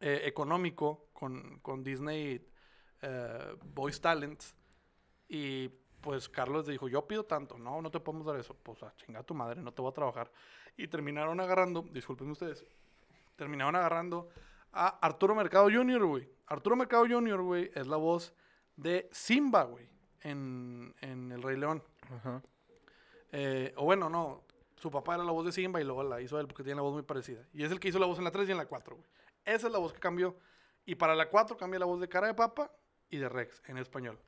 eh, 0.01 0.23
económico 0.25 1.09
con, 1.13 1.59
con 1.61 1.83
Disney 1.85 2.47
eh, 3.03 3.57
Voice 3.75 4.01
Talents. 4.01 4.55
Y 5.29 5.69
pues 6.01 6.29
Carlos 6.31 6.67
le 6.67 6.73
dijo, 6.73 6.89
yo 6.89 7.07
pido 7.07 7.25
tanto, 7.25 7.59
no, 7.59 7.83
no 7.83 7.91
te 7.91 8.01
podemos 8.01 8.27
dar 8.27 8.37
eso. 8.37 8.55
Pues 8.63 8.83
a 8.83 8.95
chingar 8.97 9.25
tu 9.25 9.35
madre, 9.35 9.61
no 9.61 9.73
te 9.73 9.83
voy 9.83 9.91
a 9.91 9.95
trabajar. 9.95 10.31
Y 10.79 10.89
terminaron 10.89 11.41
agarrando, 11.41 11.83
disculpen 11.83 12.31
ustedes, 12.31 12.65
terminaron 13.37 13.77
agarrando 13.77 14.31
a 14.79 14.99
Arturo 15.01 15.35
Mercado 15.35 15.69
Jr., 15.71 16.05
güey. 16.05 16.29
Arturo 16.47 16.77
Mercado 16.77 17.05
Jr., 17.07 17.43
güey, 17.43 17.71
es 17.75 17.87
la 17.87 17.97
voz 17.97 18.33
de 18.77 19.09
Simba, 19.11 19.65
güey, 19.65 19.89
en, 20.23 20.95
en 21.01 21.33
El 21.33 21.43
Rey 21.43 21.57
León. 21.57 21.83
Ajá. 22.11 22.43
Eh, 23.33 23.73
o 23.77 23.85
bueno, 23.85 24.09
no. 24.09 24.45
Su 24.77 24.91
papá 24.93 25.17
era 25.17 25.25
la 25.25 25.33
voz 25.33 25.45
de 25.45 25.51
Simba 25.51 25.81
y 25.81 25.85
luego 25.85 26.05
la 26.05 26.21
hizo 26.21 26.39
él 26.39 26.47
porque 26.47 26.63
tiene 26.63 26.77
la 26.77 26.83
voz 26.83 26.95
muy 26.95 27.03
parecida. 27.03 27.45
Y 27.53 27.65
es 27.65 27.73
el 27.73 27.81
que 27.81 27.89
hizo 27.89 27.99
la 27.99 28.07
voz 28.07 28.19
en 28.19 28.25
la 28.25 28.31
3 28.31 28.49
y 28.49 28.53
en 28.53 28.59
la 28.59 28.67
4, 28.67 28.95
güey. 28.95 29.09
Esa 29.45 29.67
es 29.67 29.73
la 29.73 29.79
voz 29.81 29.93
que 29.93 29.99
cambió. 29.99 30.37
Y 30.87 30.95
para 30.95 31.17
la 31.17 31.29
4 31.29 31.57
cambia 31.57 31.81
la 31.81 31.87
voz 31.87 32.01
de 32.01 32.09
Cara 32.09 32.29
de 32.29 32.35
Papa 32.35 32.71
y 33.11 33.17
de 33.17 33.29
Rex 33.29 33.61
en 33.67 33.79
español. 33.79 34.21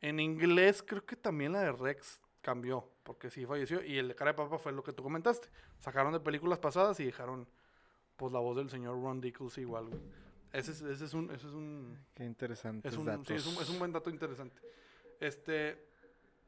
En 0.00 0.20
inglés 0.20 0.84
creo 0.86 1.06
que 1.06 1.16
también 1.16 1.52
la 1.52 1.60
de 1.60 1.72
Rex 1.72 2.20
cambió 2.42 2.90
porque 3.02 3.30
sí 3.30 3.46
falleció. 3.46 3.82
Y 3.82 3.96
el 3.96 4.08
de 4.08 4.14
Cara 4.14 4.32
de 4.32 4.36
Papa 4.36 4.58
fue 4.58 4.72
lo 4.72 4.82
que 4.82 4.92
tú 4.92 5.02
comentaste. 5.02 5.48
Sacaron 5.78 6.12
de 6.12 6.20
películas 6.20 6.58
pasadas 6.58 7.00
y 7.00 7.06
dejaron 7.06 7.48
pues 8.16 8.32
la 8.32 8.38
voz 8.40 8.56
del 8.56 8.70
señor 8.70 8.94
Ron 9.02 9.20
Dickelson 9.20 9.62
igual, 9.62 9.86
güey. 9.86 10.00
Ese 10.52 10.70
es, 10.72 10.82
ese 10.82 11.04
es 11.04 11.14
un... 11.14 11.30
Ese 11.32 11.46
es 11.48 11.52
un 11.52 11.98
Qué 12.14 12.24
interesantes 12.24 12.92
es 12.92 12.98
un, 12.98 13.06
sí, 13.26 13.34
es 13.34 13.46
un, 13.46 13.54
es 13.62 13.68
un 13.70 13.78
buen 13.78 13.92
dato 13.92 14.10
interesante. 14.10 14.60
Este... 15.20 15.88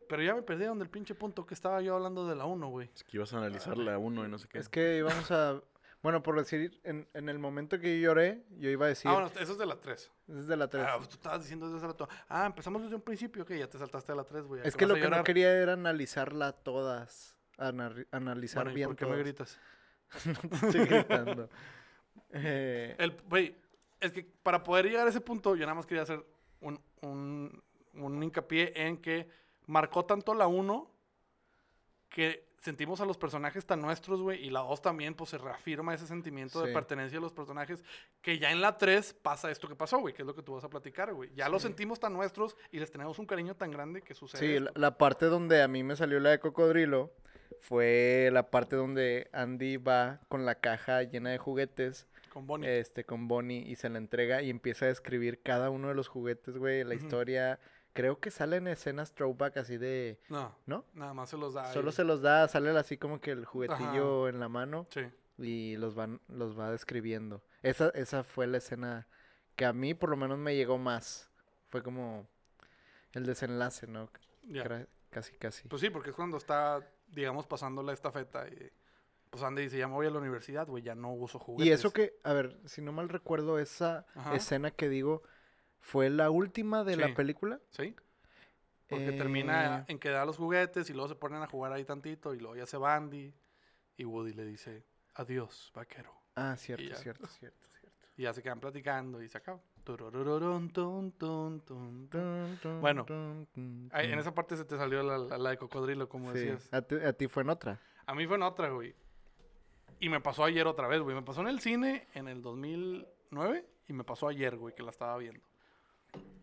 Pero 0.08 0.22
ya 0.22 0.34
me 0.36 0.42
perdí 0.42 0.64
donde 0.64 0.84
el 0.84 0.90
pinche 0.90 1.16
punto 1.16 1.44
que 1.44 1.54
estaba 1.54 1.80
yo 1.82 1.96
hablando 1.96 2.28
de 2.28 2.36
la 2.36 2.44
1, 2.44 2.68
güey. 2.68 2.88
Es 2.94 3.02
que 3.02 3.16
ibas 3.16 3.32
a 3.34 3.38
analizar 3.38 3.76
la 3.76 3.98
1 3.98 4.26
y 4.26 4.28
no 4.28 4.38
sé 4.38 4.46
qué. 4.46 4.58
Es 4.58 4.68
que 4.68 4.98
íbamos 4.98 5.30
a... 5.32 5.60
Bueno, 6.02 6.22
por 6.22 6.36
decir, 6.38 6.78
en, 6.84 7.08
en 7.14 7.28
el 7.28 7.40
momento 7.40 7.80
que 7.80 7.98
yo 8.00 8.10
lloré, 8.10 8.44
yo 8.58 8.70
iba 8.70 8.86
a 8.86 8.88
decir... 8.90 9.10
Ah, 9.10 9.14
bueno, 9.14 9.30
eso 9.40 9.52
es 9.52 9.58
de 9.58 9.66
la 9.66 9.80
3. 9.80 10.12
Desde 10.28 10.56
la 10.56 10.68
3. 10.68 10.84
Ah, 10.86 10.94
pues 10.98 11.08
tú 11.08 11.16
estabas 11.16 11.40
diciendo 11.40 11.66
desde 11.66 11.78
hace 11.78 11.86
rato. 11.88 12.08
Ah, 12.28 12.46
empezamos 12.46 12.82
desde 12.82 12.94
un 12.94 13.02
principio, 13.02 13.44
que 13.44 13.58
ya 13.58 13.68
te 13.68 13.76
saltaste 13.78 14.12
a 14.12 14.14
la 14.14 14.22
3, 14.22 14.44
güey. 14.44 14.60
es 14.64 14.76
que 14.76 14.86
lo 14.86 14.94
que 14.94 15.08
no 15.08 15.24
quería 15.24 15.52
era 15.52 15.72
analizarla 15.72 16.52
todas. 16.52 17.36
Anar- 17.58 18.06
analizar 18.12 18.64
Bueno, 18.64 18.70
¿y 18.70 18.74
bien 18.76 18.88
por 18.90 18.96
qué 18.96 19.04
todas. 19.06 19.16
me 19.16 19.22
gritas? 19.24 19.58
estoy 20.52 20.86
gritando. 20.86 21.48
Eh, 22.30 22.94
El, 22.98 23.16
es 24.00 24.12
que 24.12 24.24
para 24.42 24.62
poder 24.62 24.86
llegar 24.86 25.06
a 25.06 25.10
ese 25.10 25.20
punto, 25.20 25.56
yo 25.56 25.62
nada 25.62 25.74
más 25.74 25.86
quería 25.86 26.02
hacer 26.02 26.24
un, 26.60 26.80
un, 27.02 27.62
un 27.94 28.22
hincapié 28.22 28.72
en 28.74 28.98
que 28.98 29.28
marcó 29.66 30.04
tanto 30.04 30.34
la 30.34 30.46
1 30.46 30.90
que 32.08 32.46
sentimos 32.60 33.00
a 33.00 33.06
los 33.06 33.16
personajes 33.16 33.64
tan 33.64 33.80
nuestros, 33.80 34.20
güey, 34.20 34.44
y 34.44 34.50
la 34.50 34.60
2 34.60 34.82
también, 34.82 35.14
pues 35.14 35.30
se 35.30 35.38
reafirma 35.38 35.94
ese 35.94 36.06
sentimiento 36.06 36.60
de 36.62 36.72
pertenencia 36.72 37.18
a 37.18 37.22
los 37.22 37.32
personajes, 37.32 37.84
que 38.20 38.38
ya 38.38 38.50
en 38.50 38.60
la 38.60 38.76
3 38.76 39.14
pasa 39.14 39.50
esto 39.50 39.68
que 39.68 39.76
pasó, 39.76 39.98
güey, 39.98 40.12
que 40.12 40.22
es 40.22 40.26
lo 40.26 40.34
que 40.34 40.42
tú 40.42 40.54
vas 40.54 40.64
a 40.64 40.70
platicar, 40.70 41.12
güey. 41.14 41.32
Ya 41.34 41.48
los 41.48 41.62
sentimos 41.62 42.00
tan 42.00 42.12
nuestros 42.12 42.56
y 42.72 42.80
les 42.80 42.90
tenemos 42.90 43.18
un 43.18 43.26
cariño 43.26 43.54
tan 43.54 43.70
grande 43.70 44.02
que 44.02 44.14
sucede. 44.14 44.40
Sí, 44.40 44.58
la, 44.58 44.72
la 44.74 44.98
parte 44.98 45.26
donde 45.26 45.62
a 45.62 45.68
mí 45.68 45.82
me 45.84 45.94
salió 45.94 46.18
la 46.18 46.30
de 46.30 46.40
cocodrilo 46.40 47.12
fue 47.60 48.30
la 48.32 48.50
parte 48.50 48.76
donde 48.76 49.28
Andy 49.32 49.76
va 49.76 50.20
con 50.28 50.44
la 50.46 50.56
caja 50.56 51.02
llena 51.02 51.30
de 51.30 51.38
juguetes, 51.38 52.06
Con 52.32 52.46
Bonnie. 52.46 52.78
este, 52.78 53.04
con 53.04 53.28
Bonnie 53.28 53.62
y 53.66 53.76
se 53.76 53.88
la 53.88 53.98
entrega 53.98 54.42
y 54.42 54.50
empieza 54.50 54.84
a 54.84 54.88
describir 54.88 55.40
cada 55.42 55.70
uno 55.70 55.88
de 55.88 55.94
los 55.94 56.08
juguetes, 56.08 56.56
güey, 56.58 56.84
la 56.84 56.94
historia. 56.94 57.58
Creo 57.92 58.20
que 58.20 58.30
salen 58.30 58.68
escenas 58.68 59.14
throwback 59.14 59.56
así 59.56 59.78
de, 59.78 60.18
no, 60.28 60.54
¿no? 60.66 60.84
nada 60.92 61.14
más 61.14 61.30
se 61.30 61.38
los 61.38 61.54
da. 61.54 61.72
Solo 61.72 61.92
se 61.92 62.04
los 62.04 62.20
da, 62.20 62.46
sale 62.48 62.70
así 62.78 62.98
como 62.98 63.20
que 63.20 63.30
el 63.30 63.44
juguetillo 63.46 64.28
en 64.28 64.38
la 64.38 64.48
mano 64.50 64.86
Sí. 64.90 65.00
y 65.38 65.76
los 65.78 65.94
van, 65.94 66.20
los 66.28 66.58
va 66.58 66.70
describiendo. 66.70 67.42
Esa, 67.62 67.88
esa 67.94 68.22
fue 68.22 68.46
la 68.46 68.58
escena 68.58 69.06
que 69.54 69.64
a 69.64 69.72
mí 69.72 69.94
por 69.94 70.10
lo 70.10 70.16
menos 70.18 70.38
me 70.38 70.54
llegó 70.54 70.76
más. 70.76 71.30
Fue 71.68 71.82
como 71.82 72.28
el 73.14 73.24
desenlace, 73.24 73.86
¿no? 73.86 74.10
Cra- 74.50 74.86
Casi, 75.08 75.34
casi. 75.36 75.66
Pues 75.66 75.80
sí, 75.80 75.88
porque 75.88 76.10
es 76.10 76.16
cuando 76.16 76.36
está, 76.36 76.86
digamos, 77.16 77.46
pasando 77.46 77.82
la 77.82 77.92
estafeta 77.94 78.46
y 78.48 78.70
pues 79.30 79.42
Andy 79.42 79.62
dice, 79.62 79.78
ya 79.78 79.88
me 79.88 79.94
voy 79.94 80.06
a 80.06 80.10
la 80.10 80.18
universidad, 80.18 80.66
güey, 80.68 80.82
ya 80.84 80.94
no 80.94 81.12
uso 81.12 81.38
juguetes. 81.38 81.66
Y 81.66 81.72
eso 81.72 81.92
que, 81.92 82.14
a 82.22 82.32
ver, 82.32 82.60
si 82.66 82.80
no 82.82 82.92
mal 82.92 83.08
recuerdo, 83.08 83.58
esa 83.58 84.06
Ajá. 84.14 84.36
escena 84.36 84.70
que 84.70 84.88
digo 84.88 85.22
fue 85.80 86.10
la 86.10 86.30
última 86.30 86.84
de 86.84 86.94
Sí. 86.94 87.00
la 87.00 87.14
película. 87.14 87.60
Sí. 87.70 87.96
Porque 88.88 89.12
termina 89.12 89.78
Eh, 89.80 89.84
en 89.88 89.98
que 89.98 90.10
da 90.10 90.24
los 90.24 90.36
juguetes 90.36 90.88
y 90.90 90.92
luego 90.92 91.08
se 91.08 91.16
ponen 91.16 91.42
a 91.42 91.46
jugar 91.48 91.72
ahí 91.72 91.84
tantito 91.84 92.34
y 92.34 92.38
luego 92.38 92.54
ya 92.56 92.66
se 92.66 92.76
va 92.76 92.94
Andy 92.94 93.34
y 93.96 94.04
Woody 94.04 94.32
le 94.34 94.44
dice, 94.44 94.84
adiós, 95.14 95.72
vaquero. 95.74 96.14
Ah, 96.36 96.54
cierto, 96.56 96.84
ya. 96.84 96.96
cierto, 96.96 97.26
cierto, 97.26 97.66
cierto. 97.80 97.98
Y 98.16 98.22
ya 98.22 98.32
se 98.32 98.42
quedan 98.42 98.60
platicando 98.60 99.22
y 99.22 99.28
se 99.28 99.38
acaba. 99.38 99.60
Bueno, 102.80 103.04
en 103.92 104.18
esa 104.18 104.34
parte 104.34 104.56
se 104.56 104.64
te 104.64 104.76
salió 104.76 105.02
la, 105.02 105.18
la- 105.18 105.38
la 105.38 105.50
de 105.50 105.58
cocodrilo, 105.58 106.08
como 106.08 106.32
Sí, 106.32 106.38
decías. 106.40 106.68
A 106.72 106.82
ti, 106.82 106.96
a 106.96 107.12
ti 107.12 107.28
fue 107.28 107.42
en 107.42 107.50
otra. 107.50 107.80
A 108.06 108.14
mí 108.14 108.26
fue 108.26 108.36
en 108.36 108.42
otra, 108.42 108.68
güey. 108.70 108.94
Y 110.00 110.08
me 110.08 110.20
pasó 110.20 110.44
ayer 110.44 110.66
otra 110.66 110.88
vez, 110.88 111.00
güey. 111.00 111.14
Me 111.14 111.22
pasó 111.22 111.40
en 111.40 111.48
el 111.48 111.60
cine 111.60 112.08
en 112.14 112.28
el 112.28 112.42
2009 112.42 113.64
y 113.88 113.92
me 113.92 114.04
pasó 114.04 114.28
ayer, 114.28 114.56
güey, 114.56 114.74
que 114.74 114.82
la 114.82 114.90
estaba 114.90 115.16
viendo. 115.18 115.40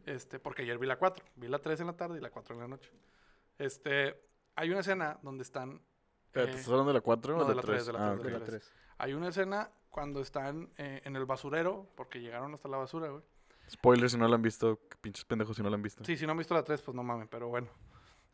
Este, 0.06 0.40
porque 0.40 0.64
ayer 0.64 0.78
vi 0.78 0.88
la 0.88 0.98
4. 0.98 1.24
Vi 1.36 1.48
la 1.48 1.60
3 1.60 1.80
en 1.82 1.88
la 1.88 1.94
tarde 1.98 2.18
y 2.18 2.22
la 2.22 2.30
4 2.32 2.56
en 2.56 2.62
la 2.62 2.68
noche. 2.68 2.90
Este, 3.58 4.20
hay 4.56 4.70
una 4.72 4.80
escena 4.80 5.20
donde 5.22 5.44
están... 5.44 5.82
Eh, 6.34 6.46
¿Estás 6.50 6.68
hablando 6.68 6.88
de 6.92 6.94
la 6.96 7.02
4 7.02 7.38
no, 7.38 7.44
o 7.44 7.46
de 7.46 7.50
de 7.50 7.56
la 7.56 7.62
la 7.62 7.66
tres, 7.68 7.84
3? 7.84 7.88
de 7.88 7.94
la 7.94 8.00
Ah, 8.00 8.12
tres, 8.14 8.20
ok. 8.20 8.24
de 8.24 8.30
De 8.30 8.34
la 8.34 8.40
la 8.40 8.46
tres. 8.46 8.62
tres. 8.64 8.74
Hay 8.98 9.14
una 9.14 9.28
escena 9.30 9.70
cuando 9.90 10.20
están 10.22 10.70
eh, 10.78 11.02
en 11.06 11.16
el 11.16 11.26
basurero, 11.26 11.88
porque 11.96 12.20
llegaron 12.22 12.54
hasta 12.54 12.68
la 12.68 12.78
basura, 12.78 13.10
güey. 13.10 13.24
Spoilers 13.70 14.12
si 14.12 14.18
no 14.18 14.28
la 14.28 14.36
han 14.36 14.42
visto. 14.42 14.80
Pinches 15.02 15.26
pendejos 15.26 15.56
si 15.56 15.64
no 15.64 15.70
la 15.70 15.76
han 15.76 15.82
visto. 15.82 16.04
Sí, 16.04 16.16
si 16.18 16.26
no 16.26 16.32
han 16.32 16.38
visto 16.38 16.54
la 16.54 16.64
3, 16.64 16.82
pues 16.82 16.96
no 16.96 17.04
mames, 17.04 17.28
pero 17.30 17.48
bueno. 17.50 17.68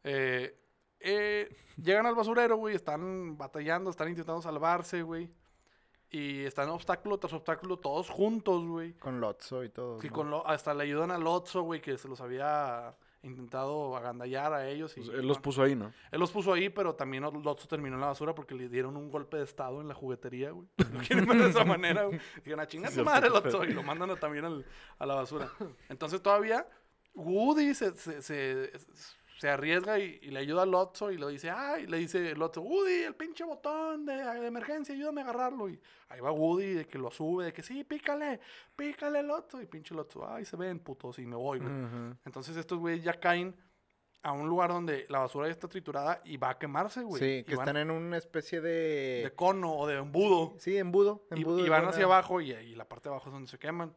Eh, 0.04 0.58
eh, 1.00 1.56
llegan 1.82 2.06
al 2.06 2.16
basurero, 2.16 2.58
güey, 2.58 2.76
están 2.76 3.38
batallando, 3.38 3.90
están 3.90 4.10
intentando 4.10 4.42
salvarse, 4.42 5.02
güey. 5.02 5.32
Y 6.12 6.44
están 6.44 6.70
obstáculo 6.70 7.20
tras 7.20 7.34
obstáculo, 7.34 7.78
todos 7.78 8.10
juntos, 8.10 8.66
güey. 8.66 8.94
Con 8.94 9.22
Lotso 9.22 9.64
y 9.64 9.70
todo. 9.70 10.02
Sí, 10.02 10.08
¿no? 10.08 10.14
con 10.14 10.30
lo- 10.32 10.48
hasta 10.48 10.74
le 10.74 10.84
ayudan 10.84 11.12
a 11.12 11.18
Lotso, 11.20 11.62
güey, 11.62 11.82
que 11.82 11.98
se 11.98 12.08
los 12.08 12.20
había 12.20 12.96
intentado 13.24 13.96
agandallar 13.98 14.54
a 14.54 14.68
ellos. 14.70 14.96
Y, 14.98 15.02
Pues 15.02 15.10
él 15.10 15.16
los 15.18 15.26
bueno, 15.38 15.42
puso 15.42 15.64
ahí, 15.64 15.76
¿no? 15.76 15.92
él 16.12 16.20
los 16.20 16.32
puso 16.32 16.54
ahí, 16.54 16.70
pero 16.70 16.96
también 16.96 17.24
Lotso 17.24 17.68
terminó 17.68 17.96
en 17.96 18.02
la 18.02 18.08
basura 18.08 18.34
porque 18.34 18.56
le 18.56 18.70
dieron 18.70 18.96
un 18.98 19.10
golpe 19.12 19.38
de 19.38 19.44
estado 19.44 19.82
en 19.82 19.88
la 19.88 19.94
juguetería, 19.94 20.52
güey. 20.52 20.68
Lo 20.94 21.00
quieren 21.02 21.26
ver 21.28 21.38
de 21.38 21.50
esa 21.50 21.66
manera, 21.66 22.04
güey. 22.06 22.20
Dijeron, 22.38 22.60
a 22.62 22.68
chingar 22.68 22.92
cierto, 22.92 23.10
madre, 23.10 23.30
Lotso. 23.30 23.64
Y 23.66 23.74
lo 23.74 23.84
mandan 23.84 24.18
también 24.20 24.46
al- 24.46 24.66
a 24.98 25.06
la 25.06 25.16
basura. 25.16 25.50
Entonces 25.90 26.22
todavía 26.22 26.66
Woody 27.14 27.74
se, 27.74 27.94
se, 27.96 28.22
se, 28.22 28.72
se 28.80 29.16
arriesga 29.48 30.00
y, 30.00 30.20
y 30.24 30.32
le 30.32 30.40
ayuda 30.40 30.64
a 30.64 30.66
Lotso 30.66 31.12
y 31.12 31.18
le 31.18 31.28
dice, 31.30 31.50
ay, 31.50 31.88
le 31.88 31.98
dice 31.98 32.36
Lotso, 32.36 32.62
Woody, 32.62 33.04
el 33.04 33.16
pinche 33.16 33.44
botón 33.46 34.06
de, 34.06 34.16
de 34.16 34.48
emergencia, 34.48 34.94
ayúdame 34.96 35.22
a 35.22 35.26
agarrarlo. 35.26 35.70
Y 35.70 35.80
ahí 36.10 36.20
va 36.20 36.32
Woody 36.32 36.74
de 36.74 36.86
que 36.88 36.98
lo 36.98 37.10
sube, 37.12 37.46
de 37.46 37.54
que 37.54 37.64
sí, 37.64 37.84
pícale, 37.86 38.42
pícale 38.76 39.24
Lotso. 39.24 39.62
Y 39.62 39.66
pinche 39.68 39.96
Lotso, 39.96 40.28
ay, 40.28 40.44
se 40.44 40.58
ven 40.58 40.80
putos 40.80 41.20
y 41.20 41.26
me 41.26 41.36
voy, 41.38 41.60
güey. 41.60 41.72
Entonces 42.26 42.58
estos 42.58 42.80
güeyes 42.80 43.04
ya 43.04 43.14
caen 43.20 43.56
a 44.22 44.34
un 44.34 44.50
lugar 44.50 44.72
donde 44.72 45.06
la 45.08 45.20
basura 45.20 45.48
ya 45.48 45.54
está 45.54 45.70
triturada 45.70 46.20
y 46.26 46.36
va 46.36 46.50
a 46.50 46.58
quemarse, 46.60 47.04
güey. 47.04 47.22
Sí, 47.22 47.44
que 47.46 47.56
van 47.56 47.68
están 47.70 47.78
en 47.82 47.92
una 47.92 48.18
especie 48.18 48.60
de... 48.60 49.22
de 49.24 49.32
cono 49.34 49.74
o 49.74 49.88
de 49.88 49.96
embudo. 49.96 50.56
Sí, 50.60 50.76
embudo. 50.78 51.26
Embudo 51.32 51.60
y 51.66 51.70
van 51.70 51.80
buena- 51.84 51.92
hacia 51.92 52.04
abajo 52.04 52.42
y, 52.42 52.52
y 52.52 52.76
la 52.76 52.84
parte 52.84 53.08
de 53.08 53.16
abajo 53.16 53.30
es 53.30 53.34
donde 53.34 53.50
se 53.50 53.58
queman. 53.58 53.94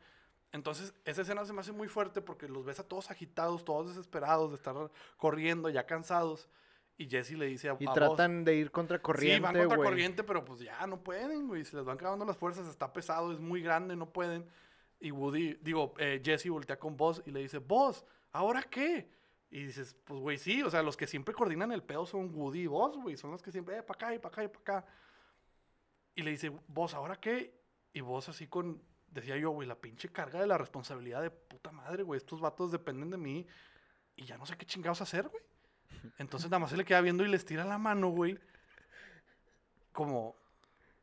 Entonces, 0.53 0.95
esa 1.07 1.23
escena 1.23 1.45
se 1.47 1.53
me 1.55 1.61
hace 1.61 1.73
muy 1.73 1.89
fuerte 1.89 2.21
porque 2.21 2.47
los 2.47 2.65
ves 2.65 2.79
a 2.79 2.87
todos 2.87 3.11
agitados, 3.11 3.65
todos 3.65 3.89
desesperados 3.89 4.51
de 4.51 4.57
estar 4.57 4.77
corriendo, 5.17 5.71
ya 5.71 5.87
cansados. 5.87 6.49
Y 6.99 7.09
Jesse 7.09 7.33
le 7.33 7.47
dice 7.47 7.71
a, 7.71 7.77
Y 7.81 7.89
a 7.89 7.93
tratan 7.93 8.45
de 8.45 8.55
ir 8.57 8.71
contra 8.71 9.01
corriente, 9.01 9.37
Sí, 9.37 9.41
van 9.41 9.57
contra 9.57 9.79
corriente, 9.79 10.23
pero 10.23 10.45
pues 10.45 10.61
ya 10.61 10.87
no 10.87 11.03
pueden, 11.03 11.49
güey. 11.49 11.65
Se 11.65 11.75
les 11.77 11.85
van 11.87 11.97
acabando 11.97 12.27
las 12.27 12.37
fuerzas, 12.37 12.69
está 12.69 12.93
pesado, 12.93 13.33
es 13.33 13.41
muy 13.41 13.63
grande, 13.63 13.97
no 13.97 14.13
pueden. 14.13 14.47
Y 15.01 15.11
Woody, 15.11 15.55
digo, 15.63 15.95
eh, 15.99 16.21
Jesse 16.23 16.51
voltea 16.51 16.79
con 16.79 16.97
Buzz 16.97 17.23
y 17.25 17.31
le 17.31 17.41
dice, 17.41 17.59
Buzz, 17.59 18.05
¿ahora 18.31 18.63
qué? 18.63 19.11
Y 19.51 19.65
dices, 19.65 19.97
pues 20.05 20.21
güey, 20.21 20.39
sí, 20.39 20.63
o 20.63 20.71
sea, 20.71 20.83
los 20.83 20.97
que 20.97 21.07
siempre 21.07 21.35
coordinan 21.35 21.73
el 21.73 21.83
pedo 21.83 22.07
son 22.07 22.33
Woody 22.35 22.61
y 22.61 22.67
Buzz, 22.67 22.97
güey. 22.97 23.17
Son 23.17 23.31
los 23.31 23.43
que 23.43 23.51
siempre, 23.51 23.79
eh, 23.79 23.83
para 23.83 23.97
acá 23.97 24.15
y 24.15 24.19
para 24.19 24.33
acá 24.33 24.45
y 24.45 24.49
para 24.49 24.61
acá. 24.61 24.87
Y 26.15 26.23
le 26.23 26.31
dice, 26.31 26.53
Buzz, 26.69 26.93
¿ahora 26.93 27.17
qué? 27.17 27.59
Y 27.95 28.03
Buzz 28.03 28.29
así 28.29 28.47
con, 28.47 28.83
decía 29.13 29.37
yo, 29.37 29.51
güey, 29.51 29.69
la 29.69 29.75
pinche 29.77 30.09
carga 30.09 30.41
de 30.41 30.47
la 30.47 30.59
responsabilidad 30.59 31.23
de 31.23 31.31
puta 31.31 31.71
madre, 31.71 32.03
güey. 32.03 32.19
Estos 32.19 32.41
vatos 32.41 32.73
dependen 32.73 33.11
de 33.11 33.17
mí 33.19 33.47
y 34.17 34.25
ya 34.25 34.37
no 34.39 34.47
sé 34.47 34.57
qué 34.57 34.67
chingados 34.67 35.01
hacer, 35.01 35.29
güey. 35.29 35.43
Entonces 36.19 36.51
nada 36.51 36.59
más 36.61 36.71
se 36.71 36.77
le 36.77 36.85
queda 36.85 37.01
viendo 37.01 37.25
y 37.25 37.29
les 37.29 37.45
tira 37.45 37.65
la 37.65 37.79
mano, 37.79 38.09
güey. 38.09 38.39
Como 39.93 40.37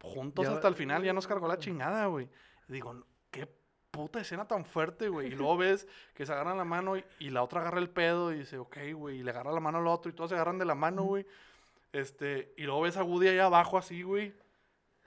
juntos 0.01 0.45
Ya- 0.45 0.53
hasta 0.53 0.67
el 0.67 0.75
final, 0.75 1.03
ya 1.03 1.13
nos 1.13 1.27
cargó 1.27 1.47
la 1.47 1.57
chingada, 1.59 2.05
güey. 2.07 2.29
Digo, 2.67 2.93
"No, 2.93 3.05
qué 3.31 3.47
puta 3.91 4.19
escena 4.21 4.47
tan 4.47 4.65
fuerte, 4.65 5.09
güey. 5.09 5.27
Y 5.27 5.31
luego 5.31 5.57
ves 5.57 5.87
que 6.13 6.25
se 6.25 6.31
agarran 6.31 6.57
la 6.57 6.63
mano 6.65 6.95
y, 6.97 7.03
y 7.19 7.29
la 7.31 7.43
otra 7.43 7.61
agarra 7.61 7.79
el 7.79 7.89
pedo 7.89 8.31
y 8.31 8.39
dice, 8.39 8.57
ok, 8.57 8.77
güey. 8.93 9.19
Y 9.19 9.23
le 9.23 9.31
agarra 9.31 9.51
la 9.51 9.59
mano 9.59 9.79
al 9.79 9.87
otro 9.87 10.09
y 10.11 10.13
todos 10.15 10.29
se 10.29 10.35
agarran 10.35 10.57
de 10.57 10.65
la 10.65 10.75
mano, 10.75 11.03
güey. 11.03 11.25
Este, 11.91 12.53
y 12.57 12.63
luego 12.63 12.81
ves 12.81 12.97
a 12.97 13.03
Woody 13.03 13.29
allá 13.29 13.45
abajo 13.45 13.77
así, 13.77 14.03
güey. 14.03 14.33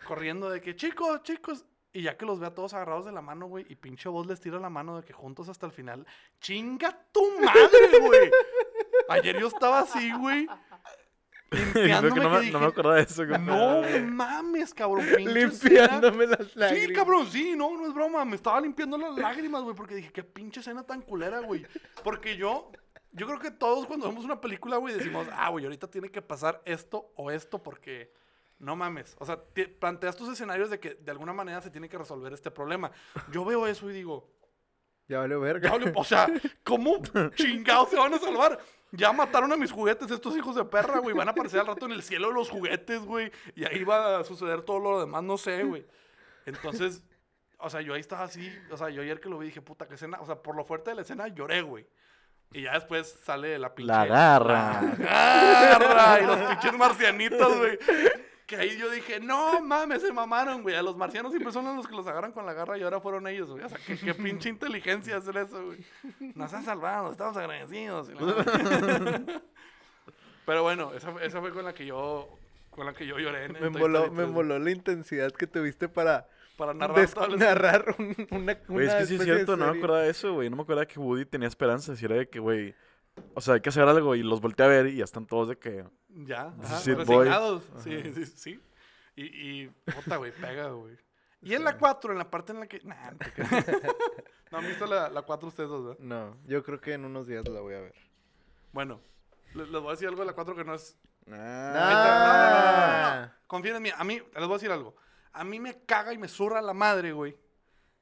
Corriendo 0.06 0.50
de 0.50 0.60
que, 0.60 0.74
chicos, 0.74 1.22
chicos. 1.22 1.64
Y 1.94 2.02
ya 2.02 2.16
que 2.16 2.24
los 2.24 2.40
ve 2.40 2.46
a 2.46 2.54
todos 2.54 2.72
agarrados 2.72 3.04
de 3.04 3.12
la 3.12 3.20
mano, 3.20 3.46
güey. 3.46 3.66
Y 3.68 3.76
pinche 3.76 4.08
voz 4.08 4.26
les 4.26 4.40
tira 4.40 4.58
la 4.58 4.70
mano 4.70 4.96
de 4.96 5.04
que 5.04 5.12
juntos 5.12 5.48
hasta 5.48 5.66
el 5.66 5.72
final. 5.72 6.06
¡Chinga 6.40 7.06
tu 7.12 7.22
madre, 7.40 7.98
güey! 8.00 8.30
Ayer 9.10 9.38
yo 9.38 9.48
estaba 9.48 9.80
así, 9.80 10.10
güey. 10.12 10.46
Limpiándome 11.52 12.14
que 12.14 12.20
que 12.20 12.20
no, 12.20 12.30
me, 12.30 12.40
dije, 12.40 12.52
no 12.52 12.60
me 12.60 12.66
acordaba 12.66 12.96
de 12.96 13.02
eso. 13.02 13.22
compa. 13.26 13.38
no 13.38 13.82
mames, 14.06 14.72
cabrón. 14.72 15.06
pinche 15.14 15.42
escena". 15.44 15.82
Limpiándome 15.82 16.26
las 16.26 16.56
lágrimas. 16.56 16.88
Sí, 16.88 16.92
cabrón, 16.94 17.26
sí, 17.26 17.54
no, 17.54 17.76
no 17.76 17.86
es 17.86 17.92
broma. 17.92 18.24
Me 18.24 18.36
estaba 18.36 18.58
limpiando 18.58 18.96
las 18.96 19.14
lágrimas, 19.16 19.62
güey, 19.62 19.76
porque 19.76 19.94
dije, 19.94 20.10
qué 20.12 20.24
pinche 20.24 20.60
escena 20.60 20.84
tan 20.84 21.02
culera, 21.02 21.40
güey. 21.40 21.66
Porque 22.02 22.38
yo, 22.38 22.72
yo 23.12 23.26
creo 23.26 23.38
que 23.38 23.50
todos 23.50 23.84
cuando 23.86 24.08
vemos 24.08 24.24
una 24.24 24.40
película, 24.40 24.78
güey, 24.78 24.94
decimos, 24.94 25.26
ah, 25.30 25.50
güey, 25.50 25.66
ahorita 25.66 25.90
tiene 25.90 26.10
que 26.10 26.22
pasar 26.22 26.62
esto 26.64 27.12
o 27.16 27.30
esto 27.30 27.62
porque 27.62 28.14
no 28.62 28.76
mames. 28.76 29.14
O 29.18 29.26
sea, 29.26 29.36
te- 29.36 29.68
planteas 29.68 30.16
tus 30.16 30.28
escenarios 30.30 30.70
de 30.70 30.80
que 30.80 30.94
de 30.94 31.10
alguna 31.10 31.32
manera 31.32 31.60
se 31.60 31.70
tiene 31.70 31.88
que 31.88 31.98
resolver 31.98 32.32
este 32.32 32.50
problema. 32.50 32.90
Yo 33.30 33.44
veo 33.44 33.66
eso 33.66 33.90
y 33.90 33.92
digo, 33.92 34.30
Ya 35.08 35.18
valió 35.18 35.40
verga. 35.40 35.68
ya 35.68 35.76
vale, 35.76 35.92
o 35.94 36.04
sea, 36.04 36.26
¿cómo 36.64 37.02
chingados 37.34 37.90
se 37.90 37.96
van 37.96 38.14
a 38.14 38.18
salvar? 38.18 38.58
Ya 38.92 39.12
mataron 39.12 39.52
a 39.52 39.56
mis 39.56 39.72
juguetes 39.72 40.10
estos 40.10 40.36
hijos 40.36 40.54
de 40.54 40.64
perra, 40.64 40.98
güey. 41.00 41.14
Van 41.14 41.26
a 41.28 41.32
aparecer 41.32 41.60
al 41.60 41.66
rato 41.66 41.86
en 41.86 41.92
el 41.92 42.02
cielo 42.02 42.30
los 42.30 42.50
juguetes, 42.50 43.00
güey. 43.04 43.32
Y 43.54 43.64
ahí 43.64 43.84
va 43.84 44.18
a 44.20 44.24
suceder 44.24 44.62
todo 44.62 44.78
lo 44.78 45.00
demás, 45.00 45.22
no 45.22 45.36
sé, 45.38 45.64
güey. 45.64 45.84
Entonces, 46.46 47.02
o 47.58 47.70
sea, 47.70 47.80
yo 47.80 47.94
ahí 47.94 48.00
estaba 48.00 48.24
así. 48.24 48.52
O 48.70 48.76
sea, 48.76 48.90
yo 48.90 49.02
ayer 49.02 49.18
que 49.20 49.28
lo 49.30 49.38
vi 49.38 49.46
dije, 49.46 49.62
puta, 49.62 49.88
qué 49.88 49.94
escena. 49.94 50.18
O 50.20 50.26
sea, 50.26 50.36
por 50.42 50.54
lo 50.54 50.64
fuerte 50.64 50.90
de 50.90 50.96
la 50.96 51.02
escena 51.02 51.26
lloré, 51.28 51.62
güey. 51.62 51.86
Y 52.52 52.62
ya 52.64 52.74
después 52.74 53.18
sale 53.24 53.58
la 53.58 53.74
pinche. 53.74 53.90
La 53.92 54.04
garra. 54.04 54.82
La 54.98 55.78
garra. 55.78 56.20
Y 56.20 56.26
los 56.26 56.36
pinches 56.50 56.78
marcianitos, 56.78 57.58
güey. 57.58 57.78
Que 58.56 58.62
ahí 58.62 58.76
yo 58.76 58.90
dije, 58.90 59.18
no 59.18 59.60
mames, 59.62 60.02
se 60.02 60.12
mamaron, 60.12 60.62
güey. 60.62 60.74
A 60.74 60.82
los 60.82 60.96
marcianos 60.96 61.32
siempre 61.32 61.52
son 61.52 61.64
los 61.74 61.86
que 61.88 61.94
los 61.96 62.06
agarran 62.06 62.32
con 62.32 62.44
la 62.44 62.52
garra 62.52 62.76
y 62.76 62.82
ahora 62.82 63.00
fueron 63.00 63.26
ellos, 63.26 63.48
güey. 63.50 63.64
O 63.64 63.68
sea, 63.68 63.78
qué, 63.86 63.96
qué 63.96 64.12
pinche 64.14 64.48
inteligencia 64.50 65.16
hacer 65.16 65.36
eso, 65.38 65.64
güey. 65.64 65.78
Nos 66.34 66.52
han 66.52 66.62
salvado, 66.64 67.10
estamos 67.12 67.36
agradecidos. 67.36 68.10
Pero 70.44 70.62
bueno, 70.62 70.92
esa, 70.94 71.12
fue- 71.12 71.24
esa 71.26 71.40
fue 71.40 71.52
con 71.52 71.64
la 71.64 71.72
que 71.72 71.86
yo 71.86 72.28
con 72.70 72.86
la 72.86 72.92
que 72.94 73.06
yo 73.06 73.18
lloré. 73.18 73.44
en- 73.46 73.52
Me 73.52 73.58
Story 73.68 73.92
me 73.92 73.98
3, 74.00 74.10
güey. 74.14 74.26
moló 74.28 74.58
la 74.58 74.70
intensidad 74.70 75.30
que 75.32 75.46
tuviste 75.46 75.88
para 75.88 76.26
Para 76.56 76.74
narrar 76.74 77.08
narrar 77.38 77.94
un- 77.98 78.26
una, 78.30 78.54
Güey, 78.68 78.86
es 78.86 78.94
que 78.94 79.06
sí 79.06 79.14
es 79.16 79.22
cierto, 79.24 79.56
no 79.56 79.72
me 79.72 79.78
acordaba 79.78 80.02
de 80.02 80.10
eso, 80.10 80.32
güey. 80.34 80.50
No 80.50 80.56
me 80.56 80.62
acordaba 80.62 80.86
que 80.86 80.98
Woody 80.98 81.24
tenía 81.26 81.48
esperanza. 81.48 81.94
Si 81.96 82.04
era 82.04 82.16
de 82.16 82.28
que, 82.28 82.38
güey. 82.38 82.74
O 83.34 83.40
sea, 83.40 83.54
hay 83.54 83.60
que 83.60 83.68
hacer 83.70 83.82
algo 83.86 84.14
y 84.14 84.22
los 84.22 84.40
volteé 84.40 84.66
a 84.66 84.68
ver 84.68 84.86
y 84.86 84.96
ya 84.96 85.04
están 85.04 85.26
todos 85.26 85.48
de 85.48 85.58
que. 85.58 85.86
Ya, 86.08 86.54
ajá, 86.62 86.80
resignados. 86.84 87.64
Sí, 87.78 88.12
sí, 88.14 88.26
sí. 88.26 88.60
Y, 89.16 89.24
y 89.24 89.68
puta, 89.68 90.16
güey, 90.16 90.32
pega, 90.32 90.68
güey. 90.70 90.96
Y 91.42 91.54
en 91.54 91.64
la 91.64 91.76
4, 91.76 92.12
en 92.12 92.18
la 92.18 92.30
parte 92.30 92.52
en 92.52 92.60
la 92.60 92.66
que. 92.66 92.80
Nah, 92.84 93.10
no, 93.10 93.18
te 93.18 93.32
no 94.50 94.58
han 94.58 94.66
visto 94.66 94.86
la, 94.86 95.08
la 95.10 95.22
4 95.22 95.48
ustedes 95.48 95.68
dos, 95.68 95.84
¿verdad? 95.84 95.98
No, 96.00 96.36
yo 96.46 96.62
creo 96.62 96.80
que 96.80 96.92
en 96.94 97.04
unos 97.04 97.26
días 97.26 97.46
la 97.48 97.60
voy 97.60 97.74
a 97.74 97.80
ver. 97.80 97.94
Bueno, 98.72 99.00
les, 99.54 99.68
les 99.68 99.80
voy 99.80 99.88
a 99.88 99.92
decir 99.92 100.08
algo 100.08 100.20
de 100.20 100.26
la 100.26 100.34
4 100.34 100.54
que 100.54 100.64
no 100.64 100.74
es. 100.74 100.96
Ah. 101.30 101.32
No, 101.74 101.80
no, 101.80 101.90
no, 101.90 101.90
no, 101.90 101.92
no, 101.92 103.12
Ah. 103.14 103.26
no. 103.26 103.46
Confíen 103.46 103.76
en 103.76 103.82
mí. 103.82 103.90
A 103.96 104.04
mí, 104.04 104.14
les 104.18 104.44
voy 104.44 104.50
a 104.52 104.58
decir 104.58 104.70
algo. 104.70 104.94
A 105.32 105.44
mí 105.44 105.58
me 105.60 105.84
caga 105.84 106.12
y 106.12 106.18
me 106.18 106.28
zurra 106.28 106.62
la 106.62 106.74
madre, 106.74 107.12
güey. 107.12 107.36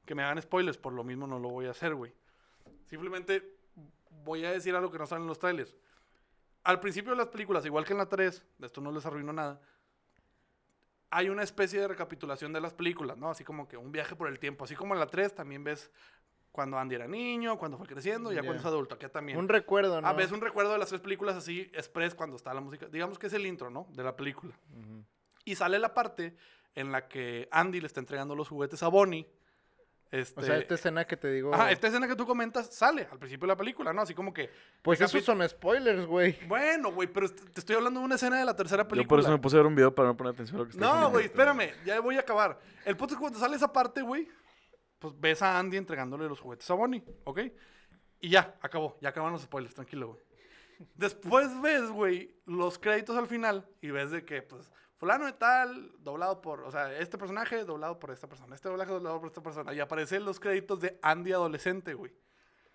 Que 0.05 0.15
me 0.15 0.23
hagan 0.23 0.41
spoilers. 0.41 0.77
Por 0.77 0.93
lo 0.93 1.03
mismo 1.03 1.27
no 1.27 1.39
lo 1.39 1.49
voy 1.49 1.65
a 1.65 1.71
hacer, 1.71 1.95
güey. 1.95 2.13
Simplemente 2.85 3.57
voy 4.23 4.45
a 4.45 4.51
decir 4.51 4.75
algo 4.75 4.91
que 4.91 4.97
no 4.97 5.05
sale 5.05 5.21
en 5.21 5.27
los 5.27 5.39
trailers. 5.39 5.75
Al 6.63 6.79
principio 6.79 7.11
de 7.11 7.17
las 7.17 7.27
películas, 7.27 7.65
igual 7.65 7.85
que 7.85 7.93
en 7.93 7.97
la 7.99 8.07
3, 8.07 8.43
de 8.59 8.67
esto 8.67 8.81
no 8.81 8.91
les 8.91 9.05
arruino 9.05 9.33
nada, 9.33 9.59
hay 11.09 11.29
una 11.29 11.43
especie 11.43 11.79
de 11.81 11.87
recapitulación 11.87 12.53
de 12.53 12.61
las 12.61 12.73
películas, 12.73 13.17
¿no? 13.17 13.29
Así 13.29 13.43
como 13.43 13.67
que 13.67 13.75
un 13.77 13.91
viaje 13.91 14.15
por 14.15 14.27
el 14.29 14.39
tiempo. 14.39 14.63
Así 14.63 14.75
como 14.75 14.93
en 14.93 14.99
la 14.99 15.07
3 15.07 15.35
también 15.35 15.63
ves 15.63 15.91
cuando 16.51 16.77
Andy 16.77 16.95
era 16.95 17.07
niño, 17.07 17.57
cuando 17.57 17.77
fue 17.77 17.87
creciendo, 17.87 18.29
ya 18.31 18.37
Ya. 18.37 18.41
cuando 18.43 18.59
es 18.59 18.65
adulto. 18.65 18.95
Aquí 18.95 19.07
también. 19.09 19.37
Un 19.37 19.49
recuerdo, 19.49 19.99
¿no? 20.01 20.07
A 20.07 20.13
veces 20.13 20.31
un 20.31 20.41
recuerdo 20.41 20.71
de 20.73 20.77
las 20.77 20.89
tres 20.89 21.01
películas 21.01 21.35
así, 21.35 21.69
express, 21.73 22.13
cuando 22.13 22.35
está 22.35 22.53
la 22.53 22.61
música. 22.61 22.87
Digamos 22.87 23.17
que 23.17 23.27
es 23.27 23.33
el 23.33 23.45
intro, 23.45 23.69
¿no? 23.69 23.87
De 23.91 24.03
la 24.03 24.15
película. 24.15 24.53
Y 25.45 25.55
sale 25.55 25.79
la 25.79 25.93
parte 25.93 26.35
en 26.75 26.91
la 26.91 27.07
que 27.07 27.47
Andy 27.51 27.81
le 27.81 27.87
está 27.87 27.99
entregando 27.99 28.35
los 28.35 28.47
juguetes 28.49 28.83
a 28.83 28.87
Bonnie. 28.89 29.25
Este, 30.11 30.41
O 30.41 30.43
sea, 30.43 30.57
esta 30.57 30.75
escena 30.75 31.05
que 31.05 31.15
te 31.15 31.31
digo. 31.31 31.53
Ajá, 31.55 31.71
esta 31.71 31.87
escena 31.87 32.05
que 32.05 32.17
tú 32.17 32.25
comentas 32.27 32.67
sale 32.75 33.07
al 33.09 33.17
principio 33.17 33.45
de 33.47 33.53
la 33.53 33.55
película, 33.55 33.93
¿no? 33.93 34.01
Así 34.01 34.13
como 34.13 34.33
que... 34.33 34.49
Pues 34.81 34.99
esos 34.99 35.21
capi- 35.21 35.23
son 35.25 35.47
spoilers, 35.47 36.05
güey. 36.05 36.37
Bueno, 36.47 36.91
güey, 36.91 37.07
pero 37.07 37.29
te 37.29 37.61
estoy 37.61 37.77
hablando 37.77 38.01
de 38.01 38.05
una 38.07 38.15
escena 38.15 38.37
de 38.37 38.43
la 38.43 38.53
tercera 38.53 38.83
película. 38.85 39.03
Yo 39.05 39.07
por 39.07 39.19
eso 39.21 39.31
me 39.31 39.37
puse 39.37 39.55
a 39.55 39.59
ver 39.59 39.67
un 39.67 39.75
video 39.75 39.95
para 39.95 40.09
no 40.09 40.17
poner 40.17 40.33
atención 40.33 40.57
a 40.57 40.59
lo 40.59 40.65
que 40.65 40.71
está 40.71 40.85
No, 40.85 41.09
güey, 41.11 41.25
espérame, 41.25 41.71
ya 41.85 42.01
voy 42.01 42.17
a 42.17 42.19
acabar. 42.19 42.59
El 42.83 42.97
punto 42.97 43.13
es 43.13 43.17
que 43.17 43.21
cuando 43.21 43.39
sale 43.39 43.55
esa 43.55 43.71
parte, 43.71 44.01
güey, 44.01 44.27
pues 44.99 45.13
ves 45.17 45.41
a 45.41 45.57
Andy 45.57 45.77
entregándole 45.77 46.27
los 46.27 46.41
juguetes 46.41 46.69
a 46.69 46.73
Bonnie, 46.73 47.03
¿ok? 47.23 47.39
Y 48.19 48.29
ya, 48.29 48.57
acabó, 48.61 48.97
ya 49.01 49.09
acaban 49.09 49.31
los 49.31 49.43
spoilers, 49.43 49.73
tranquilo, 49.73 50.09
güey. 50.09 50.19
Después 50.95 51.49
ves, 51.61 51.89
güey, 51.89 52.35
los 52.45 52.77
créditos 52.79 53.15
al 53.15 53.27
final 53.27 53.65
y 53.81 53.91
ves 53.91 54.11
de 54.11 54.25
que, 54.25 54.41
pues, 54.41 54.69
fulano 55.01 55.25
de 55.25 55.33
tal, 55.33 55.91
doblado 56.03 56.39
por, 56.41 56.59
o 56.61 56.69
sea, 56.69 56.95
este 56.99 57.17
personaje 57.17 57.65
doblado 57.65 57.97
por 57.99 58.11
esta 58.11 58.27
persona, 58.27 58.53
este 58.53 58.69
doblaje 58.69 58.91
doblado 58.91 59.19
por 59.19 59.29
esta 59.29 59.41
persona. 59.41 59.73
Y 59.73 59.79
aparecen 59.79 60.23
los 60.23 60.39
créditos 60.39 60.79
de 60.79 60.99
Andy 61.01 61.31
adolescente, 61.33 61.95
güey. 61.95 62.11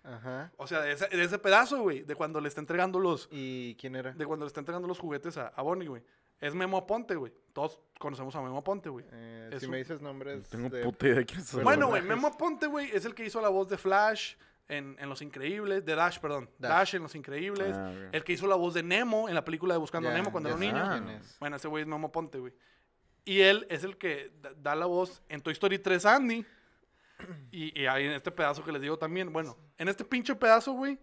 Ajá. 0.03 0.51
O 0.57 0.67
sea, 0.67 0.81
de 0.81 0.91
ese, 0.91 1.07
de 1.07 1.23
ese 1.23 1.39
pedazo, 1.39 1.81
güey, 1.81 2.01
de 2.01 2.15
cuando 2.15 2.41
le 2.41 2.49
está 2.49 2.59
entregando 2.59 2.99
los, 2.99 3.29
¿Y 3.31 3.75
quién 3.75 3.95
era? 3.95 4.11
de 4.11 4.25
cuando 4.25 4.45
le 4.45 4.47
está 4.47 4.59
entregando 4.59 4.89
los 4.89 4.99
juguetes 4.99 5.37
a, 5.37 5.47
a 5.47 5.61
Bonnie, 5.61 5.87
güey. 5.87 6.03
Es 6.41 6.53
Memo 6.53 6.85
Ponte, 6.85 7.15
güey. 7.15 7.33
Todos 7.53 7.79
conocemos 7.97 8.35
a 8.35 8.41
Memo 8.41 8.61
Ponte, 8.61 8.89
güey. 8.89 9.05
Eh, 9.11 9.55
si 9.59 9.65
un- 9.65 9.71
me 9.71 9.77
dices 9.77 10.01
nombres. 10.01 10.49
Tengo 10.49 10.69
de- 10.69 10.83
puta 10.83 11.07
idea 11.07 11.15
de 11.19 11.25
quién 11.25 11.39
es. 11.39 11.63
Bueno, 11.63 11.87
güey. 11.87 12.01
Memo 12.01 12.37
Ponte, 12.37 12.67
güey, 12.67 12.91
es 12.93 13.05
el 13.05 13.15
que 13.15 13.25
hizo 13.25 13.39
la 13.41 13.49
voz 13.49 13.69
de 13.69 13.77
Flash 13.77 14.35
en, 14.69 14.95
en 14.99 15.09
Los 15.09 15.21
Increíbles, 15.21 15.85
de 15.85 15.95
Dash, 15.95 16.19
perdón. 16.19 16.49
Dash, 16.57 16.71
Dash. 16.71 16.95
en 16.95 17.03
Los 17.03 17.15
Increíbles. 17.15 17.75
Ah, 17.75 17.91
ok. 17.91 18.13
El 18.13 18.23
que 18.23 18.33
hizo 18.33 18.47
la 18.47 18.55
voz 18.55 18.73
de 18.73 18.83
Nemo 18.83 19.29
en 19.29 19.35
la 19.35 19.43
película 19.45 19.73
de 19.73 19.79
Buscando 19.79 20.09
a 20.09 20.11
Ya, 20.11 20.17
Nemo 20.17 20.31
cuando 20.31 20.49
era 20.49 20.55
un 20.55 20.61
niño. 20.61 21.21
Bueno, 21.39 21.55
ese 21.55 21.67
güey 21.67 21.81
es 21.83 21.87
Memo 21.87 22.11
Ponte, 22.11 22.39
güey. 22.39 22.53
Y 23.25 23.41
él 23.41 23.65
es 23.69 23.83
el 23.83 23.97
que 23.97 24.31
da, 24.57 24.75
la 24.75 24.85
voz 24.85 25.21
en 25.29 25.41
Toy 25.41 25.53
Story 25.53 25.79
3 25.79 26.05
a 26.05 26.15
Andy. 26.15 26.45
Y, 27.51 27.81
y 27.81 27.85
ahí 27.87 28.05
en 28.05 28.11
este 28.11 28.31
pedazo 28.31 28.63
que 28.63 28.71
les 28.71 28.81
digo 28.81 28.97
también. 28.97 29.33
Bueno, 29.33 29.57
en 29.77 29.87
este 29.89 30.05
pinche 30.05 30.35
pedazo, 30.35 30.73
güey, 30.73 30.99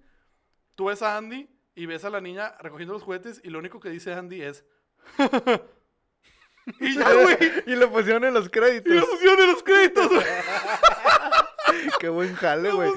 tú 0.75 0.87
ves 0.87 1.03
a 1.03 1.17
Andy 1.17 1.49
y 1.75 1.87
ves 1.87 2.05
a 2.05 2.11
la 2.11 2.21
niña 2.21 2.55
recogiendo 2.61 2.95
los 2.95 3.03
juguetes 3.03 3.41
y 3.45 3.51
lo 3.51 3.59
único 3.59 3.81
que 3.81 3.91
dice 3.91 4.13
Andy 4.15 4.43
es... 4.43 4.65
y 6.81 6.95
ya, 6.95 7.13
güey. 7.13 7.37
y 7.67 7.75
lo 7.77 7.91
pusieron 7.91 8.25
en 8.25 8.33
los 8.33 8.47
Y 8.47 8.51
créditos. 8.51 8.95
lo 8.95 9.07
pusieron 9.07 9.41
en 9.41 9.47
los 9.53 9.63
buen 12.25 12.35
jale, 12.37 12.73
güey. 12.73 12.91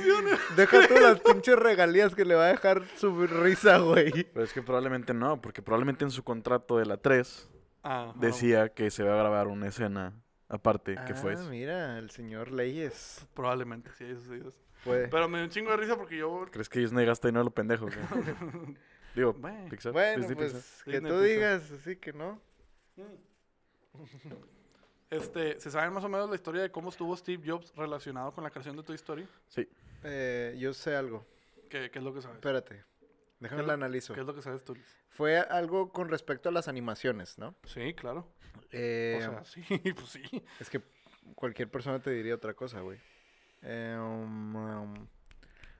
Deja 0.56 0.88
tú 0.88 0.94
las 1.00 1.20
pinches 1.22 1.56
regalías 1.58 2.16
que 2.16 2.26
le 2.26 2.36
va 2.36 2.46
a 2.46 2.48
dejar 2.50 2.84
su 2.98 3.28
risa, 3.28 3.78
güey. 3.80 4.12
Pero 4.34 4.44
es 4.46 4.54
que 4.54 4.62
probablemente 4.62 5.14
no, 5.14 5.42
porque 5.42 5.62
probablemente 5.62 6.04
en 6.06 6.12
su 6.12 6.24
contrato 6.24 6.78
de 6.78 6.86
la 6.86 6.98
3 6.98 7.50
Ah, 7.84 8.14
decía 8.16 8.70
que 8.70 8.90
se 8.92 9.04
va 9.04 9.14
a 9.14 9.18
grabar 9.18 9.48
una 9.48 9.68
escena 9.68 10.14
aparte, 10.50 10.98
que 11.06 11.14
fue 11.14 11.32
Ah, 11.32 11.34
eso. 11.36 11.50
mira, 11.50 12.00
el 12.00 12.10
señor 12.10 12.52
Leyes. 12.52 13.26
Probablemente, 13.34 13.92
sí, 13.98 14.04
eso 14.06 14.22
sí. 14.30 14.42
eso. 14.46 14.58
Puede. 14.84 15.08
Pero 15.08 15.28
me 15.30 15.38
dio 15.38 15.46
un 15.46 15.52
chingo 15.52 15.72
de 15.72 15.78
risa 15.78 15.96
porque 15.98 16.18
yo... 16.18 16.46
¿Crees 16.52 16.68
que 16.70 16.80
Disney 16.80 17.06
gasta 17.06 17.28
dinero 17.28 17.42
a 17.42 17.46
lo 17.46 17.52
pendejo? 17.52 17.88
Digo, 19.16 19.34
Bueno. 19.34 19.70
Pixar. 19.70 19.92
Bueno, 19.94 20.18
Disney, 20.20 20.36
pues 20.36 20.54
Pixar. 20.54 20.84
que 20.86 20.92
Disney 20.92 21.12
tú 21.12 21.18
Pixar. 21.20 21.36
digas 21.36 21.72
así 21.72 21.96
que 21.96 22.14
no. 22.14 22.42
Este, 25.10 25.60
¿se 25.60 25.72
sabe 25.72 25.90
más 25.90 26.04
o 26.04 26.10
menos 26.10 26.30
la 26.30 26.36
historia 26.36 26.62
de 26.62 26.72
cómo 26.72 26.90
estuvo 26.90 27.16
Steve 27.16 27.42
Jobs 27.50 27.74
relacionado 27.76 28.32
con 28.32 28.44
la 28.44 28.50
creación 28.50 28.76
de 28.76 28.84
Toy 28.84 28.96
Story? 28.96 29.28
Sí. 29.48 29.68
Eh, 30.04 30.56
yo 30.60 30.74
sé 30.74 30.96
algo. 30.96 31.26
¿Qué, 31.70 31.90
qué 31.90 32.00
es 32.00 32.04
lo 32.06 32.14
que 32.14 32.22
sabes? 32.22 32.36
Espérate. 32.36 32.84
Déjame 33.40 33.62
¿Qué 33.62 33.68
lo 33.68 33.74
analizo. 33.74 34.14
¿Qué 34.14 34.22
es 34.22 34.26
lo 34.26 34.34
que 34.36 34.42
sabes 34.42 34.64
tú? 34.66 34.76
Fue 35.10 35.38
algo 35.40 35.92
con 35.92 36.10
respecto 36.10 36.50
a 36.50 36.52
las 36.52 36.68
animaciones, 36.68 37.38
¿no? 37.38 37.56
Sí, 37.66 37.94
claro. 37.94 38.28
Eh, 38.72 39.16
o 39.20 39.22
sea, 39.22 39.46
sí, 39.46 39.62
pues 39.96 40.10
sí. 40.10 40.24
Es 40.60 40.70
que 40.70 40.82
cualquier 41.36 41.70
persona 41.70 42.00
te 42.00 42.10
diría 42.12 42.36
otra 42.36 42.54
cosa, 42.54 42.82
güey. 42.82 43.00
Eh, 43.62 43.96
um, 44.00 44.56
um, 44.56 45.08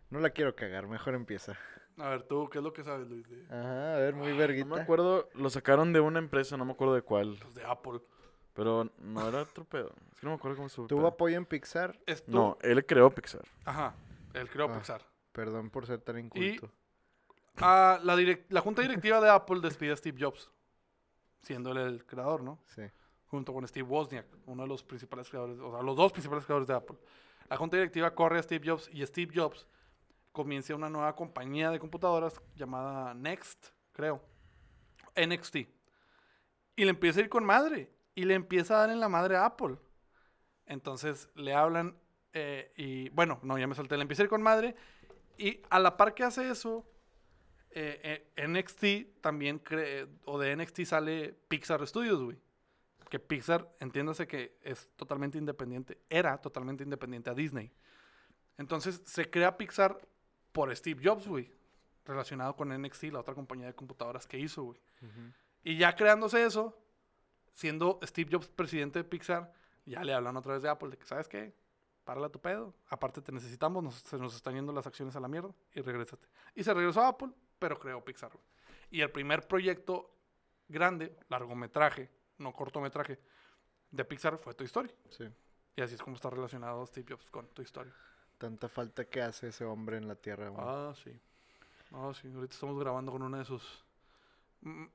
no 0.10 0.20
la 0.20 0.30
quiero 0.30 0.56
cagar, 0.56 0.88
mejor 0.88 1.16
empieza. 1.16 1.58
A 1.98 2.10
ver, 2.10 2.24
tú, 2.24 2.48
¿qué 2.50 2.60
es 2.60 2.64
lo 2.64 2.74
que 2.74 2.84
sabes, 2.84 3.08
Luis? 3.10 3.26
Ajá, 3.50 3.96
a 3.96 4.00
ver, 4.00 4.14
muy 4.14 4.28
No 4.30 4.34
me 4.36 4.40
verguita. 4.40 4.82
acuerdo, 4.82 5.28
lo 5.34 5.50
sacaron 5.50 5.94
de 5.94 6.00
una 6.00 6.20
empresa, 6.20 6.56
no 6.58 6.66
me 6.66 6.74
acuerdo 6.74 6.94
de 6.94 7.02
cuál. 7.02 7.38
pues, 7.42 7.56
de 7.56 7.66
Apple. 7.66 8.00
Pero 8.58 8.92
no 8.98 9.28
era 9.30 9.44
otro 9.44 9.64
pedo. 9.64 9.94
Es 10.12 10.20
que 10.20 10.26
no 10.26 10.32
me 10.32 10.36
acuerdo 10.36 10.58
cómo 10.58 10.68
estuvo. 10.68 10.86
el 10.86 10.90
¿Tuvo 10.90 11.00
pedo. 11.02 11.08
apoyo 11.10 11.38
en 11.38 11.46
Pixar? 11.46 11.98
Esto, 12.06 12.30
No, 12.32 12.58
él 12.62 12.86
creó 12.86 13.10
Pixar. 13.12 13.46
Ajá, 13.64 13.94
él 14.34 14.50
creó 14.50 14.66
Ah. 14.70 14.74
Pixar. 14.74 15.06
Perdón 15.32 15.70
por 15.70 15.86
ser 15.86 16.02
tan 16.02 16.18
inculto. 16.18 16.70
Ah, 17.58 18.00
la, 18.04 18.16
direc- 18.16 18.46
la 18.50 18.62
junta 18.62 18.82
directiva 18.82 19.22
de 19.22 19.30
Apple 19.30 19.60
despide 19.62 19.92
a 19.92 19.96
Steve 19.96 20.18
Jobs, 20.20 20.52
siendo 21.44 21.72
él 21.72 21.78
el 21.78 22.06
creador, 22.06 22.42
¿no? 22.44 22.60
Sí. 22.66 22.82
Junto 23.28 23.54
con 23.54 23.68
Steve 23.68 23.88
Wozniak, 23.88 24.26
uno 24.48 24.64
de 24.64 24.70
los 24.70 24.84
principales 24.84 25.30
creadores, 25.30 25.60
o 25.60 25.72
sea, 25.72 25.82
los 25.84 25.96
dos 25.96 26.12
principales 26.12 26.44
creadores 26.46 26.68
de 26.68 26.74
Apple. 26.74 26.98
La 27.50 27.58
junta 27.58 27.78
directiva 27.78 28.14
corre 28.16 28.40
a 28.40 28.44
Steve 28.44 28.68
Jobs 28.68 28.90
y 28.92 29.06
Steve 29.06 29.32
Jobs 29.36 29.68
comienza 30.32 30.74
una 30.76 30.90
nueva 30.90 31.16
compañía 31.16 31.70
de 31.72 31.80
computadoras 31.80 32.42
llamada 32.56 33.14
Next, 33.14 33.68
creo. 33.92 34.22
NXT. 35.16 35.56
Y 36.76 36.84
le 36.86 36.90
empieza 36.92 37.20
a 37.20 37.24
ir 37.24 37.30
con 37.30 37.44
madre. 37.44 37.92
Y 38.18 38.26
le 38.26 38.34
empieza 38.34 38.74
a 38.74 38.80
dar 38.80 38.90
en 38.90 39.00
la 39.00 39.10
madre 39.10 39.36
a 39.36 39.46
Apple. 39.46 39.78
Entonces 40.66 41.30
le 41.36 41.54
hablan 41.54 41.96
eh, 42.34 42.74
y, 42.76 43.10
bueno, 43.10 43.40
no, 43.44 43.60
ya 43.60 43.68
me 43.68 43.76
salté, 43.76 43.96
le 43.96 44.02
empieza 44.02 44.24
a 44.24 44.26
ir 44.26 44.30
con 44.32 44.42
madre. 44.42 44.76
Y 45.38 45.62
a 45.70 45.78
la 45.78 45.98
par 45.98 46.16
que 46.16 46.24
hace 46.24 46.50
eso, 46.50 46.84
eh, 47.70 48.26
eh, 48.36 48.48
NXT 48.48 49.22
también 49.22 49.60
cree, 49.60 50.08
o 50.26 50.40
de 50.40 50.56
NXT 50.56 50.86
sale 50.86 51.32
Pixar 51.48 51.86
Studios, 51.86 52.24
güey. 52.24 52.40
Que 53.08 53.20
Pixar, 53.20 53.72
entiéndase 53.80 54.26
que 54.26 54.58
es 54.64 54.90
totalmente 54.96 55.38
independiente, 55.38 56.00
era 56.10 56.42
totalmente 56.42 56.84
independiente 56.84 57.30
a 57.30 57.36
Disney. 57.36 57.72
Entonces 58.58 59.00
se 59.06 59.30
crea 59.30 59.58
Pixar 59.58 59.96
por 60.54 60.76
Steve 60.76 61.08
Jobs, 61.08 61.28
güey. 61.28 61.54
Relacionado 62.04 62.56
con 62.56 62.70
NXT, 62.70 63.12
la 63.12 63.20
otra 63.20 63.36
compañía 63.36 63.68
de 63.68 63.76
computadoras 63.76 64.26
que 64.26 64.40
hizo, 64.40 64.64
güey. 64.64 64.82
Y 65.64 65.78
ya 65.78 65.96
creándose 65.96 66.44
eso, 66.44 66.76
siendo 67.58 68.00
Steve 68.04 68.30
Jobs 68.32 68.48
presidente 68.50 69.00
de 69.00 69.04
Pixar, 69.04 69.52
ya 69.84 70.04
le 70.04 70.14
hablan 70.14 70.38
otra 70.38 70.54
vez 70.54 70.62
de 70.62 70.70
Apple, 70.70 70.90
de 70.92 70.98
que, 70.98 71.06
¿sabes 71.08 71.28
qué? 71.28 71.56
Párala 72.04 72.30
tu 72.30 72.40
pedo. 72.40 72.76
Aparte 72.90 73.20
te 73.20 73.32
necesitamos, 73.32 73.84
nos- 73.84 73.96
se 73.96 74.18
nos 74.20 74.36
están 74.36 74.54
yendo 74.54 74.72
las 74.72 74.86
acciones 74.86 75.16
a 75.16 75.20
la 75.20 75.28
mierda 75.28 75.50
y 75.74 75.82
regrésate. 75.82 76.28
Y 76.54 76.64
se 76.64 76.72
regresó 76.72 77.02
a 77.02 77.08
Apple, 77.08 77.30
pero 77.58 77.80
creó 77.80 78.04
Pixar. 78.06 78.32
güey. 78.32 78.44
Y 78.92 79.02
el 79.02 79.10
primer 79.10 79.48
proyecto 79.48 80.14
grande, 80.68 81.18
largometraje, 81.30 82.12
no 82.38 82.54
cortometraje, 82.54 83.20
de 83.90 84.06
Pixar 84.06 84.38
fue 84.38 84.54
Toy 84.54 84.68
Story. 84.68 84.92
Sí. 85.10 85.26
Y 85.76 85.82
así 85.82 85.96
es 85.96 86.02
como 86.04 86.16
está 86.16 86.30
relacionado 86.30 86.86
Steve 86.86 87.08
Jobs 87.10 87.26
con 87.32 87.48
Toy 87.48 87.66
Story. 87.66 87.90
Tanta 88.38 88.70
falta 88.70 89.06
que 89.06 89.22
hace 89.24 89.48
ese 89.48 89.66
hombre 89.66 89.98
en 89.98 90.08
la 90.08 90.16
tierra, 90.16 90.50
güey. 90.50 90.64
Ah, 90.64 90.94
sí. 91.04 91.12
Ah, 91.94 92.12
sí. 92.14 92.28
Ahorita 92.34 92.54
estamos 92.54 92.80
grabando 92.80 93.12
con 93.12 93.24
una 93.24 93.40
de 93.40 93.46
sus 93.46 93.84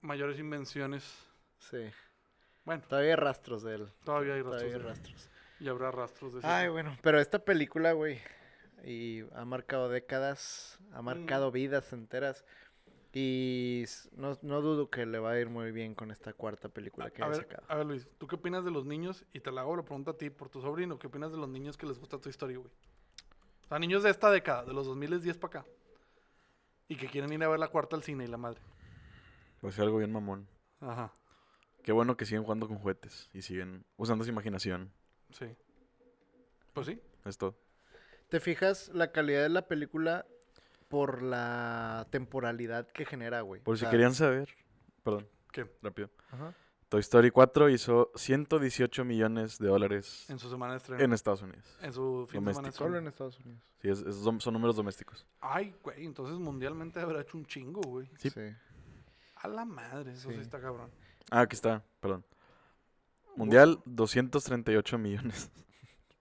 mayores 0.00 0.38
invenciones. 0.38 1.02
Sí. 1.58 1.90
Bueno, 2.64 2.82
Todavía 2.88 3.10
hay 3.10 3.16
rastros 3.16 3.62
de 3.62 3.74
él. 3.74 3.88
todavía 4.04 4.34
hay 4.34 4.42
rastros. 4.42 4.60
Todavía 4.62 4.76
hay 4.76 4.82
de- 4.82 4.88
rastros. 4.88 5.30
Y 5.60 5.68
habrá 5.68 5.90
rastros 5.90 6.32
de 6.32 6.38
ese 6.40 6.48
Ay, 6.48 6.68
bueno, 6.68 6.96
pero 7.02 7.20
esta 7.20 7.38
película, 7.44 7.92
güey, 7.92 8.18
y 8.84 9.20
ha 9.34 9.44
marcado 9.44 9.88
décadas, 9.88 10.78
ha 10.92 11.02
marcado 11.02 11.50
vidas 11.52 11.92
enteras. 11.92 12.44
Y 13.14 13.84
no, 14.12 14.38
no 14.42 14.60
dudo 14.62 14.88
que 14.90 15.04
le 15.04 15.18
va 15.18 15.32
a 15.32 15.38
ir 15.38 15.50
muy 15.50 15.70
bien 15.70 15.94
con 15.94 16.10
esta 16.10 16.32
cuarta 16.32 16.68
película 16.70 17.10
que 17.10 17.22
a, 17.22 17.26
ver, 17.28 17.36
sacado. 17.36 17.62
a 17.68 17.74
ver, 17.76 17.86
Luis, 17.86 18.08
¿tú 18.18 18.26
qué 18.26 18.36
opinas 18.36 18.64
de 18.64 18.70
los 18.70 18.86
niños? 18.86 19.24
Y 19.34 19.40
te 19.40 19.52
la 19.52 19.60
hago 19.60 19.76
la 19.76 19.82
pregunta 19.82 20.12
a 20.12 20.16
ti 20.16 20.30
por 20.30 20.48
tu 20.48 20.62
sobrino. 20.62 20.98
¿Qué 20.98 21.08
opinas 21.08 21.30
de 21.30 21.36
los 21.36 21.48
niños 21.48 21.76
que 21.76 21.84
les 21.86 21.98
gusta 21.98 22.18
tu 22.18 22.30
historia, 22.30 22.56
güey? 22.56 22.70
O 23.64 23.68
sea, 23.68 23.78
niños 23.78 24.02
de 24.02 24.08
esta 24.10 24.30
década, 24.30 24.64
de 24.64 24.72
los 24.72 24.86
2010 24.86 25.36
para 25.36 25.60
acá. 25.60 25.70
Y 26.88 26.96
que 26.96 27.06
quieren 27.06 27.30
ir 27.34 27.44
a 27.44 27.48
ver 27.48 27.58
la 27.60 27.68
cuarta 27.68 27.96
al 27.96 28.02
cine 28.02 28.24
y 28.24 28.28
la 28.28 28.38
madre. 28.38 28.60
Pues 29.60 29.78
algo 29.78 29.98
bien 29.98 30.10
mamón. 30.10 30.48
Ajá, 30.80 31.12
Qué 31.82 31.92
bueno 31.92 32.16
que 32.16 32.24
siguen 32.26 32.42
jugando 32.44 32.68
con 32.68 32.78
juguetes 32.78 33.28
y 33.32 33.42
siguen 33.42 33.84
usando 33.96 34.24
su 34.24 34.30
imaginación. 34.30 34.92
sí. 35.30 35.46
Pues 36.72 36.86
sí. 36.86 36.98
Es 37.26 37.36
todo. 37.36 37.54
¿Te 38.30 38.40
fijas 38.40 38.88
la 38.94 39.12
calidad 39.12 39.42
de 39.42 39.50
la 39.50 39.68
película 39.68 40.24
por 40.88 41.22
la 41.22 42.06
temporalidad 42.10 42.86
que 42.88 43.04
genera, 43.04 43.42
güey? 43.42 43.60
Por 43.60 43.74
O 43.74 43.76
si 43.76 43.84
querían 43.86 44.14
saber. 44.14 44.48
Perdón, 45.02 45.28
¿Qué? 45.52 45.66
rápido. 45.82 46.08
ajá. 46.30 46.54
Toy 46.88 47.00
Story 47.00 47.30
4 47.30 47.68
hizo 47.70 48.10
118 48.14 49.04
millones 49.04 49.58
de 49.58 49.68
dólares 49.68 50.28
En 50.30 50.38
su 50.38 50.48
semana 50.50 50.72
de 50.74 50.78
estreno. 50.78 51.02
en 51.02 51.12
Estados 51.12 51.42
Unidos. 51.42 51.64
En 51.82 51.92
su 51.92 52.26
fin 52.30 52.42
de 52.44 52.52
semana 52.52 52.68
de. 52.68 52.72
Solo 52.74 52.98
en 52.98 53.06
Estados 53.06 53.38
Unidos. 53.40 53.62
Sí, 53.80 53.88
es- 53.90 54.00
es- 54.00 54.16
son, 54.16 54.40
son 54.40 54.52
números 54.54 54.76
domésticos. 54.76 55.26
Ay, 55.40 55.74
güey, 55.82 56.04
entonces 56.06 56.38
mundialmente 56.38 57.00
habrá 57.00 57.20
hecho 57.22 57.36
un 57.38 57.44
chingo, 57.46 57.80
güey. 57.82 58.10
Sí. 58.18 58.30
A 59.36 59.48
la 59.48 59.64
madre, 59.66 60.12
eso 60.12 60.28
sí, 60.30 60.36
Sí. 60.36 60.40
está 60.42 60.60
cabrón. 60.60 60.90
Ah, 61.34 61.40
aquí 61.42 61.54
está, 61.54 61.82
perdón. 62.00 62.24
Mundial, 63.36 63.80
238 63.86 64.98
millones 64.98 65.50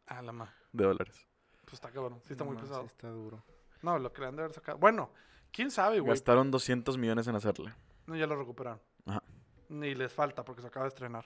A 0.08 0.22
la 0.22 0.32
madre. 0.32 0.54
de 0.72 0.86
dólares. 0.86 1.28
Pues 1.66 1.74
está 1.74 1.92
cabrón, 1.92 2.22
sí 2.26 2.34
está 2.34 2.46
No 2.46 2.52
muy 2.52 2.62
pesado. 2.62 2.86
está 2.86 3.10
duro. 3.10 3.44
No, 3.82 4.00
lo 4.00 4.14
que 4.14 4.22
le 4.22 4.28
han 4.28 4.36
de 4.38 4.44
haber 4.44 4.54
sacado. 4.56 4.78
Bueno, 4.78 5.12
quién 5.52 5.70
sabe, 5.72 6.00
güey. 6.00 6.12
Gastaron 6.12 6.50
200 6.52 6.98
millones 6.98 7.28
en 7.28 7.36
hacerle. 7.36 7.74
No, 8.06 8.16
ya 8.16 8.26
lo 8.28 8.36
recuperaron. 8.38 8.80
Ajá. 9.06 9.22
Ni 9.70 9.94
les 9.96 10.12
falta 10.14 10.44
porque 10.46 10.62
se 10.62 10.68
acaba 10.68 10.86
de 10.86 10.90
estrenar. 10.90 11.26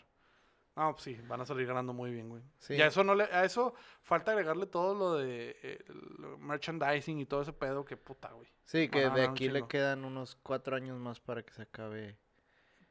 No, 0.76 0.92
pues 0.92 1.04
sí, 1.04 1.16
van 1.28 1.40
a 1.42 1.46
salir 1.46 1.68
ganando 1.68 1.94
muy 1.94 2.12
bien, 2.12 2.28
güey. 2.30 2.42
Sí. 2.60 2.74
Y 2.74 2.82
a 2.82 2.88
eso 2.88 3.04
no 3.04 3.16
le, 3.16 3.24
a 3.26 3.46
eso 3.46 3.76
falta 4.02 4.32
agregarle 4.32 4.66
todo 4.66 4.94
lo 4.94 5.14
de 5.14 5.56
eh, 5.64 5.86
el 5.88 6.38
merchandising 6.40 7.20
y 7.20 7.26
todo 7.26 7.44
ese 7.44 7.54
pedo 7.54 7.86
que 7.86 7.96
puta, 7.98 8.32
güey. 8.34 8.48
Sí, 8.66 8.90
que 8.90 9.04
Van 9.06 9.12
a 9.12 9.16
de 9.16 9.22
ganar 9.22 9.30
un 9.30 9.36
aquí 9.36 9.48
le 9.48 9.60
chingo. 9.60 9.68
quedan 9.70 10.04
unos 10.06 10.36
cuatro 10.42 10.76
años 10.76 10.98
más 11.00 11.20
para 11.22 11.44
que 11.44 11.54
se 11.54 11.62
acabe. 11.62 12.18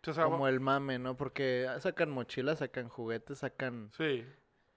O 0.07 0.15
sea, 0.15 0.25
Como 0.25 0.49
el 0.49 0.61
mame, 0.61 0.99
¿no? 0.99 1.17
Porque 1.17 1.67
sacan 1.81 2.11
mochilas, 2.11 2.59
sacan 2.59 2.89
juguetes, 2.89 3.39
sacan 3.39 3.91
Sí. 3.97 4.25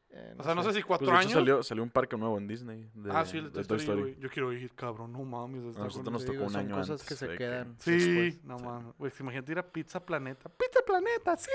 eh, 0.09 0.35
O 0.37 0.43
sea, 0.43 0.55
no 0.55 0.63
sé 0.63 0.71
si 0.73 0.81
cuatro 0.83 1.07
Pues 1.07 1.19
años. 1.19 1.33
salió, 1.33 1.61
salió 1.63 1.83
un 1.83 1.89
parque 1.89 2.15
nuevo 2.17 2.37
en 2.37 2.47
Disney. 2.47 2.89
De, 2.93 3.11
ah, 3.11 3.25
sí, 3.25 3.37
el 3.39 3.51
de 3.51 3.63
Toy 3.65 3.77
Story, 3.77 4.01
güey. 4.01 4.17
Yo 4.19 4.29
quiero 4.29 4.53
ir, 4.53 4.73
cabrón. 4.73 5.11
No 5.11 5.23
mames. 5.23 5.63
está 5.65 5.83
nosotros 5.83 6.03
con- 6.05 6.13
nos 6.13 6.25
tocó 6.25 6.43
un 6.43 6.49
son 6.49 6.61
año 6.61 6.75
cosas 6.75 7.03
que 7.03 7.15
se 7.15 7.27
que- 7.27 7.37
quedan. 7.37 7.75
Sí, 7.79 7.91
después. 7.91 8.43
no 8.45 8.57
sí. 8.57 8.65
mames. 8.65 8.93
Güey, 8.97 9.11
imagínate 9.19 9.51
ir 9.51 9.59
a 9.59 9.67
Pizza 9.71 10.05
Planeta. 10.05 10.49
¡Pizza 10.49 10.79
Planeta! 10.85 11.35
¡Sí! 11.37 11.51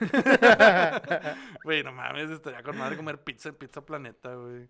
Güey, 1.64 1.82
no 1.82 1.92
mames. 1.92 2.30
Estaría 2.30 2.62
con 2.62 2.76
madre 2.76 2.96
comer 2.96 3.18
pizza 3.22 3.48
en 3.50 3.54
Pizza 3.56 3.84
Planeta, 3.84 4.34
güey. 4.34 4.68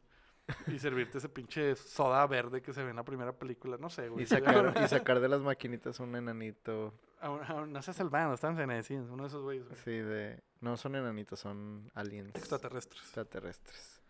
Y 0.67 0.79
servirte 0.79 1.19
ese 1.19 1.29
pinche 1.29 1.77
soda 1.77 2.27
verde 2.27 2.61
que 2.63 2.73
se 2.73 2.83
ve 2.83 2.91
en 2.91 2.97
la 2.97 3.05
primera 3.05 3.33
película. 3.33 3.77
No 3.79 3.89
sé, 3.89 4.09
güey. 4.09 4.25
Y 4.25 4.27
sacar, 4.27 4.75
y 4.85 4.89
sacar 4.89 5.21
de 5.21 5.29
las 5.29 5.41
maquinitas 5.41 6.01
un 6.01 6.15
enanito. 6.17 6.93
No 7.23 7.83
seas 7.83 8.01
albano, 8.01 8.35
están 8.35 8.59
en 8.71 8.83
sí, 8.83 8.95
uno 8.95 9.23
de 9.25 9.29
esos 9.29 9.43
güeyes, 9.43 9.65
güey. 9.69 9.77
Sí, 9.85 9.91
de. 9.91 10.43
No 10.61 10.77
son 10.77 10.95
enanitos, 10.97 11.41
son 11.41 11.91
aliens 11.95 12.35
Extraterrestres. 12.35 13.01
extraterrestres. 13.03 14.03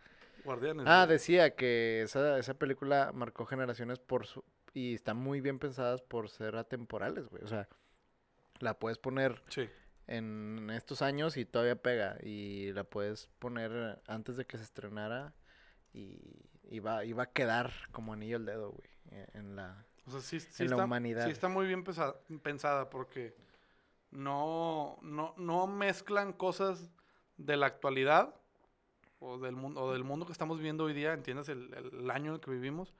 Guardianes. 0.44 0.86
Ah, 0.88 1.04
güey. 1.04 1.14
decía 1.14 1.54
que 1.54 2.02
esa, 2.02 2.38
esa 2.38 2.54
película 2.54 3.10
marcó 3.14 3.44
generaciones 3.46 3.98
por 3.98 4.26
su. 4.26 4.44
Y 4.74 4.94
están 4.94 5.18
muy 5.18 5.40
bien 5.40 5.58
pensadas 5.58 6.00
por 6.02 6.28
ser 6.30 6.56
atemporales, 6.56 7.28
güey. 7.28 7.44
O 7.44 7.48
sea, 7.48 7.68
la 8.58 8.78
puedes 8.78 8.98
poner 8.98 9.42
Sí. 9.48 9.68
en 10.06 10.70
estos 10.70 11.02
años 11.02 11.36
y 11.36 11.44
todavía 11.44 11.76
pega. 11.80 12.16
Y 12.22 12.72
la 12.72 12.84
puedes 12.84 13.28
poner 13.38 14.00
antes 14.06 14.36
de 14.36 14.46
que 14.46 14.56
se 14.56 14.64
estrenara 14.64 15.34
y, 15.92 16.18
y 16.64 16.80
va, 16.80 17.04
y 17.04 17.12
va 17.12 17.24
a 17.24 17.32
quedar 17.32 17.70
como 17.92 18.14
anillo 18.14 18.36
al 18.36 18.46
dedo, 18.46 18.70
güey. 18.72 18.88
e- 19.10 19.28
En 19.34 19.56
la... 19.56 19.86
O 20.06 20.10
sea, 20.10 20.20
sí, 20.20 20.40
sí 20.40 20.64
En 20.64 20.70
la 20.70 20.76
está, 20.76 20.84
humanidad. 20.84 21.24
Sí 21.26 21.30
está 21.30 21.48
muy 21.48 21.66
bien 21.66 21.84
pesa- 21.84 22.16
pensada 22.42 22.90
porque 22.90 23.34
no, 24.10 24.98
no, 25.02 25.34
no 25.36 25.66
mezclan 25.66 26.32
cosas 26.32 26.90
de 27.36 27.56
la 27.56 27.66
actualidad 27.66 28.34
o 29.20 29.38
del, 29.38 29.54
mundo, 29.54 29.80
o 29.82 29.92
del 29.92 30.04
mundo 30.04 30.26
que 30.26 30.32
estamos 30.32 30.58
viviendo 30.58 30.84
hoy 30.84 30.92
día, 30.92 31.12
entiendes, 31.12 31.48
el, 31.48 31.72
el 31.74 32.10
año 32.10 32.30
en 32.30 32.34
el 32.34 32.40
que 32.40 32.50
vivimos, 32.50 32.94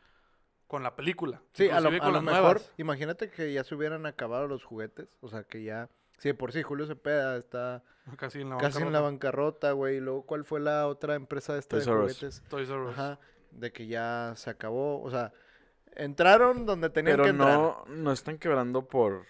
con 0.69 0.83
la 0.83 0.95
película. 0.97 1.43
Sí, 1.53 1.69
a 1.69 1.81
lo, 1.81 1.89
a 1.89 1.91
mejor, 1.91 2.23
nuevas. 2.23 2.73
imagínate 2.79 3.31
que 3.31 3.53
ya 3.53 3.65
se 3.65 3.75
hubieran 3.75 4.07
acabado 4.07 4.47
los 4.47 4.65
juguetes. 4.65 5.09
O 5.21 5.29
sea, 5.29 5.43
que 5.45 5.63
ya... 5.65 5.91
Sí, 6.19 6.29
de 6.29 6.35
por 6.35 6.53
sí, 6.53 6.63
Julio 6.63 6.87
Cepeda 6.87 7.37
está 7.37 7.83
Casi 8.17 8.41
en 8.41 8.51
la 8.51 8.57
casi 8.59 8.81
en 8.81 8.93
la 8.93 9.01
bancarrota. 9.01 9.69
bancarrota, 9.69 9.73
güey. 9.73 9.97
Y 9.97 10.01
luego, 10.01 10.23
¿cuál 10.25 10.45
fue 10.45 10.61
la 10.61 10.87
otra 10.87 11.15
empresa 11.17 11.59
esta 11.59 11.77
de 11.77 11.85
Toys 11.85 11.95
Us. 11.95 12.01
juguetes? 12.01 12.43
Toys 12.49 12.69
R 12.71 12.81
Us. 12.85 12.93
Ajá, 12.93 13.19
de 13.51 13.73
que 13.73 13.87
ya 13.89 14.33
se 14.37 14.49
acabó. 14.49 15.03
O 15.03 15.11
sea, 15.11 15.33
entraron 15.97 16.67
donde 16.67 16.91
tenían 16.91 17.17
que 17.17 17.23
Pero 17.23 17.31
entrar. 17.31 17.55
no, 17.59 17.85
no 17.89 18.13
están 18.13 18.39
quebrando 18.39 18.87
por, 18.89 19.27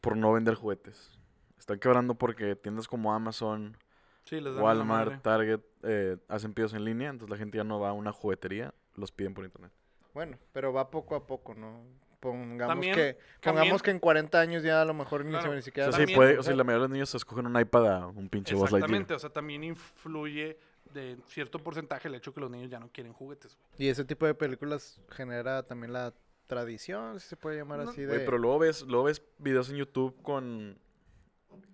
por 0.00 0.16
no 0.16 0.32
vender 0.32 0.54
juguetes. 0.54 1.18
Están 1.58 1.78
quebrando 1.78 2.14
porque 2.14 2.56
tiendas 2.56 2.88
como 2.88 3.12
Amazon, 3.14 3.76
Sí, 4.24 4.40
les 4.40 4.54
dan. 4.54 4.62
Walmart, 4.64 5.22
Target 5.22 5.60
eh, 5.84 6.16
hacen 6.28 6.52
pedidos 6.52 6.74
en 6.74 6.84
línea. 6.84 7.10
Entonces 7.10 7.30
la 7.30 7.36
gente 7.38 7.58
ya 7.58 7.64
no 7.64 7.78
va 7.80 7.90
a 7.90 7.92
una 7.92 8.12
juguetería, 8.12 8.74
los 8.94 9.12
piden 9.12 9.34
por 9.34 9.44
internet. 9.44 9.70
Bueno, 10.14 10.38
pero 10.52 10.72
va 10.72 10.90
poco 10.90 11.14
a 11.14 11.26
poco, 11.26 11.54
¿no? 11.54 11.82
Pongamos 12.20 12.66
También- 12.72 12.94
que 12.94 13.18
también- 13.40 13.62
pongamos 13.62 13.82
que 13.82 13.90
en 13.90 13.98
40 14.00 14.40
años 14.40 14.62
ya 14.62 14.80
a 14.82 14.84
lo 14.84 14.94
mejor 14.94 15.24
ni, 15.24 15.30
Claro. 15.32 15.44
se, 15.48 15.50
ni 15.52 15.58
O 15.58 15.62
siquiera... 15.62 15.90
sea, 15.92 15.96
sí 15.98 15.98
También- 16.02 16.16
puede, 16.16 16.38
o 16.38 16.42
sea, 16.42 16.56
la 16.56 16.64
mayoría 16.64 16.82
de 16.82 16.88
los 16.88 16.90
niños 16.90 17.10
se 17.10 17.18
escogen 17.18 17.46
un 17.46 17.60
iPad 17.60 17.86
a 17.94 18.06
un 18.06 18.28
pinche 18.28 18.54
Buzz 18.54 18.62
Lightyear. 18.72 18.78
Exactamente, 18.84 19.14
o 19.14 19.18
sea, 19.18 19.30
también 19.30 19.62
influye 19.64 20.58
de 20.96 21.16
cierto 21.28 21.60
porcentaje 21.60 22.08
el 22.08 22.14
hecho 22.16 22.34
que 22.34 22.40
los 22.40 22.50
niños 22.50 22.70
ya 22.70 22.80
no 22.80 22.90
quieren 22.90 23.12
juguetes. 23.12 23.56
güey. 23.56 23.86
Y 23.86 23.88
ese 23.88 24.04
tipo 24.04 24.26
de 24.26 24.34
películas 24.34 25.00
genera 25.10 25.62
también 25.62 25.92
la 25.92 26.12
tradición, 26.46 27.20
si 27.20 27.28
se 27.28 27.36
puede 27.36 27.58
llamar 27.58 27.78
No, 27.78 27.90
así 27.90 28.00
de... 28.00 28.08
Güey, 28.08 28.24
pero 28.24 28.38
luego 28.38 28.58
ves, 28.58 28.82
luego 28.82 29.04
ves 29.04 29.22
videos 29.38 29.70
en 29.70 29.76
YouTube 29.76 30.20
con 30.22 30.78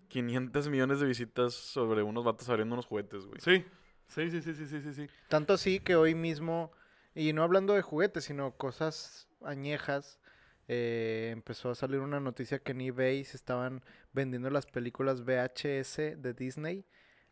500 0.08 0.68
millones 0.68 1.00
de 1.00 1.06
visitas 1.06 1.54
sobre 1.54 2.02
unos 2.02 2.24
vatos 2.24 2.48
abriendo 2.48 2.74
unos 2.74 2.86
juguetes, 2.86 3.24
güey. 3.24 3.40
Sí, 3.40 3.64
sí, 4.08 4.30
sí, 4.30 4.42
sí, 4.42 4.54
sí, 4.54 4.66
sí, 4.66 4.80
sí, 4.80 4.94
sí. 4.94 5.06
Tanto 5.28 5.54
así 5.54 5.80
que 5.80 5.96
hoy 5.96 6.14
mismo, 6.14 6.72
y 7.14 7.32
no 7.32 7.42
hablando 7.42 7.72
de 7.74 7.82
juguetes, 7.82 8.24
sino 8.24 8.52
cosas 8.52 9.28
añejas, 9.42 10.20
eh, 10.68 11.30
empezó 11.32 11.70
a 11.70 11.74
salir 11.74 12.00
una 12.00 12.20
noticia 12.20 12.58
que 12.58 12.72
en 12.72 12.80
eBay 12.82 13.24
se 13.24 13.36
estaban 13.36 13.82
vendiendo 14.12 14.50
las 14.50 14.66
películas 14.66 15.22
VHS 15.22 15.96
de 16.16 16.34
Disney 16.36 16.84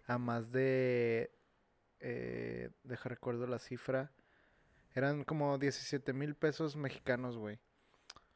a 0.07 0.19
más 0.19 0.51
de, 0.51 1.31
eh, 2.01 2.71
deja 2.85 3.09
recuerdo 3.09 3.47
la 3.47 3.59
cifra, 3.59 4.11
eran 4.95 5.25
como 5.25 5.59
17 5.59 6.13
mil 6.13 6.35
pesos 6.35 6.77
mexicanos, 6.77 7.37
güey. 7.37 7.59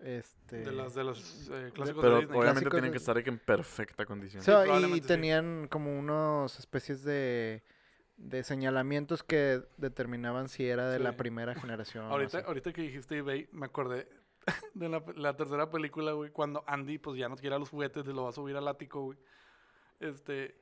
Este... 0.00 0.56
De 0.58 0.72
las 0.72 0.94
de 0.94 1.04
los 1.04 1.48
eh, 1.50 1.70
clásicos 1.72 2.02
Pero 2.02 2.16
de 2.16 2.20
Disney. 2.22 2.38
obviamente 2.38 2.68
Clásicos 2.68 2.70
tienen 2.72 2.90
de- 2.90 2.92
que 2.92 2.98
estar 2.98 3.18
en 3.18 3.38
perfecta 3.38 4.04
condición. 4.06 4.40
O 4.40 4.44
sea, 4.44 4.66
y 4.78 4.94
sí. 4.94 5.00
tenían 5.00 5.68
como 5.68 5.98
unos 5.98 6.58
especies 6.58 7.02
de, 7.04 7.62
de 8.16 8.42
señalamientos 8.44 9.22
que 9.22 9.62
determinaban 9.78 10.48
si 10.48 10.66
era 10.68 10.90
de 10.90 10.98
la 10.98 11.16
primera 11.16 11.54
generación. 11.54 12.04
o 12.06 12.08
Ahorita, 12.10 12.38
así. 12.38 12.46
ahorita 12.46 12.72
que 12.72 12.82
dijiste 12.82 13.18
eBay, 13.18 13.48
me 13.52 13.66
acordé 13.66 14.08
de 14.74 14.88
la, 14.88 15.02
la 15.16 15.36
tercera 15.36 15.70
película, 15.70 16.12
güey, 16.12 16.30
cuando 16.30 16.64
Andy, 16.66 16.98
pues 16.98 17.16
ya 17.18 17.28
no 17.28 17.36
quiere 17.36 17.56
a 17.56 17.58
los 17.58 17.70
juguetes, 17.70 18.04
lo 18.06 18.24
va 18.24 18.28
a 18.30 18.32
subir 18.32 18.56
al 18.56 18.68
ático, 18.68 19.04
güey. 19.04 19.18
Este, 20.00 20.54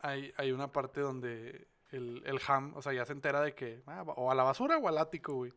hay, 0.00 0.32
hay 0.36 0.50
una 0.50 0.72
parte 0.72 1.00
donde 1.00 1.68
el, 1.90 2.22
el 2.26 2.38
ham, 2.46 2.72
o 2.76 2.82
sea, 2.82 2.92
ya 2.92 3.04
se 3.04 3.12
entera 3.12 3.40
de 3.40 3.54
que, 3.54 3.82
ah, 3.86 4.02
o 4.16 4.30
a 4.30 4.34
la 4.34 4.42
basura 4.42 4.78
o 4.78 4.88
al 4.88 4.98
ático, 4.98 5.34
güey. 5.34 5.52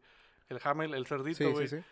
El 0.50 0.60
ham, 0.64 0.82
el, 0.82 0.94
el 0.94 1.06
cerdito, 1.08 1.38
Sí, 1.38 1.46
güey. 1.46 1.68
sí, 1.68 1.78
sí. 1.78 1.84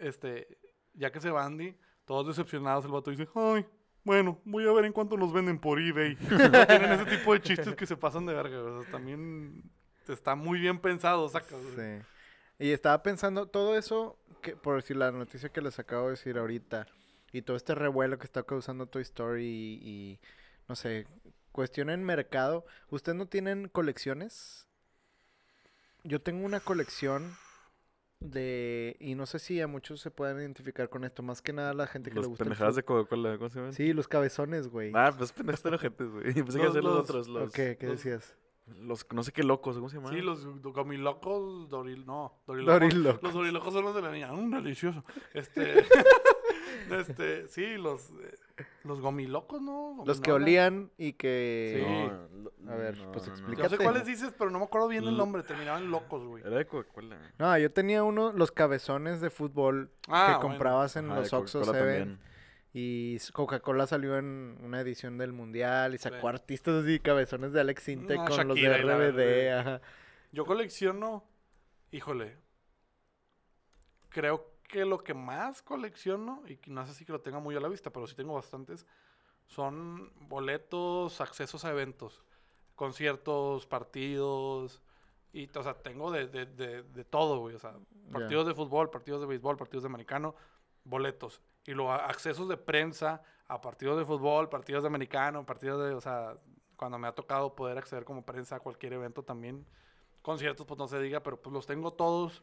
Este, 0.00 0.46
ya 0.94 1.10
que 1.12 1.20
se 1.20 1.30
va 1.30 1.44
Andy, 1.44 1.76
todos 2.04 2.26
decepcionados, 2.26 2.84
el 2.84 2.90
vato 2.92 3.10
dice, 3.10 3.28
ay, 3.34 3.64
bueno, 4.04 4.40
voy 4.44 4.66
a 4.66 4.72
ver 4.72 4.84
en 4.84 4.92
cuánto 4.92 5.16
nos 5.16 5.32
venden 5.32 5.58
por 5.60 5.78
eBay. 5.80 6.16
Tienen 6.68 6.92
ese 6.92 7.04
tipo 7.06 7.32
de 7.32 7.40
chistes 7.40 7.74
que 7.76 7.86
se 7.86 7.96
pasan 7.96 8.26
de 8.26 8.34
verga, 8.34 8.60
güey. 8.60 8.72
O 8.74 8.82
sea, 8.82 8.90
también 8.92 9.62
está 10.08 10.34
muy 10.34 10.58
bien 10.58 10.80
pensado, 10.80 11.28
saca. 11.28 11.56
güey. 11.56 11.76
Sí. 12.00 12.04
Y 12.58 12.70
estaba 12.72 13.02
pensando, 13.02 13.46
todo 13.46 13.76
eso, 13.76 14.18
que 14.40 14.56
por 14.56 14.76
decir 14.76 14.96
la 14.96 15.10
noticia 15.12 15.48
que 15.50 15.60
les 15.60 15.78
acabo 15.78 16.04
de 16.06 16.10
decir 16.12 16.36
ahorita, 16.38 16.86
y 17.32 17.42
todo 17.42 17.56
este 17.56 17.74
revuelo 17.74 18.18
que 18.18 18.24
está 18.26 18.42
causando 18.42 18.86
Toy 18.86 19.02
Story 19.02 19.44
y, 19.44 19.88
y, 19.88 20.20
no 20.68 20.74
sé, 20.76 21.06
cuestión 21.52 21.90
en 21.90 22.02
mercado, 22.02 22.64
¿ustedes 22.90 23.16
no 23.16 23.26
tienen 23.26 23.68
colecciones? 23.68 24.66
Yo 26.04 26.20
tengo 26.20 26.44
una 26.44 26.60
colección 26.60 27.36
de, 28.20 28.96
y 29.00 29.14
no 29.14 29.26
sé 29.26 29.38
si 29.38 29.60
a 29.60 29.66
muchos 29.66 30.00
se 30.00 30.10
pueden 30.10 30.38
identificar 30.38 30.88
con 30.88 31.04
esto, 31.04 31.22
más 31.22 31.42
que 31.42 31.52
nada 31.52 31.74
la 31.74 31.86
gente 31.86 32.10
que 32.10 32.16
Los 32.16 32.24
le 32.24 32.28
gusta 32.30 32.44
el 32.44 32.48
pendejadas 32.50 32.76
de. 32.76 32.84
Coca-Cola, 32.84 33.36
¿cómo 33.36 33.50
se 33.50 33.58
llaman? 33.58 33.72
Sí, 33.72 33.92
los 33.92 34.08
cabezones, 34.08 34.68
güey. 34.68 34.92
Ah, 34.94 35.12
pues 35.16 35.32
pendejadas 35.32 35.62
de 35.64 35.74
ojetes, 35.76 36.08
güey. 36.10 36.24
Pensé 36.34 36.58
que 36.58 36.64
a 36.64 36.66
Los- 36.66 36.74
los 36.76 36.84
los- 36.84 36.98
otros, 37.00 37.28
los, 37.28 37.48
ok, 37.48 37.54
¿qué 37.54 37.78
los- 37.82 37.90
decías? 37.96 38.36
los, 38.66 39.04
no 39.12 39.24
sé 39.24 39.32
qué 39.32 39.42
locos, 39.42 39.74
¿cómo 39.76 39.88
se 39.88 39.96
llaman? 39.96 40.14
Sí, 40.14 40.20
los 40.20 40.46
gomilocos, 40.62 41.68
doril, 41.68 42.06
no, 42.06 42.40
dorilocos. 42.46 42.80
Dorilocos. 42.80 43.22
Los 43.22 43.34
dorilocos 43.34 43.74
son 43.74 43.84
los 43.84 43.94
de 43.94 44.02
la 44.02 44.12
niña, 44.12 44.32
un 44.32 44.50
delicioso. 44.52 45.04
Este, 45.34 45.84
este, 47.00 47.48
sí, 47.48 47.76
los, 47.76 48.10
eh, 48.10 48.64
los 48.84 49.00
gomilocos, 49.00 49.60
¿no? 49.62 50.02
Los 50.06 50.20
que 50.20 50.30
Gominola. 50.30 50.44
olían 50.44 50.90
y 50.98 51.12
que... 51.14 51.84
Sí. 51.84 52.46
No, 52.60 52.72
A 52.72 52.76
ver, 52.76 52.96
no, 52.98 53.12
pues 53.12 53.28
no. 53.28 53.54
Yo 53.54 53.68
sé 53.68 53.76
cuáles 53.78 54.06
dices, 54.06 54.32
pero 54.38 54.50
no 54.50 54.58
me 54.58 54.64
acuerdo 54.64 54.88
bien 54.88 55.04
el 55.04 55.16
nombre, 55.16 55.42
terminaban 55.42 55.90
locos, 55.90 56.24
güey. 56.24 56.42
Era 56.44 56.56
de 56.58 56.66
Coca-Cola. 56.66 57.18
No, 57.38 57.58
yo 57.58 57.70
tenía 57.72 58.02
uno, 58.04 58.32
los 58.32 58.52
cabezones 58.52 59.20
de 59.20 59.30
fútbol 59.30 59.90
Ah, 60.08 60.26
que 60.26 60.32
bueno. 60.36 60.40
comprabas 60.50 60.96
en 60.96 61.06
Ajá, 61.10 61.20
los 61.20 61.32
Oxxo 61.32 61.60
Coca-Cola 61.60 61.78
Seven. 61.78 61.98
también. 61.98 62.32
Y 62.74 63.16
s- 63.16 63.32
Coca-Cola 63.32 63.86
salió 63.86 64.16
en 64.16 64.56
una 64.62 64.80
edición 64.80 65.18
del 65.18 65.32
Mundial 65.32 65.94
y 65.94 65.98
sacó 65.98 66.20
Sí. 66.22 66.26
artistas 66.28 66.82
así, 66.84 67.00
cabezones 67.00 67.52
de 67.52 67.60
Alex 67.60 67.86
Ah, 67.88 68.24
con 68.26 68.48
los 68.48 68.56
de 68.56 68.62
Shakira 68.62 68.78
y 68.78 68.82
la 68.84 68.96
RBD. 68.96 69.16
verga. 69.16 69.60
Ajá. 69.60 69.80
Yo 70.32 70.46
colecciono, 70.46 71.24
híjole, 71.90 72.38
creo 74.08 74.51
que 74.72 74.86
lo 74.86 75.04
que 75.04 75.12
más 75.12 75.60
colecciono, 75.60 76.42
y 76.48 76.58
no 76.70 76.86
sé 76.86 76.94
si 76.94 77.04
que 77.04 77.12
lo 77.12 77.20
tenga 77.20 77.38
muy 77.38 77.54
a 77.54 77.60
la 77.60 77.68
vista, 77.68 77.90
pero 77.90 78.06
sí 78.06 78.16
tengo 78.16 78.32
bastantes, 78.32 78.86
son 79.46 80.10
boletos, 80.28 81.20
accesos 81.20 81.66
a 81.66 81.70
eventos, 81.70 82.24
conciertos, 82.74 83.66
partidos, 83.66 84.82
y, 85.34 85.46
o 85.56 85.62
sea, 85.62 85.74
tengo 85.74 86.10
de, 86.10 86.26
de, 86.26 86.46
de, 86.46 86.82
de 86.84 87.04
todo, 87.04 87.40
güey, 87.40 87.54
o 87.54 87.58
sea, 87.58 87.74
partidos 88.10 88.46
de 88.46 88.54
fútbol, 88.54 88.88
partidos 88.88 89.20
de 89.20 89.26
béisbol, 89.26 89.58
partidos 89.58 89.82
de 89.82 89.88
americano, 89.88 90.34
boletos, 90.84 91.42
y 91.66 91.72
luego 91.72 91.92
accesos 91.92 92.48
de 92.48 92.56
prensa 92.56 93.22
a 93.48 93.60
partidos 93.60 93.98
de 93.98 94.06
fútbol, 94.06 94.48
partidos 94.48 94.84
de 94.84 94.86
americano, 94.86 95.44
partidos 95.44 95.86
de, 95.86 95.94
o 95.94 96.00
sea, 96.00 96.38
cuando 96.76 96.98
me 96.98 97.08
ha 97.08 97.14
tocado 97.14 97.54
poder 97.54 97.76
acceder 97.76 98.06
como 98.06 98.24
prensa 98.24 98.56
a 98.56 98.60
cualquier 98.60 98.94
evento 98.94 99.22
también, 99.22 99.66
conciertos, 100.22 100.64
pues 100.66 100.78
no 100.78 100.88
se 100.88 100.98
diga, 100.98 101.22
pero 101.22 101.42
pues 101.42 101.52
los 101.52 101.66
tengo 101.66 101.92
todos 101.92 102.42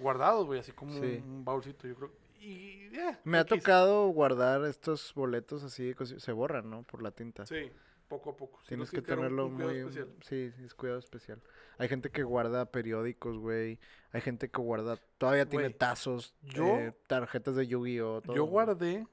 guardados, 0.00 0.46
güey, 0.46 0.60
así 0.60 0.72
como 0.72 0.92
Sí. 0.92 1.22
un 1.24 1.44
baúlcito, 1.44 1.86
yo 1.88 1.94
creo. 1.94 2.12
Y, 2.40 2.94
eh, 2.96 3.18
Me 3.24 3.38
ha 3.38 3.44
tocado 3.44 4.08
guardar 4.08 4.64
estos 4.66 5.12
boletos 5.14 5.62
así, 5.64 5.94
cosi- 5.94 6.18
se 6.18 6.32
borran, 6.32 6.68
¿no? 6.68 6.82
Por 6.82 7.02
la 7.02 7.10
tinta. 7.10 7.46
Sí, 7.46 7.70
poco 8.06 8.30
a 8.30 8.36
poco. 8.36 8.60
Tienes 8.68 8.90
que 8.90 9.00
tener 9.00 9.18
un- 9.18 9.22
tenerlo 9.24 9.46
un 9.46 9.54
cuidado 9.54 9.72
muy... 9.72 9.80
especial. 9.80 10.08
Sí, 10.22 10.52
es 10.64 10.74
cuidado 10.74 10.98
especial. 10.98 11.40
Hay 11.78 11.88
gente 11.88 12.10
que 12.10 12.22
guarda 12.22 12.66
periódicos, 12.70 13.38
güey. 13.38 13.80
Hay 14.12 14.20
gente 14.20 14.50
que 14.50 14.60
guarda... 14.60 14.98
Todavía 15.18 15.48
tiene 15.48 15.70
tazos, 15.70 16.34
yo- 16.42 16.76
eh, 16.78 16.92
tarjetas 17.06 17.56
de 17.56 17.66
Yu-Gi-Oh! 17.66 18.22
Yo 18.34 18.44
guardé, 18.44 19.06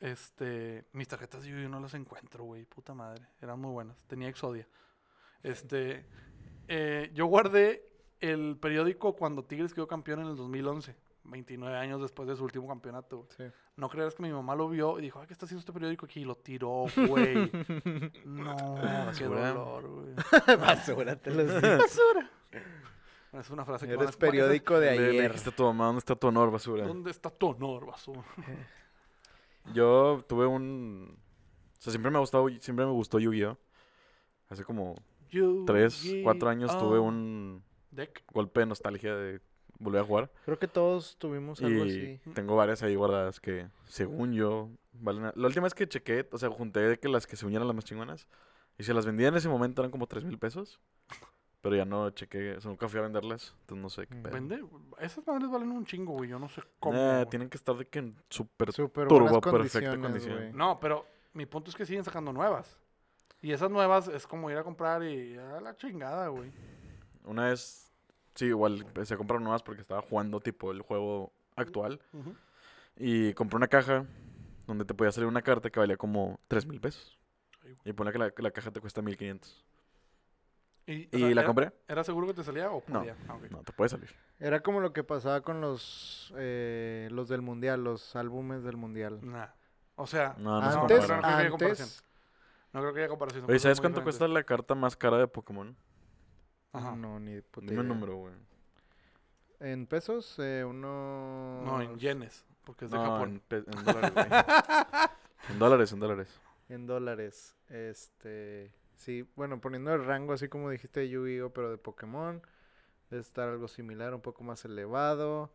este, 0.00 0.84
mis 0.92 1.06
tarjetas 1.06 1.44
yo 1.44 1.54
no 1.68 1.78
las 1.78 1.94
encuentro, 1.94 2.42
güey, 2.44 2.64
puta 2.64 2.92
madre, 2.94 3.28
eran 3.40 3.60
muy 3.60 3.70
buenas, 3.70 3.96
tenía 4.08 4.28
Exodia. 4.28 4.66
Este, 5.44 6.04
eh, 6.68 7.10
yo 7.14 7.26
guardé 7.26 7.88
el 8.22 8.56
periódico 8.56 9.14
cuando 9.14 9.44
Tigres 9.44 9.74
quedó 9.74 9.86
campeón 9.86 10.20
en 10.20 10.28
el 10.28 10.36
2011, 10.36 10.94
29 11.24 11.76
años 11.76 12.00
después 12.00 12.26
de 12.28 12.36
su 12.36 12.44
último 12.44 12.66
campeonato. 12.68 13.26
Sí. 13.36 13.44
No 13.76 13.88
creerás 13.88 14.14
que 14.14 14.22
mi 14.22 14.30
mamá 14.32 14.54
lo 14.54 14.68
vio 14.68 14.98
y 14.98 15.02
dijo, 15.02 15.20
"Ay, 15.20 15.26
¿qué 15.26 15.32
está 15.32 15.44
haciendo 15.46 15.60
este 15.60 15.72
periódico 15.72 16.06
aquí? 16.06 16.20
Y 16.20 16.24
lo 16.24 16.36
tiró, 16.36 16.84
güey. 17.08 17.34
no, 18.24 18.74
qué 19.16 19.26
basura. 19.28 19.52
dolor, 19.52 19.88
güey. 19.88 20.14
Basura, 20.60 21.16
te 21.16 21.30
lo 21.30 21.44
digo. 21.44 21.78
Basura. 21.78 22.30
Es 23.32 23.48
una 23.50 23.64
frase 23.64 23.86
que 23.86 23.94
Eres 23.94 24.14
periódico 24.16 24.78
de 24.78 24.90
Le- 24.90 24.98
le 25.00 25.08
ayer. 25.10 25.22
dijiste 25.30 25.50
a 25.50 25.56
tu 25.56 25.62
mamá, 25.64 25.86
¿dónde 25.86 26.00
está 26.00 26.14
tu 26.14 26.26
honor, 26.26 26.50
basura? 26.50 26.86
¿Dónde 26.86 27.10
está 27.10 27.30
tu 27.30 27.48
honor, 27.48 27.86
basura? 27.86 28.22
Yo 29.74 30.24
tuve 30.28 30.46
un... 30.46 31.16
O 31.78 31.80
sea, 31.80 31.90
siempre 31.92 32.10
me 32.10 32.18
ha 32.18 32.20
gustado, 32.20 32.48
siempre 32.60 32.84
me 32.84 32.92
gustó 32.92 33.18
Yu-Gi-Oh! 33.18 33.56
Hace 34.50 34.64
como 34.64 34.94
tres, 35.66 36.04
cuatro 36.22 36.48
años 36.50 36.76
tuve 36.78 36.98
un 36.98 37.62
Deck. 37.92 38.24
golpe 38.32 38.60
de 38.60 38.66
nostalgia 38.66 39.14
de 39.14 39.40
volver 39.78 40.00
a 40.02 40.04
jugar. 40.04 40.30
Creo 40.44 40.58
que 40.58 40.68
todos 40.68 41.16
tuvimos 41.18 41.60
algo 41.62 41.84
Y 41.84 41.90
así. 42.18 42.30
tengo 42.34 42.56
varias 42.56 42.82
ahí 42.82 42.94
guardadas 42.94 43.38
que, 43.40 43.68
según 43.84 44.32
yo, 44.32 44.68
valen... 44.92 45.26
a- 45.26 45.32
La 45.36 45.46
última 45.46 45.64
vez 45.64 45.74
que 45.74 45.88
chequé, 45.88 46.28
o 46.32 46.38
sea, 46.38 46.50
junté 46.50 46.80
de 46.80 46.98
que 46.98 47.08
las 47.08 47.26
que 47.26 47.36
se 47.36 47.46
unieran 47.46 47.66
las 47.68 47.74
más 47.76 47.84
chingonas. 47.84 48.26
Y 48.78 48.84
se 48.84 48.94
las 48.94 49.04
vendía 49.06 49.28
en 49.28 49.36
ese 49.36 49.48
momento 49.48 49.82
eran 49.82 49.90
como 49.90 50.06
tres 50.06 50.24
mil 50.24 50.38
pesos. 50.38 50.80
Pero 51.60 51.76
ya 51.76 51.84
no 51.84 52.10
chequé, 52.10 52.56
o 52.56 52.60
sea, 52.60 52.70
nunca 52.70 52.88
fui 52.88 52.98
a 52.98 53.02
venderlas. 53.02 53.54
Entonces 53.60 53.82
no 53.82 53.88
sé 53.90 54.06
qué 54.08 54.14
Mm. 54.16 54.22
pedo. 54.22 54.32
Vende. 54.32 54.64
Esas 54.98 55.24
madres 55.26 55.48
valen 55.50 55.70
un 55.70 55.84
chingo, 55.84 56.12
güey. 56.14 56.30
Yo 56.30 56.38
no 56.38 56.48
sé 56.48 56.62
cómo. 56.80 56.98
Güey. 56.98 57.26
tienen 57.26 57.48
que 57.48 57.56
estar 57.56 57.76
de 57.76 57.84
que 57.86 58.00
en 58.00 58.14
súper... 58.30 58.72
Súper 58.72 59.06
turbo, 59.06 59.26
perfecta 59.40 59.50
condiciones, 59.50 60.00
condición. 60.00 60.36
güey. 60.38 60.52
No, 60.52 60.80
pero 60.80 61.06
mi 61.34 61.46
punto 61.46 61.70
es 61.70 61.76
que 61.76 61.86
siguen 61.86 62.02
sacando 62.04 62.32
nuevas. 62.32 62.76
Y 63.40 63.52
esas 63.52 63.70
nuevas 63.70 64.08
es 64.08 64.26
como 64.26 64.50
ir 64.50 64.56
a 64.56 64.64
comprar 64.64 65.02
y 65.04 65.36
a 65.36 65.60
la 65.60 65.76
chingada, 65.76 66.28
güey. 66.28 66.50
Una 67.24 67.48
vez, 67.50 67.81
sí, 68.34 68.46
igual 68.46 68.80
empecé 68.82 69.14
a 69.14 69.16
comprar 69.16 69.40
nuevas 69.40 69.62
porque 69.62 69.80
estaba 69.82 70.02
jugando 70.02 70.40
tipo 70.40 70.70
el 70.72 70.82
juego 70.82 71.32
actual. 71.56 72.00
Y 72.96 73.32
compré 73.34 73.56
una 73.56 73.68
caja 73.68 74.04
donde 74.66 74.84
te 74.84 74.94
podía 74.94 75.12
salir 75.12 75.28
una 75.28 75.42
carta 75.42 75.70
que 75.70 75.80
valía 75.80 75.96
como 75.96 76.38
3 76.48 76.66
mil 76.66 76.80
pesos. 76.80 77.18
Ay. 77.64 77.76
Y 77.86 77.92
pone 77.92 78.12
que 78.12 78.18
la, 78.18 78.30
que 78.30 78.42
la 78.42 78.50
caja 78.50 78.70
te 78.70 78.80
cuesta 78.80 79.02
1500. 79.02 79.64
Y, 80.86 80.92
Y 80.92 81.08
sea, 81.10 81.20
la 81.20 81.28
era- 81.30 81.44
compré. 81.44 81.72
¿Era 81.86 82.02
seguro 82.04 82.26
que 82.26 82.34
te 82.34 82.42
salía 82.44 82.70
o 82.70 82.82
No. 82.88 83.00
Ah. 83.28 83.38
No, 83.50 83.62
te 83.62 83.72
puede 83.72 83.88
salir. 83.88 84.10
Era 84.40 84.60
como 84.60 84.80
lo 84.80 84.92
que 84.92 85.04
pasaba 85.04 85.40
con 85.40 85.60
los 85.60 86.32
eh, 86.36 87.08
los 87.12 87.28
del 87.28 87.40
mundial, 87.40 87.84
los 87.84 88.16
álbumes 88.16 88.64
del 88.64 88.76
mundial. 88.76 89.20
Nah. 89.22 89.46
O 89.94 90.06
sea, 90.06 90.34
No, 90.38 90.60
no 90.60 90.72
se 90.72 90.78
antes. 90.78 91.00
No 91.00 91.06
creo 91.06 91.20
que 91.20 91.26
haya 91.28 91.50
comparación. 91.50 91.88
antes, 91.88 92.04
no 92.72 92.80
creo 92.80 92.94
que 92.94 93.00
haya 93.00 93.08
comparación. 93.08 93.44
Oye, 93.48 93.58
¿sabes 93.58 93.80
cuánto 93.80 94.02
cuesta 94.02 94.26
la 94.26 94.42
carta 94.42 94.74
más 94.74 94.96
cara 94.96 95.18
de 95.18 95.28
Pokémon? 95.28 95.76
Ajá. 96.72 96.96
no, 96.96 97.18
ni 97.20 97.32
de 97.34 97.42
puta 97.42 97.66
Dime 97.66 97.80
un 97.80 97.86
idea. 97.86 97.94
número, 97.94 98.16
güey. 98.16 98.34
En 99.60 99.86
pesos, 99.86 100.36
eh, 100.38 100.64
uno... 100.66 101.62
No, 101.64 101.80
en 101.80 101.98
yenes, 101.98 102.44
porque 102.64 102.86
es 102.86 102.90
de 102.90 102.96
No, 102.96 103.04
en, 103.04 103.10
Japón. 103.12 103.42
pe- 103.48 103.64
en 103.66 103.84
dólares, 103.84 104.12
güey. 104.14 104.26
En 105.50 105.58
dólares, 105.58 105.92
en 105.92 106.00
dólares. 106.00 106.40
En 106.68 106.86
dólares. 106.86 107.56
Este. 107.68 108.72
Sí, 108.94 109.28
bueno, 109.34 109.60
poniendo 109.60 109.92
el 109.92 110.04
rango 110.04 110.32
así 110.32 110.48
como 110.48 110.70
dijiste 110.70 111.00
de 111.00 111.08
Yu-Gi-Oh, 111.10 111.50
pero 111.50 111.70
de 111.70 111.78
Pokémon. 111.78 112.40
Debe 113.10 113.20
estar 113.20 113.48
algo 113.48 113.66
similar, 113.68 114.14
un 114.14 114.20
poco 114.20 114.44
más 114.44 114.64
elevado. 114.64 115.52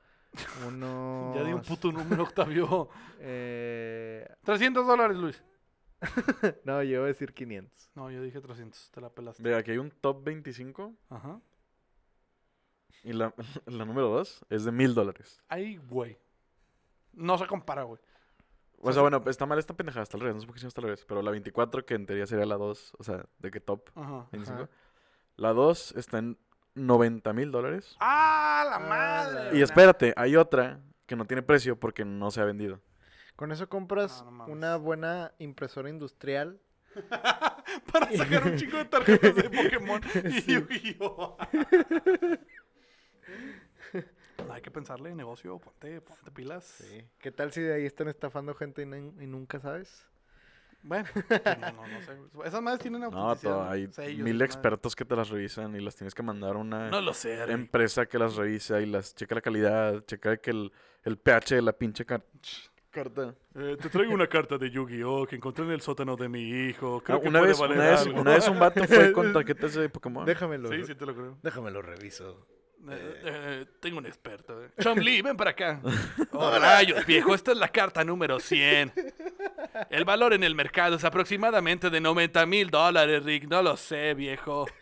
Uno. 0.68 1.32
Ya 1.36 1.44
di 1.44 1.54
un 1.54 1.62
puto 1.62 1.92
número, 1.92 2.24
Octavio. 2.24 2.90
Eh, 3.20 4.28
300 4.44 4.86
dólares, 4.86 5.18
Luis. 5.18 5.42
no, 6.64 6.84
yo 6.84 6.90
iba 6.98 7.04
a 7.04 7.08
decir 7.08 7.34
500. 7.34 7.92
No, 7.96 8.12
yo 8.12 8.22
dije 8.22 8.40
300, 8.40 8.92
te 8.92 9.02
la 9.02 9.10
pelaste. 9.10 9.42
Ve, 9.44 9.56
aquí 9.56 9.72
hay 9.72 9.78
un 9.78 9.90
top 9.92 10.24
25 10.24 10.94
Ajá. 11.10 11.40
y 13.04 13.14
la, 13.14 13.34
la 13.66 13.86
número 13.86 14.10
2 14.10 14.46
es 14.50 14.64
de 14.66 14.72
mil 14.72 14.94
dólares. 14.94 15.42
Ay, 15.48 15.78
güey. 15.78 16.18
No 17.14 17.38
se 17.38 17.48
compara, 17.48 17.84
güey. 17.84 18.00
O 18.80 18.94
sea, 18.94 19.02
bueno, 19.02 19.24
está 19.26 19.48
mal 19.48 19.58
esta 19.58 19.74
pendejada, 19.76 20.04
está 20.04 20.18
al 20.18 20.22
revés, 20.22 20.36
no 20.36 20.42
sé 20.42 20.48
por 20.48 20.56
qué 20.60 20.68
está 20.68 20.82
al 20.82 20.86
revés. 20.86 21.04
Pero 21.06 21.24
la 21.24 21.32
24, 21.32 21.84
que 21.84 21.96
en 21.96 22.06
teoría 22.06 22.28
sería 22.28 22.46
la 22.46 22.58
2, 22.58 22.94
o 23.00 23.04
sea, 23.04 23.26
de 23.40 23.50
que 23.50 23.60
top 23.60 23.90
Ajá. 23.96 24.28
25. 24.32 24.62
Ajá. 24.64 24.70
La 25.36 25.54
2 25.54 25.94
está 25.98 26.20
en 26.20 26.38
90 26.76 27.34
mil 27.34 27.52
dólares. 27.52 27.96
¡Ah, 28.00 28.64
la 28.70 28.76
Ah, 28.76 28.80
madre! 28.88 29.58
Y 29.58 29.64
espérate, 29.64 30.14
hay 30.16 30.36
otra 30.36 30.80
que 31.08 31.16
no 31.16 31.26
tiene 31.26 31.42
precio 31.42 31.80
porque 31.80 32.06
no 32.06 32.30
se 32.30 32.40
ha 32.40 32.46
vendido. 32.46 32.80
Con 33.38 33.52
eso 33.54 33.70
compras 33.70 34.24
No, 34.26 34.32
no 34.32 34.46
una 34.48 34.76
buena 34.76 35.32
impresora 35.40 35.90
industrial. 35.90 36.60
Para 37.92 38.12
sacar 38.12 38.46
un 38.48 38.56
chico 38.58 38.76
de 38.78 38.86
tarjetas 38.86 39.36
de 39.36 39.50
Pokémon 39.50 40.02
y 40.26 40.42
Yu-Gi-Oh! 40.54 41.38
No, 44.48 44.54
Hay 44.54 44.62
que 44.62 44.72
pensarle 44.72 45.10
en 45.12 45.18
negocio, 45.18 45.58
ponte, 45.60 46.02
ponte 46.02 46.32
pilas. 46.32 46.84
¿Qué 47.20 47.32
tal 47.32 47.52
si 47.52 47.62
de 47.62 47.74
ahí 47.76 47.86
están 47.86 48.08
estafando 48.08 48.54
gente 48.56 48.82
y, 48.82 48.86
nun- 48.86 49.22
y 49.22 49.28
nunca 49.28 49.60
sabes? 49.60 50.06
Bueno, 50.84 51.08
pues 51.28 51.42
no, 51.60 51.72
no, 51.74 51.88
no 51.88 52.02
sé. 52.02 52.18
Esas 52.46 52.62
madres 52.62 52.82
tienen 52.82 53.02
No, 53.02 53.08
autenticidad. 53.08 53.54
to- 53.66 53.70
hay 53.70 53.88
sellos, 53.92 54.24
mil 54.24 54.36
madre. 54.36 54.46
expertos 54.46 54.96
que 54.96 55.06
te 55.06 55.16
las 55.16 55.30
revisan 55.30 55.76
y 55.76 55.82
las 55.82 55.96
tienes 55.96 56.14
que 56.14 56.24
mandar 56.24 56.56
a 56.56 56.60
una 56.60 56.90
No 56.90 57.02
lo 57.02 57.14
sé, 57.14 57.46
Rick. 57.46 57.54
empresa 57.54 58.06
que 58.06 58.18
las 58.20 58.36
revisa 58.36 58.80
y 58.80 58.86
las 58.86 59.14
checa 59.16 59.36
la 59.36 59.42
calidad, 59.42 60.04
checa 60.06 60.38
que 60.38 60.52
el, 60.52 60.72
el 61.04 61.18
pH 61.18 61.56
de 61.56 61.62
la 61.64 61.74
pinche 61.74 62.06
car- 62.06 62.24
carta. 62.92 63.34
Eh, 63.56 63.78
te 63.82 63.90
traigo 63.90 64.14
una 64.14 64.28
carta 64.28 64.58
de 64.58 64.70
Yu-Gi-Oh! 64.70 65.26
que 65.28 65.36
encontré 65.36 65.66
en 65.66 65.72
el 65.72 65.82
sótano 65.82 66.16
de 66.16 66.30
mi 66.30 66.42
hijo. 66.68 67.02
Creo 67.04 67.18
Ah, 67.18 67.22
que 67.22 67.28
una, 67.30 67.40
puede 67.40 67.52
vez, 67.52 67.60
valer 67.60 67.78
una, 67.78 67.90
vez, 67.90 68.02
algo. 68.02 68.22
una 68.22 68.34
vez 68.34 68.48
un 68.48 68.60
vato 68.60 68.84
fue 68.86 69.12
con 69.12 69.34
tarjetas 69.34 69.74
de 69.76 69.90
Pokémon. 69.90 70.26
Déjamelo. 70.26 70.70
Sí, 70.70 70.84
sí 70.86 70.96
te 70.96 71.06
lo 71.06 71.14
creo. 71.16 71.38
Déjamelo 71.44 71.82
reviso. 71.82 72.48
Eh, 72.90 73.22
eh, 73.26 73.66
tengo 73.80 73.98
un 73.98 74.06
experto. 74.06 74.64
eh. 74.64 74.70
Chom-Li, 74.80 75.22
ven 75.22 75.36
para 75.36 75.52
acá. 75.52 75.82
Oh, 76.32 76.52
rayos, 76.60 77.04
viejo. 77.08 77.34
Esta 77.34 77.52
es 77.52 77.58
la 77.58 77.68
carta 77.70 78.04
número 78.04 78.40
100. 78.40 78.94
El 79.90 80.06
valor 80.06 80.34
en 80.34 80.44
el 80.44 80.54
mercado 80.56 80.96
es 80.96 81.04
aproximadamente 81.04 81.90
de 81.90 82.00
90 82.00 82.46
mil 82.46 82.70
dólares, 82.70 83.24
Rick. 83.24 83.46
No 83.50 83.62
lo 83.64 83.76
sé, 83.78 84.14
viejo. 84.14 84.68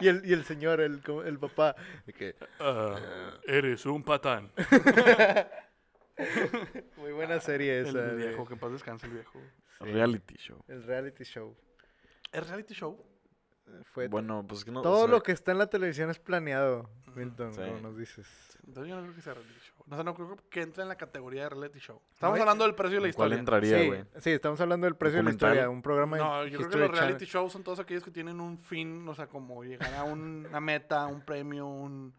Y 0.00 0.06
el, 0.08 0.22
y 0.24 0.32
el 0.34 0.44
señor, 0.44 0.80
el, 0.80 1.00
el 1.26 1.38
papá, 1.38 1.74
de 2.06 2.12
que, 2.12 2.36
Ah, 2.60 2.94
eres 3.46 3.84
un 3.86 4.04
patán. 4.04 4.52
muy 6.96 7.12
buena 7.12 7.40
serie 7.40 7.80
esa. 7.80 7.90
El 8.10 8.18
de- 8.18 8.26
viejo, 8.28 8.46
que 8.46 8.54
en 8.54 8.60
paz 8.60 8.72
descanse 8.72 9.06
el 9.06 9.12
viejo. 9.12 9.40
Reality 9.80 10.34
show. 10.36 10.62
El 10.68 10.82
reality 10.82 11.24
show. 11.24 11.56
¿Es 12.32 12.46
reality 12.48 12.74
show? 12.74 13.02
Eh, 13.66 13.82
Fue 13.92 14.08
Bueno, 14.08 14.44
pues 14.46 14.64
que 14.64 14.70
no. 14.70 14.80
o 14.80 14.82
todo 14.82 14.98
sea, 15.04 15.06
lo 15.08 15.22
que 15.22 15.32
está 15.32 15.52
en 15.52 15.58
la 15.58 15.68
televisión 15.68 16.10
es 16.10 16.18
planeado, 16.18 16.90
Milton, 17.14 17.54
Sí. 17.54 17.60
como 17.60 17.80
nos 17.80 17.96
dices. 17.96 18.26
Entonces 18.66 18.90
yo 18.90 18.96
no 18.96 19.02
creo 19.02 19.14
que 19.14 19.22
sea 19.22 19.34
reality 19.34 19.58
show. 19.60 19.76
No, 19.86 19.96
sé, 19.96 20.04
no 20.04 20.14
creo 20.14 20.36
que 20.50 20.62
entre 20.62 20.82
en 20.82 20.88
la 20.88 20.96
categoría 20.96 21.44
de 21.44 21.48
reality 21.50 21.78
show. 21.78 22.00
Estamos 22.12 22.36
No, 22.36 22.42
hablando 22.42 22.64
del 22.64 22.74
precio 22.74 22.96
de 22.96 23.00
la 23.02 23.08
¿en 23.08 23.14
¿Cuál 23.14 23.32
historia. 23.32 23.38
entraría, 23.40 23.78
sí, 23.80 23.86
güey? 23.86 24.04
sí, 24.22 24.30
estamos 24.30 24.60
hablando 24.60 24.86
del 24.86 24.96
precio 24.96 25.16
de 25.18 25.22
la 25.24 25.30
historia, 25.30 25.68
un 25.70 25.82
programa 25.82 26.16
de 26.16 26.22
No, 26.22 26.44
yo 26.46 26.58
creo 26.58 26.70
que 26.70 26.78
los 26.78 26.90
reality 26.90 27.26
Channel. 27.26 27.28
shows 27.28 27.52
son 27.52 27.64
todos 27.64 27.80
aquellos 27.80 28.04
que 28.04 28.10
tienen 28.10 28.40
un 28.40 28.58
fin, 28.58 29.08
o 29.08 29.14
sea, 29.14 29.26
como 29.28 29.64
llegar 29.64 29.94
a 29.94 30.04
un- 30.04 30.46
una 30.46 30.60
meta, 30.60 31.06
un 31.06 31.24
premio, 31.24 31.66
un 31.66 32.14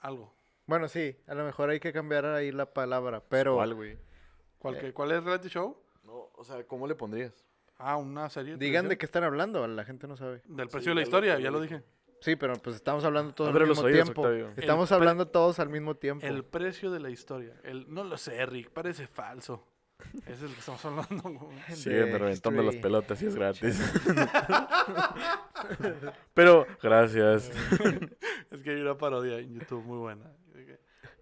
algo. 0.00 0.34
Bueno, 0.70 0.86
sí, 0.86 1.16
a 1.26 1.34
lo 1.34 1.44
mejor 1.44 1.68
hay 1.70 1.80
que 1.80 1.92
cambiar 1.92 2.24
ahí 2.26 2.52
la 2.52 2.72
palabra, 2.72 3.20
pero 3.28 3.56
¿Cuál, 3.56 3.74
güey? 3.74 3.98
¿Cuál, 4.60 4.76
Eh. 4.76 4.92
¿Cuál 4.92 5.10
es 5.10 5.24
reality 5.24 5.48
show? 5.48 5.76
No, 6.04 6.30
o 6.32 6.44
sea, 6.44 6.62
¿cómo 6.64 6.86
le 6.86 6.94
pondrías? 6.94 7.32
Ah, 7.76 7.96
una 7.96 8.30
serie. 8.30 8.56
digan 8.56 8.88
de 8.88 8.96
qué 8.96 9.04
están 9.04 9.24
hablando, 9.24 9.66
la 9.66 9.84
gente 9.84 10.06
no 10.06 10.16
sabe. 10.16 10.42
Del 10.44 10.68
Sí, 10.68 10.72
precio 10.72 10.90
de 10.92 10.94
la 10.94 11.02
historia, 11.02 11.40
ya 11.40 11.50
lo 11.50 11.60
dije. 11.60 11.82
Sí, 12.20 12.36
pero 12.36 12.54
pues 12.54 12.76
estamos 12.76 13.04
hablando 13.04 13.34
todos 13.34 13.52
al 13.52 13.58
los 13.60 13.68
mismo 13.70 13.82
oídos, 13.84 14.04
tiempo. 14.04 14.20
Octavio. 14.22 14.46
Estamos 14.56 14.92
El 14.92 14.98
pre- 14.98 15.08
hablando 15.08 15.26
todos 15.26 15.58
al 15.58 15.70
mismo 15.70 15.96
tiempo. 15.96 16.24
El 16.24 16.44
precio 16.44 16.92
de 16.92 17.00
la 17.00 17.10
historia. 17.10 17.56
El, 17.64 17.92
no 17.92 18.04
lo 18.04 18.16
sé, 18.16 18.46
Rick, 18.46 18.70
parece 18.70 19.08
falso. 19.08 19.66
Ese 20.22 20.32
es 20.32 20.42
el 20.42 20.52
que 20.52 20.60
estamos 20.60 20.84
hablando. 20.84 21.22
güey. 21.30 21.58
Siguen 21.74 22.12
reventando 22.16 22.62
las 22.62 22.76
pelotas 22.76 23.20
y 23.22 23.26
es 23.26 23.34
gratis. 23.34 23.92
Pero, 26.34 26.66
gracias. 26.82 27.50
Es 28.50 28.62
que 28.62 28.70
hay 28.70 28.80
una 28.80 28.96
parodia 28.96 29.38
en 29.38 29.54
YouTube 29.58 29.84
muy 29.84 29.98
buena. 29.98 30.24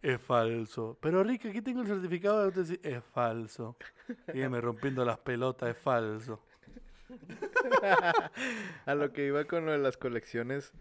Es 0.02 0.20
falso. 0.20 0.96
Pero 1.00 1.22
Rick, 1.24 1.46
aquí 1.46 1.60
tengo 1.62 1.80
el 1.82 1.86
certificado 1.88 2.38
de 2.38 2.44
autenticidad. 2.46 2.84
Es 2.84 3.04
falso. 3.12 3.76
Sígueme 4.32 4.60
rompiendo 4.60 5.04
las 5.04 5.18
pelotas, 5.18 5.70
es 5.70 5.78
falso. 5.78 6.40
A 8.86 8.94
lo 8.94 9.12
que 9.12 9.26
iba 9.26 9.44
con 9.44 9.66
lo 9.66 9.72
de 9.72 9.78
las 9.78 9.96
colecciones, 9.96 10.72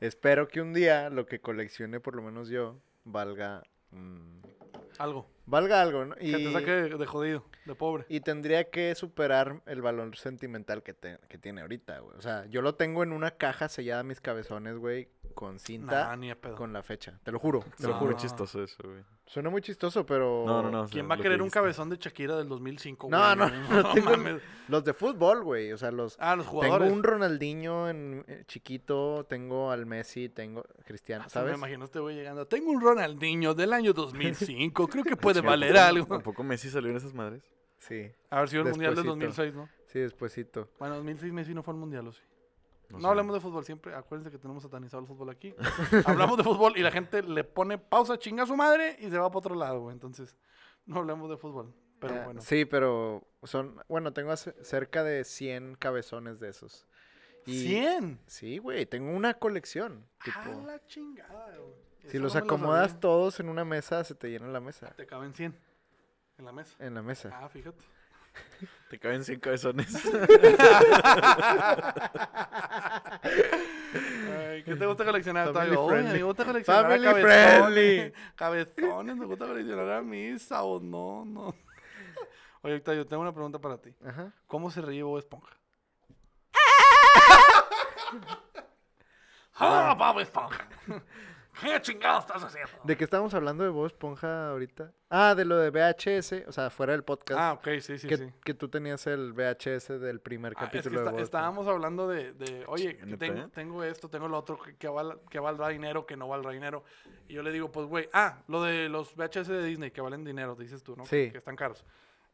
espero 0.00 0.48
que 0.48 0.60
un 0.60 0.72
día 0.72 1.10
lo 1.10 1.26
que 1.26 1.40
coleccione, 1.40 2.00
por 2.00 2.14
lo 2.16 2.22
menos 2.22 2.48
yo, 2.48 2.78
valga 3.04 3.62
mm, 3.90 4.40
Algo. 4.98 5.26
valga 5.46 5.80
algo, 5.82 6.04
¿no? 6.06 6.14
Que 6.16 6.32
te 6.32 6.52
saque 6.52 6.70
de, 6.70 6.88
de 6.98 7.06
jodido, 7.06 7.44
de 7.64 7.74
pobre. 7.74 8.04
Y 8.08 8.20
tendría 8.20 8.70
que 8.70 8.94
superar 8.94 9.62
el 9.66 9.82
valor 9.82 10.16
sentimental 10.16 10.82
que, 10.82 10.92
te- 10.92 11.18
que 11.28 11.38
tiene 11.38 11.60
ahorita, 11.62 11.98
güey. 12.00 12.16
O 12.16 12.22
sea, 12.22 12.46
yo 12.46 12.62
lo 12.62 12.74
tengo 12.74 13.02
en 13.02 13.12
una 13.12 13.30
caja 13.32 13.68
sellada 13.68 14.00
a 14.00 14.04
mis 14.04 14.20
cabezones, 14.20 14.76
güey, 14.76 15.08
con 15.36 15.60
cinta 15.60 16.08
Nah, 16.08 16.16
ni 16.16 16.30
a 16.32 16.40
pedo. 16.40 16.56
con 16.56 16.72
la 16.72 16.82
fecha. 16.82 17.16
Te 17.22 17.30
lo 17.30 17.38
juro, 17.38 17.62
te 17.78 17.86
lo 17.86 17.94
juro. 17.94 18.10
Muy 18.12 18.20
chistoso 18.20 18.60
eso, 18.64 18.82
güey. 18.82 19.04
Suena 19.26 19.50
muy 19.50 19.60
chistoso, 19.60 20.04
pero... 20.06 20.44
No, 20.46 20.62
no, 20.62 20.70
no. 20.70 20.86
¿Quién 20.88 21.08
va 21.10 21.14
a 21.16 21.18
querer 21.18 21.42
un 21.42 21.50
cabezón 21.50 21.88
de 21.90 21.96
Shakira 21.96 22.36
del 22.36 22.48
2005, 22.48 23.08
No, 23.10 23.18
güey? 23.18 23.36
no, 23.36 23.48
no 23.82 23.92
tengo- 23.94 24.10
mames. 24.10 24.42
Los 24.68 24.84
de 24.84 24.94
fútbol, 24.94 25.42
güey. 25.44 25.72
O 25.72 25.76
sea, 25.78 25.90
los... 25.90 26.16
Ah, 26.18 26.34
los 26.36 26.46
Tengo 26.48 26.76
un 26.86 27.02
Ronaldinho 27.02 27.88
en, 27.90 28.24
eh, 28.28 28.44
chiquito, 28.46 29.26
tengo 29.28 29.70
al 29.70 29.84
Messi, 29.86 30.28
tengo 30.28 30.64
Cristiano, 30.84 31.24
Ah, 31.26 31.28
se 31.28 31.38
Me 31.38 31.44
¿sabes? 31.44 31.58
imagino 31.58 31.84
este 31.84 31.98
güey 32.00 32.16
llegando. 32.16 32.46
Tengo 32.46 32.70
un 32.70 32.80
Ronaldinho 32.80 33.54
del 33.54 33.72
año 33.72 33.92
2005. 33.92 34.88
Creo 34.88 35.04
que 35.04 35.16
puede 35.16 35.40
Sí, 35.40 35.46
valer 35.46 35.74
¿tampoco- 35.74 35.88
algo. 35.88 36.06
¿Tampoco 36.06 36.42
Messi 36.42 36.70
salió 36.70 36.90
en 36.90 36.96
esas 36.96 37.12
madres? 37.14 37.42
Sí, 37.78 38.10
A 38.30 38.40
ver 38.40 38.48
si 38.48 38.56
el 38.56 38.64
mundial 38.64 38.94
del 38.94 39.04
Despuesito. 39.04 39.42
2006, 39.42 39.54
¿no? 39.54 39.68
sí, 39.86 39.98
despuesito. 40.00 40.68
Bueno, 40.78 40.94
2006 40.96 41.30
Messi 41.32 41.52
no 41.54 41.62
fue 41.62 41.74
al 41.74 41.78
mundial, 41.80 42.08
¿o 42.08 42.12
sí? 42.12 42.22
No, 42.90 43.00
sé. 43.00 43.06
hablemos 43.06 43.34
de 43.34 43.40
fútbol 43.40 43.64
siempre. 43.64 43.94
Acuérdense 43.94 44.30
que 44.30 44.38
tenemos 44.38 44.62
satanizado 44.62 45.00
el 45.02 45.06
fútbol 45.08 45.30
aquí. 45.30 45.54
hablamos 46.06 46.36
de 46.36 46.44
fútbol 46.44 46.76
y 46.76 46.82
la 46.82 46.90
gente 46.90 47.22
le 47.22 47.44
pone 47.44 47.78
pausa, 47.78 48.18
chinga 48.18 48.44
a 48.44 48.46
su 48.46 48.56
madre 48.56 48.96
y 49.00 49.10
se 49.10 49.18
va 49.18 49.28
para 49.28 49.38
otro 49.38 49.54
lado, 49.54 49.80
güey. 49.80 49.94
Entonces, 49.94 50.36
no 50.86 50.98
hablemos 50.98 51.28
de 51.30 51.36
fútbol. 51.36 51.74
Pero 51.98 52.24
bueno. 52.24 52.40
Sí, 52.42 52.64
pero 52.64 53.26
son, 53.42 53.82
bueno, 53.88 54.12
tengo 54.12 54.36
cerca 54.36 55.02
de 55.02 55.24
100 55.24 55.76
cabezones 55.76 56.38
de 56.40 56.50
esos. 56.50 56.86
Y- 57.46 57.66
¿100? 57.74 58.18
Sí, 58.26 58.58
güey, 58.58 58.86
tengo 58.86 59.10
una 59.12 59.34
colección. 59.34 60.04
Tipo, 60.24 60.38
A 60.40 60.66
la 60.66 60.84
chingada, 60.86 61.56
güey. 61.56 61.74
si 62.02 62.08
Eso 62.08 62.18
los 62.18 62.34
no 62.34 62.40
acomodas 62.40 63.00
todos 63.00 63.40
en 63.40 63.48
una 63.48 63.64
mesa, 63.64 64.04
se 64.04 64.14
te 64.14 64.28
llena 64.30 64.48
la 64.48 64.60
mesa. 64.60 64.90
Te 64.96 65.06
caben 65.06 65.32
100 65.32 65.56
en 66.38 66.44
la 66.44 66.52
mesa. 66.52 66.76
En 66.84 66.94
la 66.94 67.02
mesa. 67.02 67.30
Ah, 67.32 67.48
fíjate. 67.48 67.82
Te 68.90 68.98
caben 68.98 69.24
100 69.24 69.40
cabezones. 69.40 69.94
Ay, 74.38 74.62
¿Qué 74.64 74.76
te 74.76 74.86
gusta 74.86 75.04
coleccionar? 75.04 75.52
Family? 75.52 75.76
Oye, 75.76 75.88
friendly. 75.88 76.18
me 76.18 76.22
gusta 76.24 76.44
coleccionar 76.44 76.82
Family 76.84 77.04
cabezones. 77.04 77.34
friendly. 77.34 78.12
Cabezones, 78.36 79.16
me 79.16 79.26
gusta 79.26 79.46
coleccionar 79.46 79.90
a 79.90 80.02
misa 80.02 80.62
o 80.62 80.78
no, 80.80 81.24
no. 81.24 81.54
Oye, 82.62 82.76
Octavio, 82.76 83.06
tengo 83.06 83.22
una 83.22 83.32
pregunta 83.32 83.58
para 83.58 83.78
ti. 83.78 83.94
Ajá. 84.04 84.32
¿Cómo 84.46 84.70
se 84.70 84.80
ríe 84.80 85.02
Bob 85.02 85.18
Esponja? 85.18 85.56
¡Ah, 89.58 89.94
Bob 89.98 90.20
Esponja! 90.20 90.68
¿Qué 91.60 91.80
chingados 91.80 92.24
estás 92.26 92.44
haciendo? 92.44 92.70
¿De 92.84 92.96
qué 92.96 93.04
estamos 93.04 93.32
hablando 93.32 93.64
de 93.64 93.70
Bob 93.70 93.86
Esponja 93.86 94.50
ahorita? 94.50 94.92
Ah, 95.08 95.34
de 95.34 95.44
lo 95.44 95.56
de 95.56 95.70
VHS, 95.70 96.44
o 96.46 96.52
sea, 96.52 96.68
fuera 96.70 96.92
del 96.92 97.02
podcast. 97.02 97.40
Ah, 97.40 97.52
ok, 97.54 97.68
sí, 97.80 97.98
sí, 97.98 98.06
que, 98.08 98.16
sí. 98.18 98.32
que 98.44 98.52
tú 98.54 98.68
tenías 98.68 99.06
el 99.06 99.32
VHS 99.32 99.98
del 99.98 100.20
primer 100.20 100.52
Ah, 100.56 100.64
es 100.64 100.70
que 100.70 100.76
capítulo 100.78 100.98
está- 101.00 101.10
Bob 101.12 101.20
Esponja. 101.20 101.24
estábamos 101.24 101.66
hablando 101.66 102.08
de, 102.08 102.32
de, 102.34 102.64
oye, 102.66 102.96
que 102.96 103.06
¿Neta, 103.06 103.18
tengo, 103.18 103.40
eh? 103.40 103.48
tengo 103.54 103.84
esto, 103.84 104.08
tengo 104.10 104.28
lo 104.28 104.38
otro, 104.38 104.58
que, 104.60 104.76
que, 104.76 104.88
val- 104.88 105.20
que 105.30 105.38
valdrá 105.38 105.68
dinero, 105.68 106.04
que 106.04 106.16
no 106.16 106.28
valdrá 106.28 106.50
dinero. 106.52 106.84
Y 107.28 107.34
yo 107.34 107.42
le 107.42 107.52
digo, 107.52 107.72
pues, 107.72 107.86
güey, 107.86 108.08
ah, 108.12 108.42
lo 108.48 108.62
de 108.62 108.88
los 108.88 109.14
VHS 109.16 109.48
de 109.48 109.64
Disney, 109.64 109.90
que 109.90 110.00
valen 110.00 110.24
dinero, 110.24 110.56
dices 110.56 110.82
tú, 110.82 110.94
¿no? 110.96 111.04
Que- 111.04 111.26
Sí. 111.26 111.32
Que 111.32 111.38
están 111.38 111.56
caros. 111.56 111.84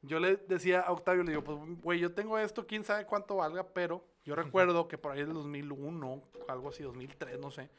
Yo 0.04 0.18
le 0.18 0.36
decía 0.48 0.80
a 0.80 0.90
Octavio, 0.90 1.22
le 1.22 1.30
digo, 1.30 1.44
pues, 1.44 1.58
güey, 1.80 2.00
yo 2.00 2.12
tengo 2.12 2.36
esto, 2.38 2.66
quién 2.66 2.82
sabe 2.82 3.06
cuánto 3.06 3.36
valga, 3.36 3.68
pero 3.68 4.04
yo 4.24 4.34
recuerdo 4.76 4.88
que 4.88 4.98
por 4.98 5.12
ahí 5.12 5.20
del 5.20 5.32
2001, 5.34 6.22
algo 6.48 6.70
así, 6.70 6.82
2003, 6.82 7.38
no 7.38 7.52
sé, 7.52 7.70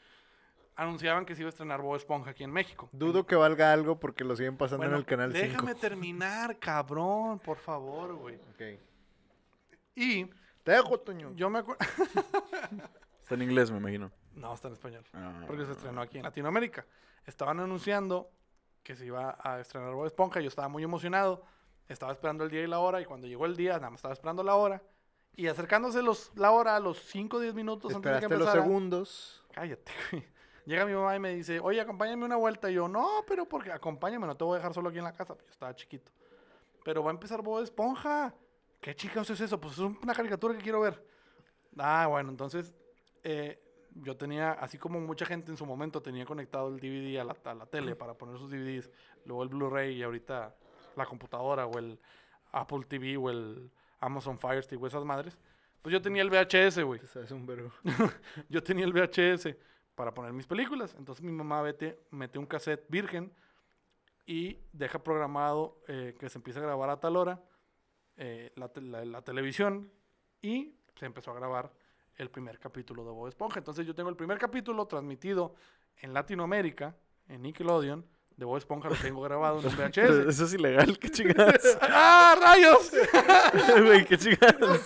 anunciaban 0.76 1.26
que 1.26 1.36
se 1.36 1.42
iba 1.42 1.48
a 1.48 1.52
estrenar 1.52 1.82
Bob 1.82 1.96
Esponja 1.96 2.32
aquí 2.32 2.44
en 2.44 2.52
México. 2.52 2.90
Dudo 2.92 3.26
que 3.26 3.36
valga 3.36 3.72
algo 3.72 4.00
porque 4.00 4.24
lo 4.24 4.36
siguen 4.36 4.58
pasando 4.58 4.80
Bueno, 4.80 4.96
en 4.96 5.00
el 5.00 5.06
canal 5.06 5.32
5. 5.34 5.46
déjame 5.46 5.76
terminar, 5.76 6.58
cabrón, 6.60 7.40
por 7.40 7.58
favor, 7.58 8.16
güey. 8.16 8.36
Ok. 8.36 8.80
Y 9.96 10.26
Te 10.64 10.72
dejo, 10.72 11.00
Toño. 11.00 11.32
yo 11.36 11.50
me 11.50 11.60
acuerdo... 11.60 11.80
Está 13.22 13.36
en 13.36 13.42
inglés, 13.44 13.72
me 13.72 13.78
imagino. 13.78 14.12
no, 14.36 14.54
está 14.54 14.68
en 14.68 14.74
español. 14.74 15.06
Ah. 15.14 15.44
porque 15.48 15.66
se 15.66 15.72
estrenó 15.72 16.02
aquí 16.02 16.18
en 16.18 16.24
Latinoamérica. 16.24 16.86
Estaban 17.26 17.60
anunciando 17.62 18.30
que 18.84 18.96
se 18.98 19.06
iba 19.06 19.38
a 19.42 19.62
estrenar 19.62 19.94
Bob 19.94 20.06
Esponja. 20.08 20.42
Yo 20.42 20.50
estaba 20.50 20.68
muy 20.68 20.84
emocionado. 20.84 21.46
Estaba 21.88 22.12
esperando 22.12 22.44
el 22.44 22.50
día 22.50 22.64
y 22.64 22.68
la 22.68 22.80
hora. 22.80 23.00
Y 23.00 23.06
cuando 23.06 23.26
llegó 23.28 23.46
el 23.46 23.56
día, 23.56 23.74
nada 23.76 23.92
más 23.92 24.00
estaba 24.00 24.14
esperando 24.14 24.44
la 24.44 24.56
hora. 24.56 24.82
Y 25.38 25.48
acercándose 25.48 26.02
los, 26.02 26.32
la 26.36 26.52
hora, 26.52 26.76
a 26.76 26.80
los 26.82 27.00
5 27.06 27.38
o 27.38 27.40
10 27.40 27.54
minutos 27.56 27.96
antes 27.96 28.12
de 28.12 28.20
que 28.20 28.26
Esperaste 28.26 28.38
los 28.38 28.48
empezara. 28.50 28.64
segundos. 28.64 29.46
Cállate, 29.54 29.92
güey. 30.12 30.26
Llega 30.66 30.86
mi 30.86 30.94
mamá 30.94 31.16
y 31.16 31.20
me 31.20 31.36
dice, 31.36 31.60
oye, 31.60 31.82
acompáñame 31.82 32.26
una 32.26 32.38
vuelta. 32.38 32.72
Y 32.72 32.76
yo, 32.76 32.88
no, 32.88 33.24
pero 33.28 33.48
porque 33.48 33.72
acompáñame, 33.72 34.26
no 34.26 34.38
te 34.38 34.44
voy 34.44 34.56
a 34.56 34.58
dejar 34.58 34.74
solo 34.74 34.90
aquí 34.90 34.98
en 34.98 35.04
la 35.04 35.14
casa. 35.14 35.36
Yo 35.36 35.52
estaba 35.52 35.76
chiquito. 35.76 36.12
Pero 36.84 37.04
va 37.04 37.12
a 37.12 37.14
empezar 37.14 37.42
Bob 37.42 37.62
Esponja. 37.62 38.34
¿Qué 38.80 38.96
chicos 38.96 39.30
es 39.30 39.40
eso? 39.42 39.60
Pues 39.60 39.74
es 39.74 39.80
una 39.80 40.14
caricatura 40.14 40.56
que 40.56 40.64
quiero 40.64 40.82
ver. 40.82 41.06
Ah, 41.78 42.08
bueno, 42.10 42.30
entonces 42.30 42.74
eh, 43.24 43.62
yo 43.96 44.16
tenía, 44.16 44.52
así 44.54 44.78
como 44.78 45.00
mucha 45.00 45.26
gente 45.26 45.52
en 45.52 45.58
su 45.58 45.66
momento 45.66 46.02
tenía 46.02 46.26
conectado 46.26 46.68
el 46.68 46.80
DVD 46.80 47.20
a 47.20 47.24
la, 47.24 47.36
a 47.44 47.54
la 47.54 47.66
tele 47.66 47.96
para 47.96 48.14
poner 48.14 48.38
sus 48.38 48.52
DVDs, 48.52 48.90
luego 49.26 49.44
el 49.44 49.50
Blu-ray 49.50 49.96
y 49.96 50.04
ahorita 50.04 50.56
la 50.96 51.06
computadora 51.06 51.66
o 51.66 51.78
el 51.78 52.00
Apple 52.52 52.86
TV 52.88 53.18
o 53.18 53.30
el 53.30 53.72
Amazon 54.00 54.38
Fire 54.38 54.62
Stick 54.64 54.82
o 54.82 54.88
esas 54.88 55.04
madres. 55.04 55.38
Pues 55.82 55.92
yo 55.92 56.02
tenía 56.02 56.22
el 56.22 56.30
VHS, 56.30 56.84
güey. 56.84 57.00
Te 57.00 57.08
sabes 57.08 57.32
un 57.32 57.46
verbo. 57.46 57.70
Yo 58.50 58.64
tenía 58.64 58.86
el 58.86 58.94
VHS 58.94 59.54
para 59.96 60.14
poner 60.14 60.34
mis 60.34 60.48
películas. 60.48 60.96
Entonces 60.98 61.24
mi 61.24 61.32
mamá 61.32 61.62
vete, 61.62 62.00
mete 62.12 62.40
un 62.40 62.46
cassette 62.46 62.86
virgen 62.90 63.32
y 64.26 64.58
deja 64.72 65.04
programado 65.04 65.82
eh, 65.88 66.16
que 66.20 66.30
se 66.30 66.38
empiece 66.38 66.60
a 66.60 66.64
grabar 66.64 66.90
a 66.90 67.00
tal 67.00 67.16
hora 67.18 67.42
eh, 68.18 68.52
la, 68.56 68.70
te- 68.70 68.82
la- 68.82 69.06
la 69.06 69.22
televisión 69.22 69.92
y 70.42 70.76
se 70.96 71.06
empezó 71.06 71.32
a 71.32 71.36
grabar 71.36 71.72
el 72.16 72.30
primer 72.30 72.60
capítulo 72.60 73.04
de 73.04 73.12
Bob 73.12 73.28
Esponja. 73.28 73.60
Entonces 73.60 73.86
yo 73.86 73.96
tengo 73.96 74.10
el 74.10 74.16
primer 74.16 74.38
capítulo 74.38 74.86
transmitido 74.88 75.56
en 75.98 76.14
Latinoamérica, 76.14 76.96
en 77.28 77.42
Nickelodeon, 77.42 78.06
de 78.38 78.46
Bob 78.46 78.58
Esponja 78.58 78.90
lo 78.90 78.96
tengo 78.96 79.22
grabado 79.22 79.60
en 79.60 79.68
un 79.68 79.76
VHS. 79.76 79.98
Eso 80.30 80.46
es 80.46 80.54
ilegal, 80.54 80.98
qué 81.00 81.10
chingadas. 81.10 81.78
¡Ah, 81.82 82.36
rayos! 82.42 82.92
Güey, 83.84 84.06
qué 84.06 84.18
chingadas. 84.18 84.82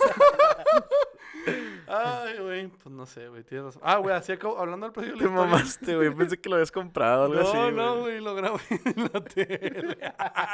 Ay, 1.90 2.38
güey, 2.40 2.68
pues 2.68 2.86
no 2.94 3.06
sé, 3.06 3.28
güey, 3.28 3.42
tienes 3.44 3.66
razón. 3.66 3.82
Ah, 3.84 3.96
güey, 3.98 4.14
así 4.14 4.32
acabo, 4.32 4.58
hablando 4.58 4.86
del 4.86 4.92
precio 4.92 5.12
de 5.14 5.20
la 5.20 5.24
Te 5.26 5.30
mamaste, 5.34 5.96
güey. 5.96 6.14
Pensé 6.14 6.38
que 6.40 6.48
lo 6.48 6.56
habías 6.56 6.70
comprado, 6.72 7.24
algo 7.24 7.34
No, 7.34 7.48
así. 7.48 7.74
no, 7.74 7.92
güey. 8.00 8.00
güey, 8.02 8.20
lo 8.20 8.34
grabé 8.34 8.58
en 8.84 9.10
la 9.12 9.20
tele. 9.24 9.98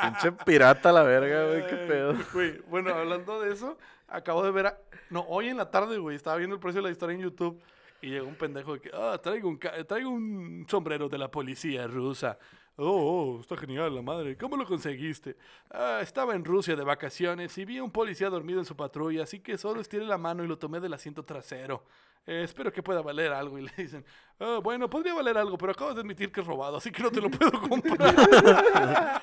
Pinche 0.02 0.32
pirata 0.44 0.92
la 0.92 1.02
verga, 1.02 1.46
güey. 1.46 1.66
Qué 1.66 1.76
pedo. 1.88 2.14
Güey, 2.32 2.60
bueno, 2.68 2.94
hablando 2.94 3.40
de 3.40 3.52
eso, 3.52 3.76
acabo 4.08 4.42
de 4.44 4.50
ver 4.50 4.66
a... 4.66 4.78
No, 5.10 5.20
hoy 5.28 5.48
en 5.48 5.56
la 5.56 5.70
tarde, 5.70 5.98
güey, 5.98 6.16
estaba 6.16 6.36
viendo 6.36 6.54
el 6.56 6.60
precio 6.60 6.80
de 6.80 6.88
la 6.88 6.92
historia 6.92 7.14
en 7.14 7.22
YouTube 7.22 7.60
y 8.02 8.10
llegó 8.10 8.26
un 8.26 8.34
pendejo 8.36 8.74
de 8.74 8.80
que, 8.80 8.90
ah, 8.94 9.18
traigo 9.22 9.48
un, 9.48 9.56
ca- 9.56 9.82
traigo 9.84 10.10
un 10.10 10.66
sombrero 10.68 11.08
de 11.08 11.18
la 11.18 11.30
policía 11.30 11.86
rusa. 11.86 12.38
Oh, 12.76 13.36
oh, 13.36 13.40
está 13.40 13.56
genial, 13.56 13.94
la 13.94 14.02
madre. 14.02 14.36
¿Cómo 14.36 14.56
lo 14.56 14.66
conseguiste? 14.66 15.36
"Ah, 15.70 16.00
estaba 16.02 16.34
en 16.34 16.44
Rusia 16.44 16.74
de 16.74 16.82
vacaciones 16.82 17.56
y 17.56 17.64
vi 17.64 17.78
a 17.78 17.84
un 17.84 17.90
policía 17.92 18.28
dormido 18.28 18.58
en 18.58 18.64
su 18.64 18.74
patrulla, 18.76 19.22
así 19.22 19.38
que 19.40 19.56
solo 19.56 19.80
estiré 19.80 20.04
la 20.04 20.18
mano 20.18 20.42
y 20.42 20.48
lo 20.48 20.58
tomé 20.58 20.80
del 20.80 20.92
asiento 20.92 21.22
trasero. 21.24 21.84
Eh, 22.26 22.42
espero 22.42 22.72
que 22.72 22.82
pueda 22.82 23.00
valer 23.02 23.32
algo. 23.32 23.58
Y 23.58 23.62
le 23.62 23.72
dicen, 23.76 24.04
"Ah, 24.40 24.58
bueno, 24.62 24.90
podría 24.90 25.14
valer 25.14 25.38
algo, 25.38 25.56
pero 25.56 25.70
acabas 25.72 25.94
de 25.94 26.00
admitir 26.00 26.32
que 26.32 26.40
es 26.40 26.46
robado, 26.46 26.78
así 26.78 26.90
que 26.90 27.02
no 27.02 27.10
te 27.12 27.20
lo 27.20 27.30
puedo 27.30 27.52
comprar. 27.68 29.22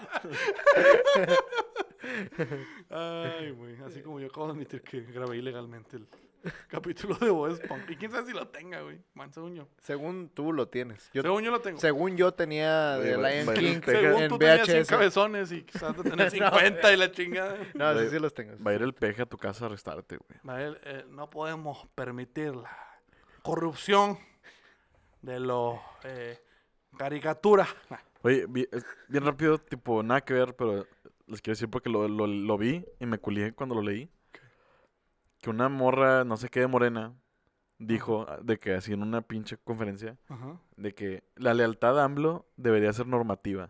Ay, 2.89 3.51
güey. 3.51 3.75
Así 3.85 4.01
como 4.01 4.19
yo 4.19 4.27
acabo 4.27 4.47
de 4.47 4.53
admitir 4.53 4.81
que 4.81 5.01
grabé 5.01 5.37
ilegalmente 5.37 5.97
el 5.97 6.07
capítulo 6.67 7.15
de 7.15 7.29
Bob 7.29 7.51
Esponja. 7.51 7.91
Y 7.91 7.95
quién 7.95 8.11
sabe 8.11 8.27
si 8.27 8.33
lo 8.33 8.47
tenga, 8.47 8.81
güey. 8.81 8.99
Man, 9.13 9.31
según 9.33 9.55
yo. 9.55 9.67
Según 9.79 10.29
tú 10.29 10.53
lo 10.53 10.67
tienes. 10.67 11.09
Yo, 11.13 11.21
según 11.21 11.43
yo 11.43 11.51
lo 11.51 11.61
tengo. 11.61 11.79
según 11.79 12.17
yo 12.17 12.33
tenía 12.33 12.97
Oye, 12.99 13.17
de 13.17 13.17
Lion 13.17 13.55
King 13.55 13.81
según 13.83 14.21
en 14.21 14.29
tú 14.29 14.37
tenías 14.39 14.65
100 14.67 14.81
VHS. 14.83 14.87
cabezones 14.89 15.51
y 15.51 15.63
quizás 15.63 15.95
de 15.97 16.09
tener 16.09 16.31
50 16.31 16.93
y 16.93 16.97
la 16.97 17.11
chingada. 17.11 17.57
No, 17.73 17.99
sí, 17.99 18.09
sí 18.09 18.19
los 18.19 18.33
tengo. 18.33 18.61
Va 18.63 18.71
a 18.71 18.73
ir 18.75 18.81
el 18.81 18.93
peje 18.93 19.21
a 19.21 19.25
tu 19.25 19.37
casa 19.37 19.65
a 19.65 19.67
arrestarte, 19.67 20.17
güey. 20.17 20.39
Eh, 20.83 21.05
no 21.09 21.29
podemos 21.29 21.87
permitir 21.95 22.55
la 22.55 22.77
corrupción 23.41 24.17
de 25.21 25.39
los 25.39 25.79
eh, 26.03 26.39
caricaturas. 26.97 27.69
Nah. 27.89 27.97
Oye, 28.23 28.45
bien 28.47 29.25
rápido, 29.25 29.57
tipo, 29.57 30.03
nada 30.03 30.21
que 30.21 30.33
ver, 30.33 30.55
pero 30.55 30.85
les 31.25 31.41
quiero 31.41 31.55
decir 31.55 31.69
porque 31.69 31.89
lo, 31.89 32.07
lo, 32.07 32.27
lo 32.27 32.57
vi 32.57 32.85
y 32.99 33.05
me 33.05 33.17
culié 33.17 33.53
cuando 33.53 33.75
lo 33.75 33.81
leí. 33.81 34.09
Que 35.41 35.49
una 35.49 35.69
morra, 35.69 36.23
no 36.23 36.37
sé 36.37 36.49
qué 36.49 36.61
de 36.61 36.67
morena, 36.67 37.13
dijo 37.79 38.25
ah, 38.29 38.39
de 38.41 38.57
que 38.57 38.75
así 38.75 38.93
en 38.93 39.01
una 39.01 39.21
pinche 39.21 39.57
conferencia, 39.57 40.17
Ajá. 40.29 40.59
de 40.77 40.93
que 40.93 41.23
la 41.35 41.53
lealtad 41.53 41.99
a 41.99 42.05
AMLO 42.05 42.45
debería 42.55 42.93
ser 42.93 43.07
normativa. 43.07 43.69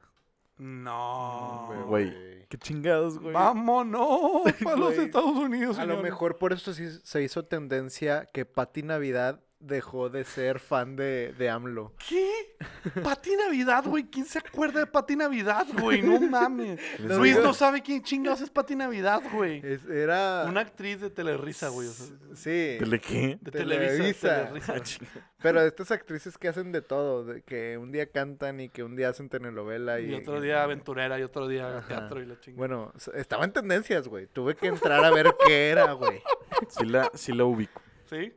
No. 0.57 1.85
Güey. 1.87 2.45
Qué 2.47 2.57
chingados, 2.57 3.17
güey. 3.17 3.33
Vámonos 3.33 4.43
para 4.63 4.75
los. 4.75 4.93
Estados 4.93 5.35
Unidos. 5.35 5.79
A 5.79 5.85
lo 5.85 6.01
mejor 6.03 6.37
por 6.37 6.53
eso 6.53 6.73
sí 6.73 6.87
se 7.03 7.23
hizo 7.23 7.45
tendencia 7.45 8.27
que 8.31 8.45
Pati 8.45 8.83
Navidad 8.83 9.41
dejó 9.61 10.09
de 10.09 10.23
ser 10.23 10.59
fan 10.59 10.95
de, 10.95 11.33
de 11.37 11.49
AMLO. 11.49 11.93
¿Qué? 12.09 12.57
Pati 13.03 13.35
Navidad, 13.35 13.83
güey. 13.85 14.05
¿Quién 14.05 14.25
se 14.25 14.39
acuerda 14.39 14.79
de 14.81 14.87
Pati 14.87 15.15
Navidad, 15.15 15.65
güey? 15.79 16.01
No 16.01 16.19
mames. 16.19 16.79
Luis 16.99 17.37
no 17.39 17.53
sabe 17.53 17.81
quién 17.81 18.01
chingados 18.03 18.41
es 18.41 18.49
Pati 18.49 18.75
Navidad, 18.75 19.21
güey. 19.31 19.61
Es- 19.63 19.85
era... 19.87 20.45
Una 20.47 20.61
actriz 20.61 20.99
de 21.01 21.09
Telerisa, 21.09 21.69
güey. 21.69 21.87
o 21.87 21.91
sea, 21.91 22.07
Sí, 22.33 22.49
¿De 22.49 22.99
qué? 22.99 23.37
de 23.41 23.51
Televisa. 23.51 24.47
Televisa. 24.47 24.73
Televisa. 24.73 25.05
pero 25.41 25.61
estas 25.61 25.91
actrices 25.91 26.37
que 26.37 26.47
hacen 26.47 26.71
de 26.71 26.81
todo, 26.81 27.23
de 27.25 27.41
que 27.43 27.77
un 27.77 27.91
día 27.91 28.07
cantan 28.09 28.59
y 28.61 28.69
que 28.69 28.83
un 28.83 28.95
día 28.95 29.09
hacen 29.09 29.29
telenovela 29.29 29.99
y... 29.99 30.11
Y 30.11 30.13
otro 30.15 30.41
día 30.41 30.63
aventurera 30.63 31.19
y 31.19 31.23
otro 31.23 31.47
día 31.47 31.77
Ajá. 31.77 31.87
teatro 31.87 32.21
y 32.21 32.25
la 32.25 32.39
chingada. 32.39 32.57
Bueno, 32.57 32.93
estaba 33.13 33.45
en 33.45 33.51
tendencias, 33.53 34.07
güey. 34.07 34.27
Tuve 34.27 34.55
que 34.55 34.67
entrar 34.67 35.03
a 35.05 35.11
ver 35.11 35.27
qué 35.45 35.69
era, 35.69 35.91
güey. 35.93 36.21
Sí 36.69 36.85
la, 36.85 37.11
sí 37.13 37.31
la 37.33 37.45
ubico. 37.45 37.81
¿Sí? 38.09 38.33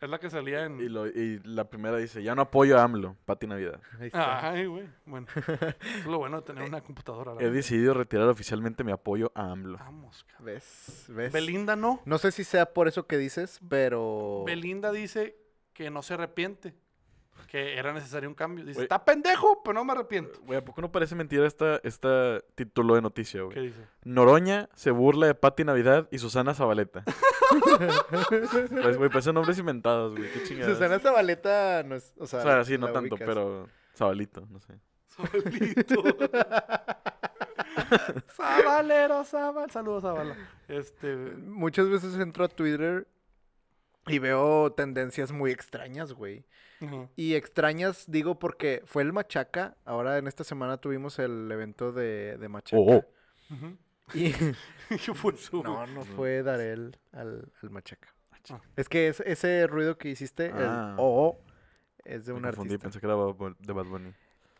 Es 0.00 0.08
la 0.08 0.18
que 0.18 0.30
salía 0.30 0.64
en... 0.64 0.80
Y, 0.80 0.88
lo- 0.88 1.06
y 1.06 1.40
la 1.44 1.68
primera 1.68 1.98
dice, 1.98 2.22
ya 2.22 2.34
no 2.34 2.40
apoyo 2.42 2.78
a 2.78 2.84
AMLO, 2.84 3.16
Pati 3.26 3.46
Navidad. 3.46 3.80
Ahí 4.00 4.06
está. 4.06 4.50
Ay, 4.50 4.64
güey. 4.64 4.88
Bueno, 5.04 5.26
es 5.36 6.06
lo 6.06 6.16
bueno 6.18 6.40
de 6.40 6.46
tener 6.46 6.64
una 6.68 6.80
computadora. 6.80 7.34
He 7.38 7.50
decidido 7.50 7.92
retirar 7.92 8.26
oficialmente 8.28 8.82
mi 8.82 8.92
apoyo 8.92 9.30
a 9.34 9.50
AMLO. 9.50 9.76
Vamos, 9.78 10.24
cabrón. 10.24 10.46
¿Ves? 10.46 11.04
¿Ves? 11.08 11.32
Belinda 11.32 11.76
no. 11.76 12.00
No 12.06 12.16
sé 12.16 12.32
si 12.32 12.44
sea 12.44 12.72
por 12.72 12.88
eso 12.88 13.06
que 13.06 13.18
dices, 13.18 13.60
pero... 13.68 14.42
Belinda 14.46 14.90
dice 14.90 15.36
que 15.74 15.90
no 15.90 16.02
se 16.02 16.14
arrepiente. 16.14 16.74
Que 17.48 17.76
era 17.78 17.92
necesario 17.92 18.28
un 18.28 18.34
cambio. 18.34 18.64
Dice, 18.64 18.82
está 18.82 19.04
pendejo, 19.04 19.62
pero 19.64 19.74
no 19.74 19.84
me 19.84 19.92
arrepiento. 19.92 20.40
Güey, 20.42 20.58
¿a 20.58 20.64
poco 20.64 20.80
no 20.82 20.92
parece 20.92 21.14
mentira 21.16 21.46
esta, 21.46 21.80
esta 21.82 22.40
título 22.54 22.94
de 22.94 23.02
noticia, 23.02 23.40
¿Qué 23.40 23.44
güey? 23.44 23.66
dice? 23.68 23.80
Noroña 24.04 24.68
se 24.74 24.90
burla 24.92 25.26
de 25.26 25.34
Pati 25.34 25.64
Navidad 25.64 26.06
y 26.12 26.18
Susana 26.18 26.54
Zabaleta. 26.54 27.02
pues, 28.28 28.96
güey, 28.96 29.10
parecen 29.10 29.34
nombres 29.34 29.58
inventados, 29.58 30.16
güey. 30.16 30.30
Qué 30.32 30.42
chingadas. 30.44 30.72
Susana 30.72 30.98
Zabaleta 30.98 31.82
no 31.84 31.96
es... 31.96 32.14
O 32.18 32.26
sea, 32.26 32.40
O 32.40 32.42
sea, 32.42 32.64
sí, 32.64 32.78
no 32.78 32.90
tanto, 32.92 33.14
ubicas. 33.14 33.26
pero 33.28 33.68
Zabalito, 33.96 34.46
no 34.50 34.60
sé. 34.60 34.74
Sabalito. 35.08 36.04
Sabalero, 38.28 39.24
Zabal. 39.24 39.70
Saludos, 39.70 40.02
Zabala. 40.02 40.36
Este. 40.68 41.14
Muchas 41.16 41.88
veces 41.88 42.14
entro 42.18 42.44
a 42.44 42.48
Twitter 42.48 43.06
y 44.06 44.18
veo 44.18 44.72
tendencias 44.72 45.32
muy 45.32 45.50
extrañas, 45.50 46.12
güey. 46.12 46.44
Y 47.14 47.34
extrañas, 47.34 48.06
digo, 48.08 48.38
porque 48.38 48.82
fue 48.86 49.02
el 49.02 49.12
Machaca. 49.12 49.76
Ahora 49.84 50.16
en 50.16 50.26
esta 50.26 50.44
semana 50.44 50.78
tuvimos 50.78 51.18
el 51.18 51.50
evento 51.52 51.92
de, 51.92 52.38
de 52.38 52.48
Machaca. 52.48 52.80
Oh, 52.80 52.96
oh. 52.96 53.04
Y 54.14 54.32
¿Qué 54.88 55.14
fue 55.14 55.34
eso? 55.34 55.62
no, 55.62 55.86
no 55.86 56.04
fue 56.04 56.42
Darel 56.42 56.96
al, 57.12 57.50
al 57.62 57.70
Machaca. 57.70 58.08
Ah. 58.50 58.60
Es 58.76 58.88
que 58.88 59.08
es- 59.08 59.20
ese 59.20 59.66
ruido 59.66 59.96
que 59.98 60.08
hiciste, 60.08 60.50
Ah. 60.54 60.90
el 60.92 60.94
oh, 60.98 61.38
es 62.04 62.26
de 62.26 62.32
un 62.32 62.42
confundí, 62.42 62.74
artista. 62.74 62.82
pensé 62.84 63.00
que 63.00 63.06
era 63.06 63.14
de 63.16 63.72
Bad 63.72 63.84
Bunny. 63.86 64.12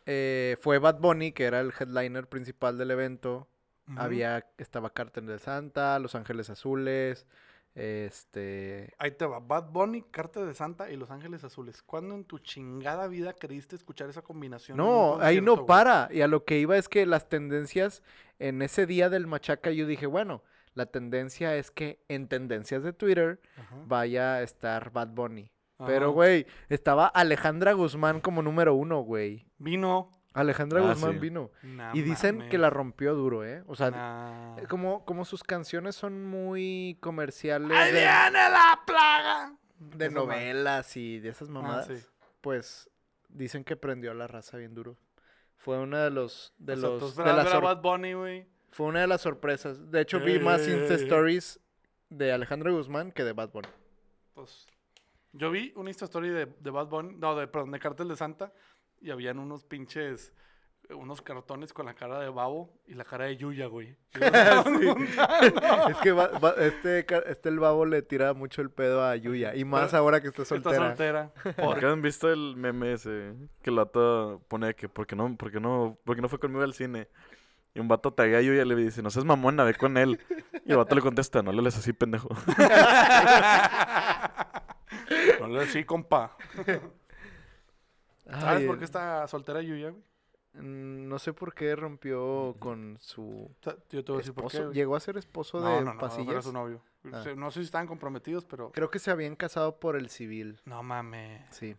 Eh, 0.05 0.57
fue 0.61 0.79
Bad 0.79 0.99
Bunny, 0.99 1.31
que 1.31 1.45
era 1.45 1.59
el 1.59 1.73
headliner 1.77 2.27
principal 2.27 2.77
del 2.77 2.91
evento. 2.91 3.47
Había, 3.97 4.47
estaba 4.57 4.91
Cartel 4.93 5.25
de 5.25 5.37
Santa, 5.37 5.99
Los 5.99 6.15
Ángeles 6.15 6.49
Azules, 6.49 7.25
este... 7.73 8.93
Ahí 8.97 9.11
te 9.11 9.25
va. 9.25 9.39
Bad 9.39 9.71
Bunny, 9.71 10.01
Carta 10.03 10.43
de 10.45 10.53
Santa 10.53 10.91
y 10.91 10.97
Los 10.97 11.11
Ángeles 11.11 11.43
Azules. 11.43 11.81
¿Cuándo 11.81 12.15
en 12.15 12.25
tu 12.25 12.39
chingada 12.39 13.07
vida 13.07 13.33
creíste 13.33 13.75
escuchar 13.75 14.09
esa 14.09 14.21
combinación? 14.21 14.77
No, 14.77 15.19
ahí 15.21 15.41
no 15.41 15.55
güey? 15.55 15.67
para. 15.67 16.09
Y 16.11 16.21
a 16.21 16.27
lo 16.27 16.43
que 16.43 16.59
iba 16.59 16.77
es 16.77 16.89
que 16.89 17.05
las 17.05 17.29
tendencias 17.29 18.03
en 18.39 18.61
ese 18.61 18.85
día 18.85 19.09
del 19.09 19.27
Machaca, 19.27 19.71
yo 19.71 19.85
dije, 19.85 20.05
bueno, 20.05 20.43
la 20.73 20.85
tendencia 20.85 21.55
es 21.55 21.71
que 21.71 22.03
en 22.07 22.27
tendencias 22.27 22.83
de 22.83 22.93
Twitter 22.93 23.41
Ajá. 23.57 23.75
vaya 23.85 24.35
a 24.35 24.41
estar 24.41 24.91
Bad 24.91 25.09
Bunny. 25.09 25.51
Pero, 25.85 26.11
güey, 26.11 26.45
estaba 26.69 27.07
Alejandra 27.07 27.73
Guzmán 27.73 28.21
como 28.21 28.43
número 28.43 28.75
uno, 28.75 29.01
güey. 29.01 29.47
Vino. 29.57 30.11
Alejandra 30.33 30.79
Ah, 30.81 30.93
Guzmán 30.93 31.13
sí. 31.13 31.19
vino. 31.19 31.51
Nah, 31.63 31.91
Y 31.93 32.01
dicen 32.01 32.47
que 32.49 32.57
la 32.57 32.69
rompió 32.69 33.13
duro, 33.15 33.43
¿eh? 33.45 33.63
O 33.67 33.75
sea, 33.75 33.91
Nah. 33.91 34.57
eh, 34.59 34.67
como, 34.67 35.03
como 35.05 35.25
sus 35.25 35.43
canciones 35.43 35.95
son 35.95 36.23
muy 36.25 36.97
comerciales 37.01 37.71
¡Ahí 37.77 37.91
de, 37.91 37.99
viene 37.99 38.49
la 38.49 38.79
plaga! 38.85 39.55
de 39.77 40.09
novelas 40.09 40.95
y 40.95 41.19
de 41.19 41.29
esas 41.29 41.49
Ah, 41.49 41.51
mamadas, 41.51 41.87
sí. 41.87 41.95
pues 42.41 42.89
dicen 43.29 43.63
que 43.63 43.75
prendió 43.75 44.11
a 44.11 44.13
la 44.13 44.27
raza 44.27 44.57
bien 44.57 44.73
duro. 44.73 44.95
Fue 45.57 45.77
una 45.79 46.03
de 46.03 46.11
los 46.11 46.53
de 46.57 46.73
O 46.73 46.77
sea, 46.77 46.89
los 46.89 47.15
de 47.15 47.23
ver 47.23 47.31
a- 47.33 47.35
las 47.35 47.45
ver 47.45 47.53
a 47.53 47.55
sor- 47.57 47.63
Bad 47.63 47.81
Bunny, 47.81 48.13
güey. 48.13 48.47
fue 48.71 48.85
una 48.87 49.01
de 49.01 49.07
las 49.07 49.21
sorpresas. 49.21 49.91
De 49.91 50.01
hecho 50.01 50.19
vi 50.19 50.39
más 50.39 50.61
ey, 50.61 50.73
Insta 50.73 50.93
stories 50.95 51.59
de 52.09 52.31
Alejandra 52.31 52.71
Guzmán 52.71 53.11
que 53.11 53.23
de 53.23 53.33
Bad 53.33 53.49
Bunny. 53.51 53.67
Pues, 54.33 54.65
yo 55.33 55.51
vi 55.51 55.71
una 55.75 55.89
Insta 55.89 56.05
Story 56.05 56.29
de, 56.29 56.45
de 56.45 56.69
Bad 56.71 56.87
Bunny, 56.87 57.15
no, 57.15 57.35
de, 57.35 57.47
perdón, 57.47 57.71
de 57.71 57.79
Cartel 57.79 58.07
de 58.07 58.15
Santa, 58.15 58.51
y 59.01 59.11
habían 59.11 59.39
unos 59.39 59.63
pinches, 59.65 60.33
eh, 60.89 60.93
unos 60.93 61.21
cartones 61.21 61.73
con 61.73 61.85
la 61.85 61.93
cara 61.93 62.19
de 62.19 62.29
Babo 62.29 62.71
y 62.87 62.93
la 62.93 63.03
cara 63.03 63.25
de 63.25 63.37
Yuya, 63.37 63.67
güey. 63.67 63.95
Sí. 64.13 64.19
es 65.89 65.97
que 66.03 66.11
va- 66.11 66.27
va- 66.39 66.55
este 66.59 67.05
este 67.31 67.49
el 67.49 67.59
babo 67.59 67.85
le 67.85 68.01
tira 68.01 68.33
mucho 68.33 68.61
el 68.61 68.69
pedo 68.69 69.03
a 69.03 69.15
Yuya 69.15 69.55
y 69.55 69.63
más 69.65 69.87
Pero 69.91 69.97
ahora 70.03 70.21
que 70.21 70.27
está 70.29 70.43
Está 70.43 70.55
soltera. 70.55 70.87
soltera. 70.87 71.31
¿Por 71.55 71.79
qué 71.79 71.85
han 71.85 72.01
visto 72.01 72.31
el 72.31 72.55
meme 72.57 72.93
ese? 72.93 73.33
Que 73.61 73.69
el 73.69 73.75
vato 73.77 74.41
pone 74.47 74.73
que 74.75 74.87
porque 74.89 75.15
no, 75.15 75.35
porque 75.37 75.59
no, 75.59 75.97
porque 76.03 76.21
no 76.21 76.29
fue 76.29 76.39
conmigo 76.39 76.63
al 76.63 76.73
cine. 76.73 77.07
Y 77.73 77.79
un 77.79 77.87
vato 77.87 78.11
taguea 78.11 78.39
a 78.39 78.41
Yuya 78.41 78.63
y 78.63 78.65
le 78.65 78.75
dice, 78.75 79.01
no 79.01 79.09
seas 79.09 79.23
mamona, 79.23 79.63
ve 79.63 79.73
con 79.75 79.95
él. 79.97 80.19
Y 80.65 80.71
el 80.71 80.77
vato 80.77 80.93
le 80.93 80.99
contesta, 81.01 81.41
no 81.41 81.53
le 81.53 81.61
lees 81.61 81.77
así, 81.77 81.93
pendejo. 81.93 82.27
No 85.39 85.47
le 85.47 85.65
sí, 85.67 85.83
compa. 85.83 86.35
¿Sabes 88.31 88.61
Ay, 88.61 88.67
por 88.67 88.77
qué 88.79 88.85
está 88.85 89.27
soltera 89.27 89.61
Yuya, 89.61 89.89
güey? 89.91 90.03
mm, 90.53 91.07
No 91.07 91.19
sé 91.19 91.33
por 91.33 91.53
qué 91.53 91.75
rompió 91.75 92.55
con 92.59 92.97
su 92.99 93.49
Yo 93.89 94.03
te 94.03 94.11
voy 94.11 94.15
a 94.15 94.17
decir 94.19 94.33
por 94.33 94.43
qué. 94.43 94.47
esposo. 94.57 94.63
güey. 94.65 94.73
Llegó 94.75 94.95
a 94.95 94.99
ser 94.99 95.17
esposo 95.17 95.59
No, 95.59 95.67
de 95.67 95.75
no, 95.81 95.81
no, 95.85 95.91
era 95.91 95.99
Pasillas. 95.99 96.43
su 96.45 96.53
novio. 96.53 96.81
Ah. 97.11 97.21
Se- 97.23 97.35
No 97.35 97.51
sé 97.51 97.59
si 97.59 97.65
estaban 97.65 97.87
comprometidos, 97.87 98.45
pero... 98.45 98.71
Creo 98.71 98.89
que 98.91 98.99
se 98.99 99.11
habían 99.11 99.35
casado 99.35 99.79
por 99.79 99.95
el 99.95 100.09
civil. 100.09 100.59
No 100.65 100.81
mames. 100.83 101.41
Sí. 101.51 101.75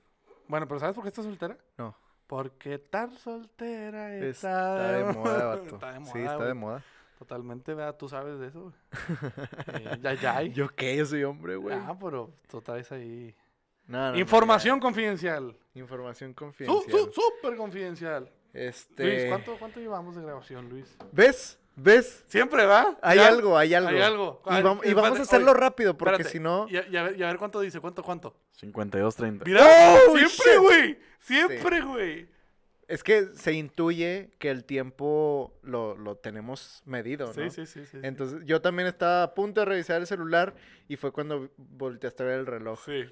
Bueno, 0.48 0.66
pero 0.68 0.80
¿sabes 0.80 0.94
por 0.94 1.04
qué 1.04 1.08
está 1.08 1.22
soltera? 1.22 1.56
No. 1.78 1.96
Porque 2.26 2.74
estar 2.74 3.10
soltera 3.16 4.14
está, 4.16 4.28
Está 4.28 4.92
de 4.92 5.04
moda, 5.18 5.44
vato. 5.46 5.74
Está 5.74 5.92
de 5.92 5.98
moda, 6.00 6.12
sí, 6.12 6.18
está 6.20 6.32
de 6.38 6.38
güey. 6.38 6.54
moda. 6.54 6.84
Totalmente, 7.18 7.72
¿verdad? 7.74 7.96
Tú 7.96 8.08
sabes 8.08 8.38
de 8.40 8.48
eso, 8.48 8.62
güey. 8.62 8.74
Eh, 9.94 9.98
ya, 10.02 10.14
ya. 10.14 10.42
¿Yo 10.42 10.68
qué? 10.70 10.96
Yo 10.96 11.06
soy 11.06 11.22
hombre, 11.24 11.54
güey. 11.56 11.76
Ah, 11.76 11.96
pero 12.00 12.30
tú 12.48 12.60
traes 12.60 12.90
ahí. 12.90 13.34
No, 13.86 13.98
no, 13.98 14.12
no, 14.12 14.18
Información 14.18 14.80
confidencial. 14.80 15.56
Información 15.74 16.30
Su- 16.30 16.36
confidencial. 16.36 16.90
su- 16.90 17.12
Súper 17.12 17.56
confidencial. 17.56 18.30
Este... 18.52 19.04
Luis, 19.04 19.24
¿cuánto, 19.28 19.56
¿cuánto 19.58 19.80
llevamos 19.80 20.14
de 20.16 20.22
grabación, 20.22 20.68
Luis? 20.68 20.96
¿Ves? 21.10 21.58
¿Ves? 21.74 22.22
Siempre, 22.28 22.66
¿va? 22.66 22.98
Hay 23.00 23.16
¿Ya? 23.18 23.28
algo, 23.28 23.56
hay 23.56 23.72
algo. 23.72 23.88
Hay 23.88 24.00
algo. 24.02 24.42
Y, 24.44 24.48
Ay, 24.50 24.62
vam- 24.62 24.74
y 24.76 24.88
espérate, 24.88 24.94
vamos 24.94 25.18
a 25.18 25.22
hacerlo 25.22 25.50
oye, 25.52 25.60
rápido 25.60 25.96
porque 25.96 26.24
si 26.24 26.38
no... 26.38 26.66
Y 26.68 26.76
a, 26.76 26.86
y 26.86 26.96
a 26.98 27.02
ver, 27.04 27.18
y 27.18 27.22
a 27.22 27.26
ver 27.28 27.38
cuánto 27.38 27.60
dice, 27.60 27.80
¿cuánto, 27.80 28.02
cuánto? 28.02 28.36
52-30. 28.60 29.42
Mira, 29.46 29.62
¡Oh, 29.64 30.16
siempre, 30.18 30.58
güey. 30.58 30.98
Siempre, 31.18 31.80
güey. 31.80 32.28
Es 32.88 33.02
que 33.02 33.28
se 33.34 33.54
intuye 33.54 34.32
que 34.38 34.50
el 34.50 34.64
tiempo 34.64 35.54
lo, 35.62 35.96
lo 35.96 36.16
tenemos 36.16 36.82
medido, 36.84 37.28
¿no? 37.28 37.32
Sí, 37.32 37.48
sí, 37.48 37.64
sí, 37.64 37.80
sí. 37.86 37.86
sí. 37.92 37.98
Entonces 38.02 38.40
yo 38.44 38.60
también 38.60 38.86
estaba 38.86 39.22
a 39.22 39.34
punto 39.34 39.60
de 39.60 39.64
revisar 39.64 39.98
el 40.02 40.06
celular 40.06 40.54
y 40.88 40.96
fue 40.96 41.10
cuando 41.10 41.48
volteaste 41.56 42.22
a 42.22 42.26
ver 42.26 42.40
el 42.40 42.46
reloj. 42.46 42.84
Sí. 42.84 43.04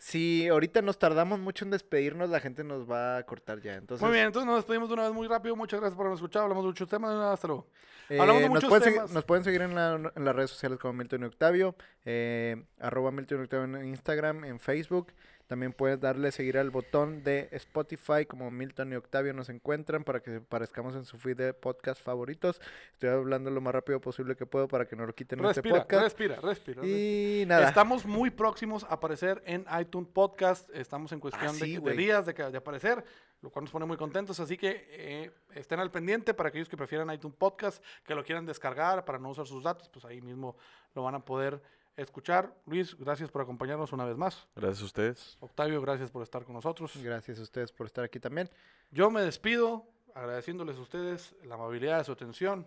Si 0.00 0.46
ahorita 0.46 0.80
nos 0.80 0.96
tardamos 0.98 1.40
mucho 1.40 1.64
en 1.64 1.72
despedirnos, 1.72 2.30
la 2.30 2.38
gente 2.38 2.62
nos 2.62 2.88
va 2.88 3.16
a 3.16 3.22
cortar 3.24 3.60
ya. 3.60 3.74
Entonces, 3.74 4.02
Muy 4.02 4.12
bien, 4.14 4.26
entonces 4.26 4.46
nos 4.46 4.56
despedimos 4.56 4.88
de 4.88 4.94
una 4.94 5.02
vez 5.04 5.12
muy 5.12 5.26
rápido. 5.26 5.56
Muchas 5.56 5.80
gracias 5.80 5.96
por 5.96 6.06
habernos 6.06 6.20
escuchado. 6.20 6.44
Hablamos 6.44 6.64
de 6.64 6.68
muchos 6.68 6.88
temas. 6.88 7.12
Hasta 7.14 7.48
luego. 7.48 7.66
eh, 8.08 8.20
hablamos 8.20 8.42
de 8.42 8.48
nos, 8.48 8.54
muchos 8.54 8.68
pueden 8.70 8.94
temas. 8.94 9.10
nos 9.10 9.24
pueden 9.24 9.42
seguir 9.44 9.60
en, 9.62 9.74
la- 9.74 10.12
en 10.14 10.24
las 10.24 10.36
redes 10.36 10.50
sociales 10.50 10.78
como 10.78 10.94
Milton 10.94 11.22
y 11.22 11.24
Octavio, 11.26 11.74
eh, 12.04 12.62
arroba 12.78 13.10
Milton 13.10 13.40
y 13.40 13.42
Octavio 13.42 13.64
en 13.76 13.86
Instagram, 13.86 14.44
en 14.44 14.60
Facebook. 14.60 15.12
También 15.48 15.72
puedes 15.72 15.98
darle 15.98 16.30
seguir 16.30 16.58
al 16.58 16.68
botón 16.70 17.24
de 17.24 17.48
Spotify 17.52 18.26
como 18.26 18.50
Milton 18.50 18.92
y 18.92 18.96
Octavio 18.96 19.32
nos 19.32 19.48
encuentran 19.48 20.04
para 20.04 20.20
que 20.20 20.36
aparezcamos 20.36 20.94
en 20.94 21.04
su 21.06 21.16
feed 21.18 21.36
de 21.38 21.54
podcast 21.54 22.02
favoritos. 22.02 22.60
Estoy 22.92 23.08
hablando 23.08 23.50
lo 23.50 23.62
más 23.62 23.74
rápido 23.74 23.98
posible 23.98 24.36
que 24.36 24.44
puedo 24.44 24.68
para 24.68 24.86
que 24.86 24.94
no 24.94 25.06
lo 25.06 25.14
quiten 25.14 25.38
este 25.40 25.62
Respira, 25.62 25.76
podcast. 25.80 26.02
respira, 26.04 26.34
respira. 26.36 26.82
respira. 26.82 26.86
Y 26.86 27.44
nada. 27.46 27.66
Estamos 27.66 28.04
muy 28.04 28.28
próximos 28.30 28.84
a 28.84 28.88
aparecer 28.94 29.42
en 29.46 29.64
iTunes 29.80 30.10
Podcast. 30.12 30.68
Estamos 30.74 31.12
en 31.12 31.20
cuestión 31.20 31.48
Ah, 31.48 31.52
de- 31.52 31.58
sí, 31.58 31.72
de, 31.72 31.78
güey. 31.78 31.96
días 31.96 32.26
de, 32.26 32.34
que- 32.34 32.42
de 32.44 32.58
aparecer, 32.58 33.02
lo 33.40 33.48
cual 33.48 33.64
nos 33.64 33.72
pone 33.72 33.86
muy 33.86 33.96
contentos. 33.96 34.38
Así 34.40 34.58
que 34.58 34.86
eh, 34.90 35.30
estén 35.54 35.80
al 35.80 35.90
pendiente 35.90 36.34
para 36.34 36.50
aquellos 36.50 36.68
que 36.68 36.76
prefieran 36.76 37.10
iTunes 37.10 37.38
Podcast, 37.38 37.82
que 38.04 38.14
lo 38.14 38.22
quieran 38.22 38.44
descargar 38.44 39.02
para 39.06 39.18
no 39.18 39.30
usar 39.30 39.46
sus 39.46 39.64
datos, 39.64 39.88
pues 39.88 40.04
ahí 40.04 40.20
mismo 40.20 40.58
lo 40.94 41.02
van 41.04 41.14
a 41.14 41.24
poder 41.24 41.62
escuchar. 41.98 42.54
Luis, 42.66 42.96
gracias 42.96 43.30
por 43.30 43.42
acompañarnos 43.42 43.92
una 43.92 44.04
vez 44.04 44.16
más. 44.16 44.46
Gracias 44.54 44.82
a 44.82 44.84
ustedes. 44.86 45.36
Octavio, 45.40 45.80
gracias 45.82 46.10
por 46.10 46.22
estar 46.22 46.44
con 46.44 46.54
nosotros. 46.54 46.96
Gracias 46.96 47.38
a 47.38 47.42
ustedes 47.42 47.72
por 47.72 47.86
estar 47.86 48.04
aquí 48.04 48.20
también. 48.20 48.48
Yo 48.90 49.10
me 49.10 49.22
despido 49.22 49.84
agradeciéndoles 50.14 50.76
a 50.76 50.80
ustedes 50.80 51.34
la 51.44 51.56
amabilidad 51.56 51.98
de 51.98 52.04
su 52.04 52.12
atención 52.12 52.66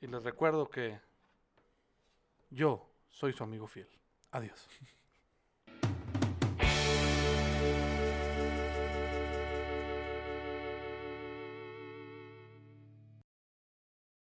y 0.00 0.06
les 0.06 0.22
recuerdo 0.22 0.68
que 0.68 1.00
yo 2.50 2.86
soy 3.10 3.32
su 3.32 3.42
amigo 3.42 3.66
fiel. 3.66 3.88
Adiós. 4.30 4.68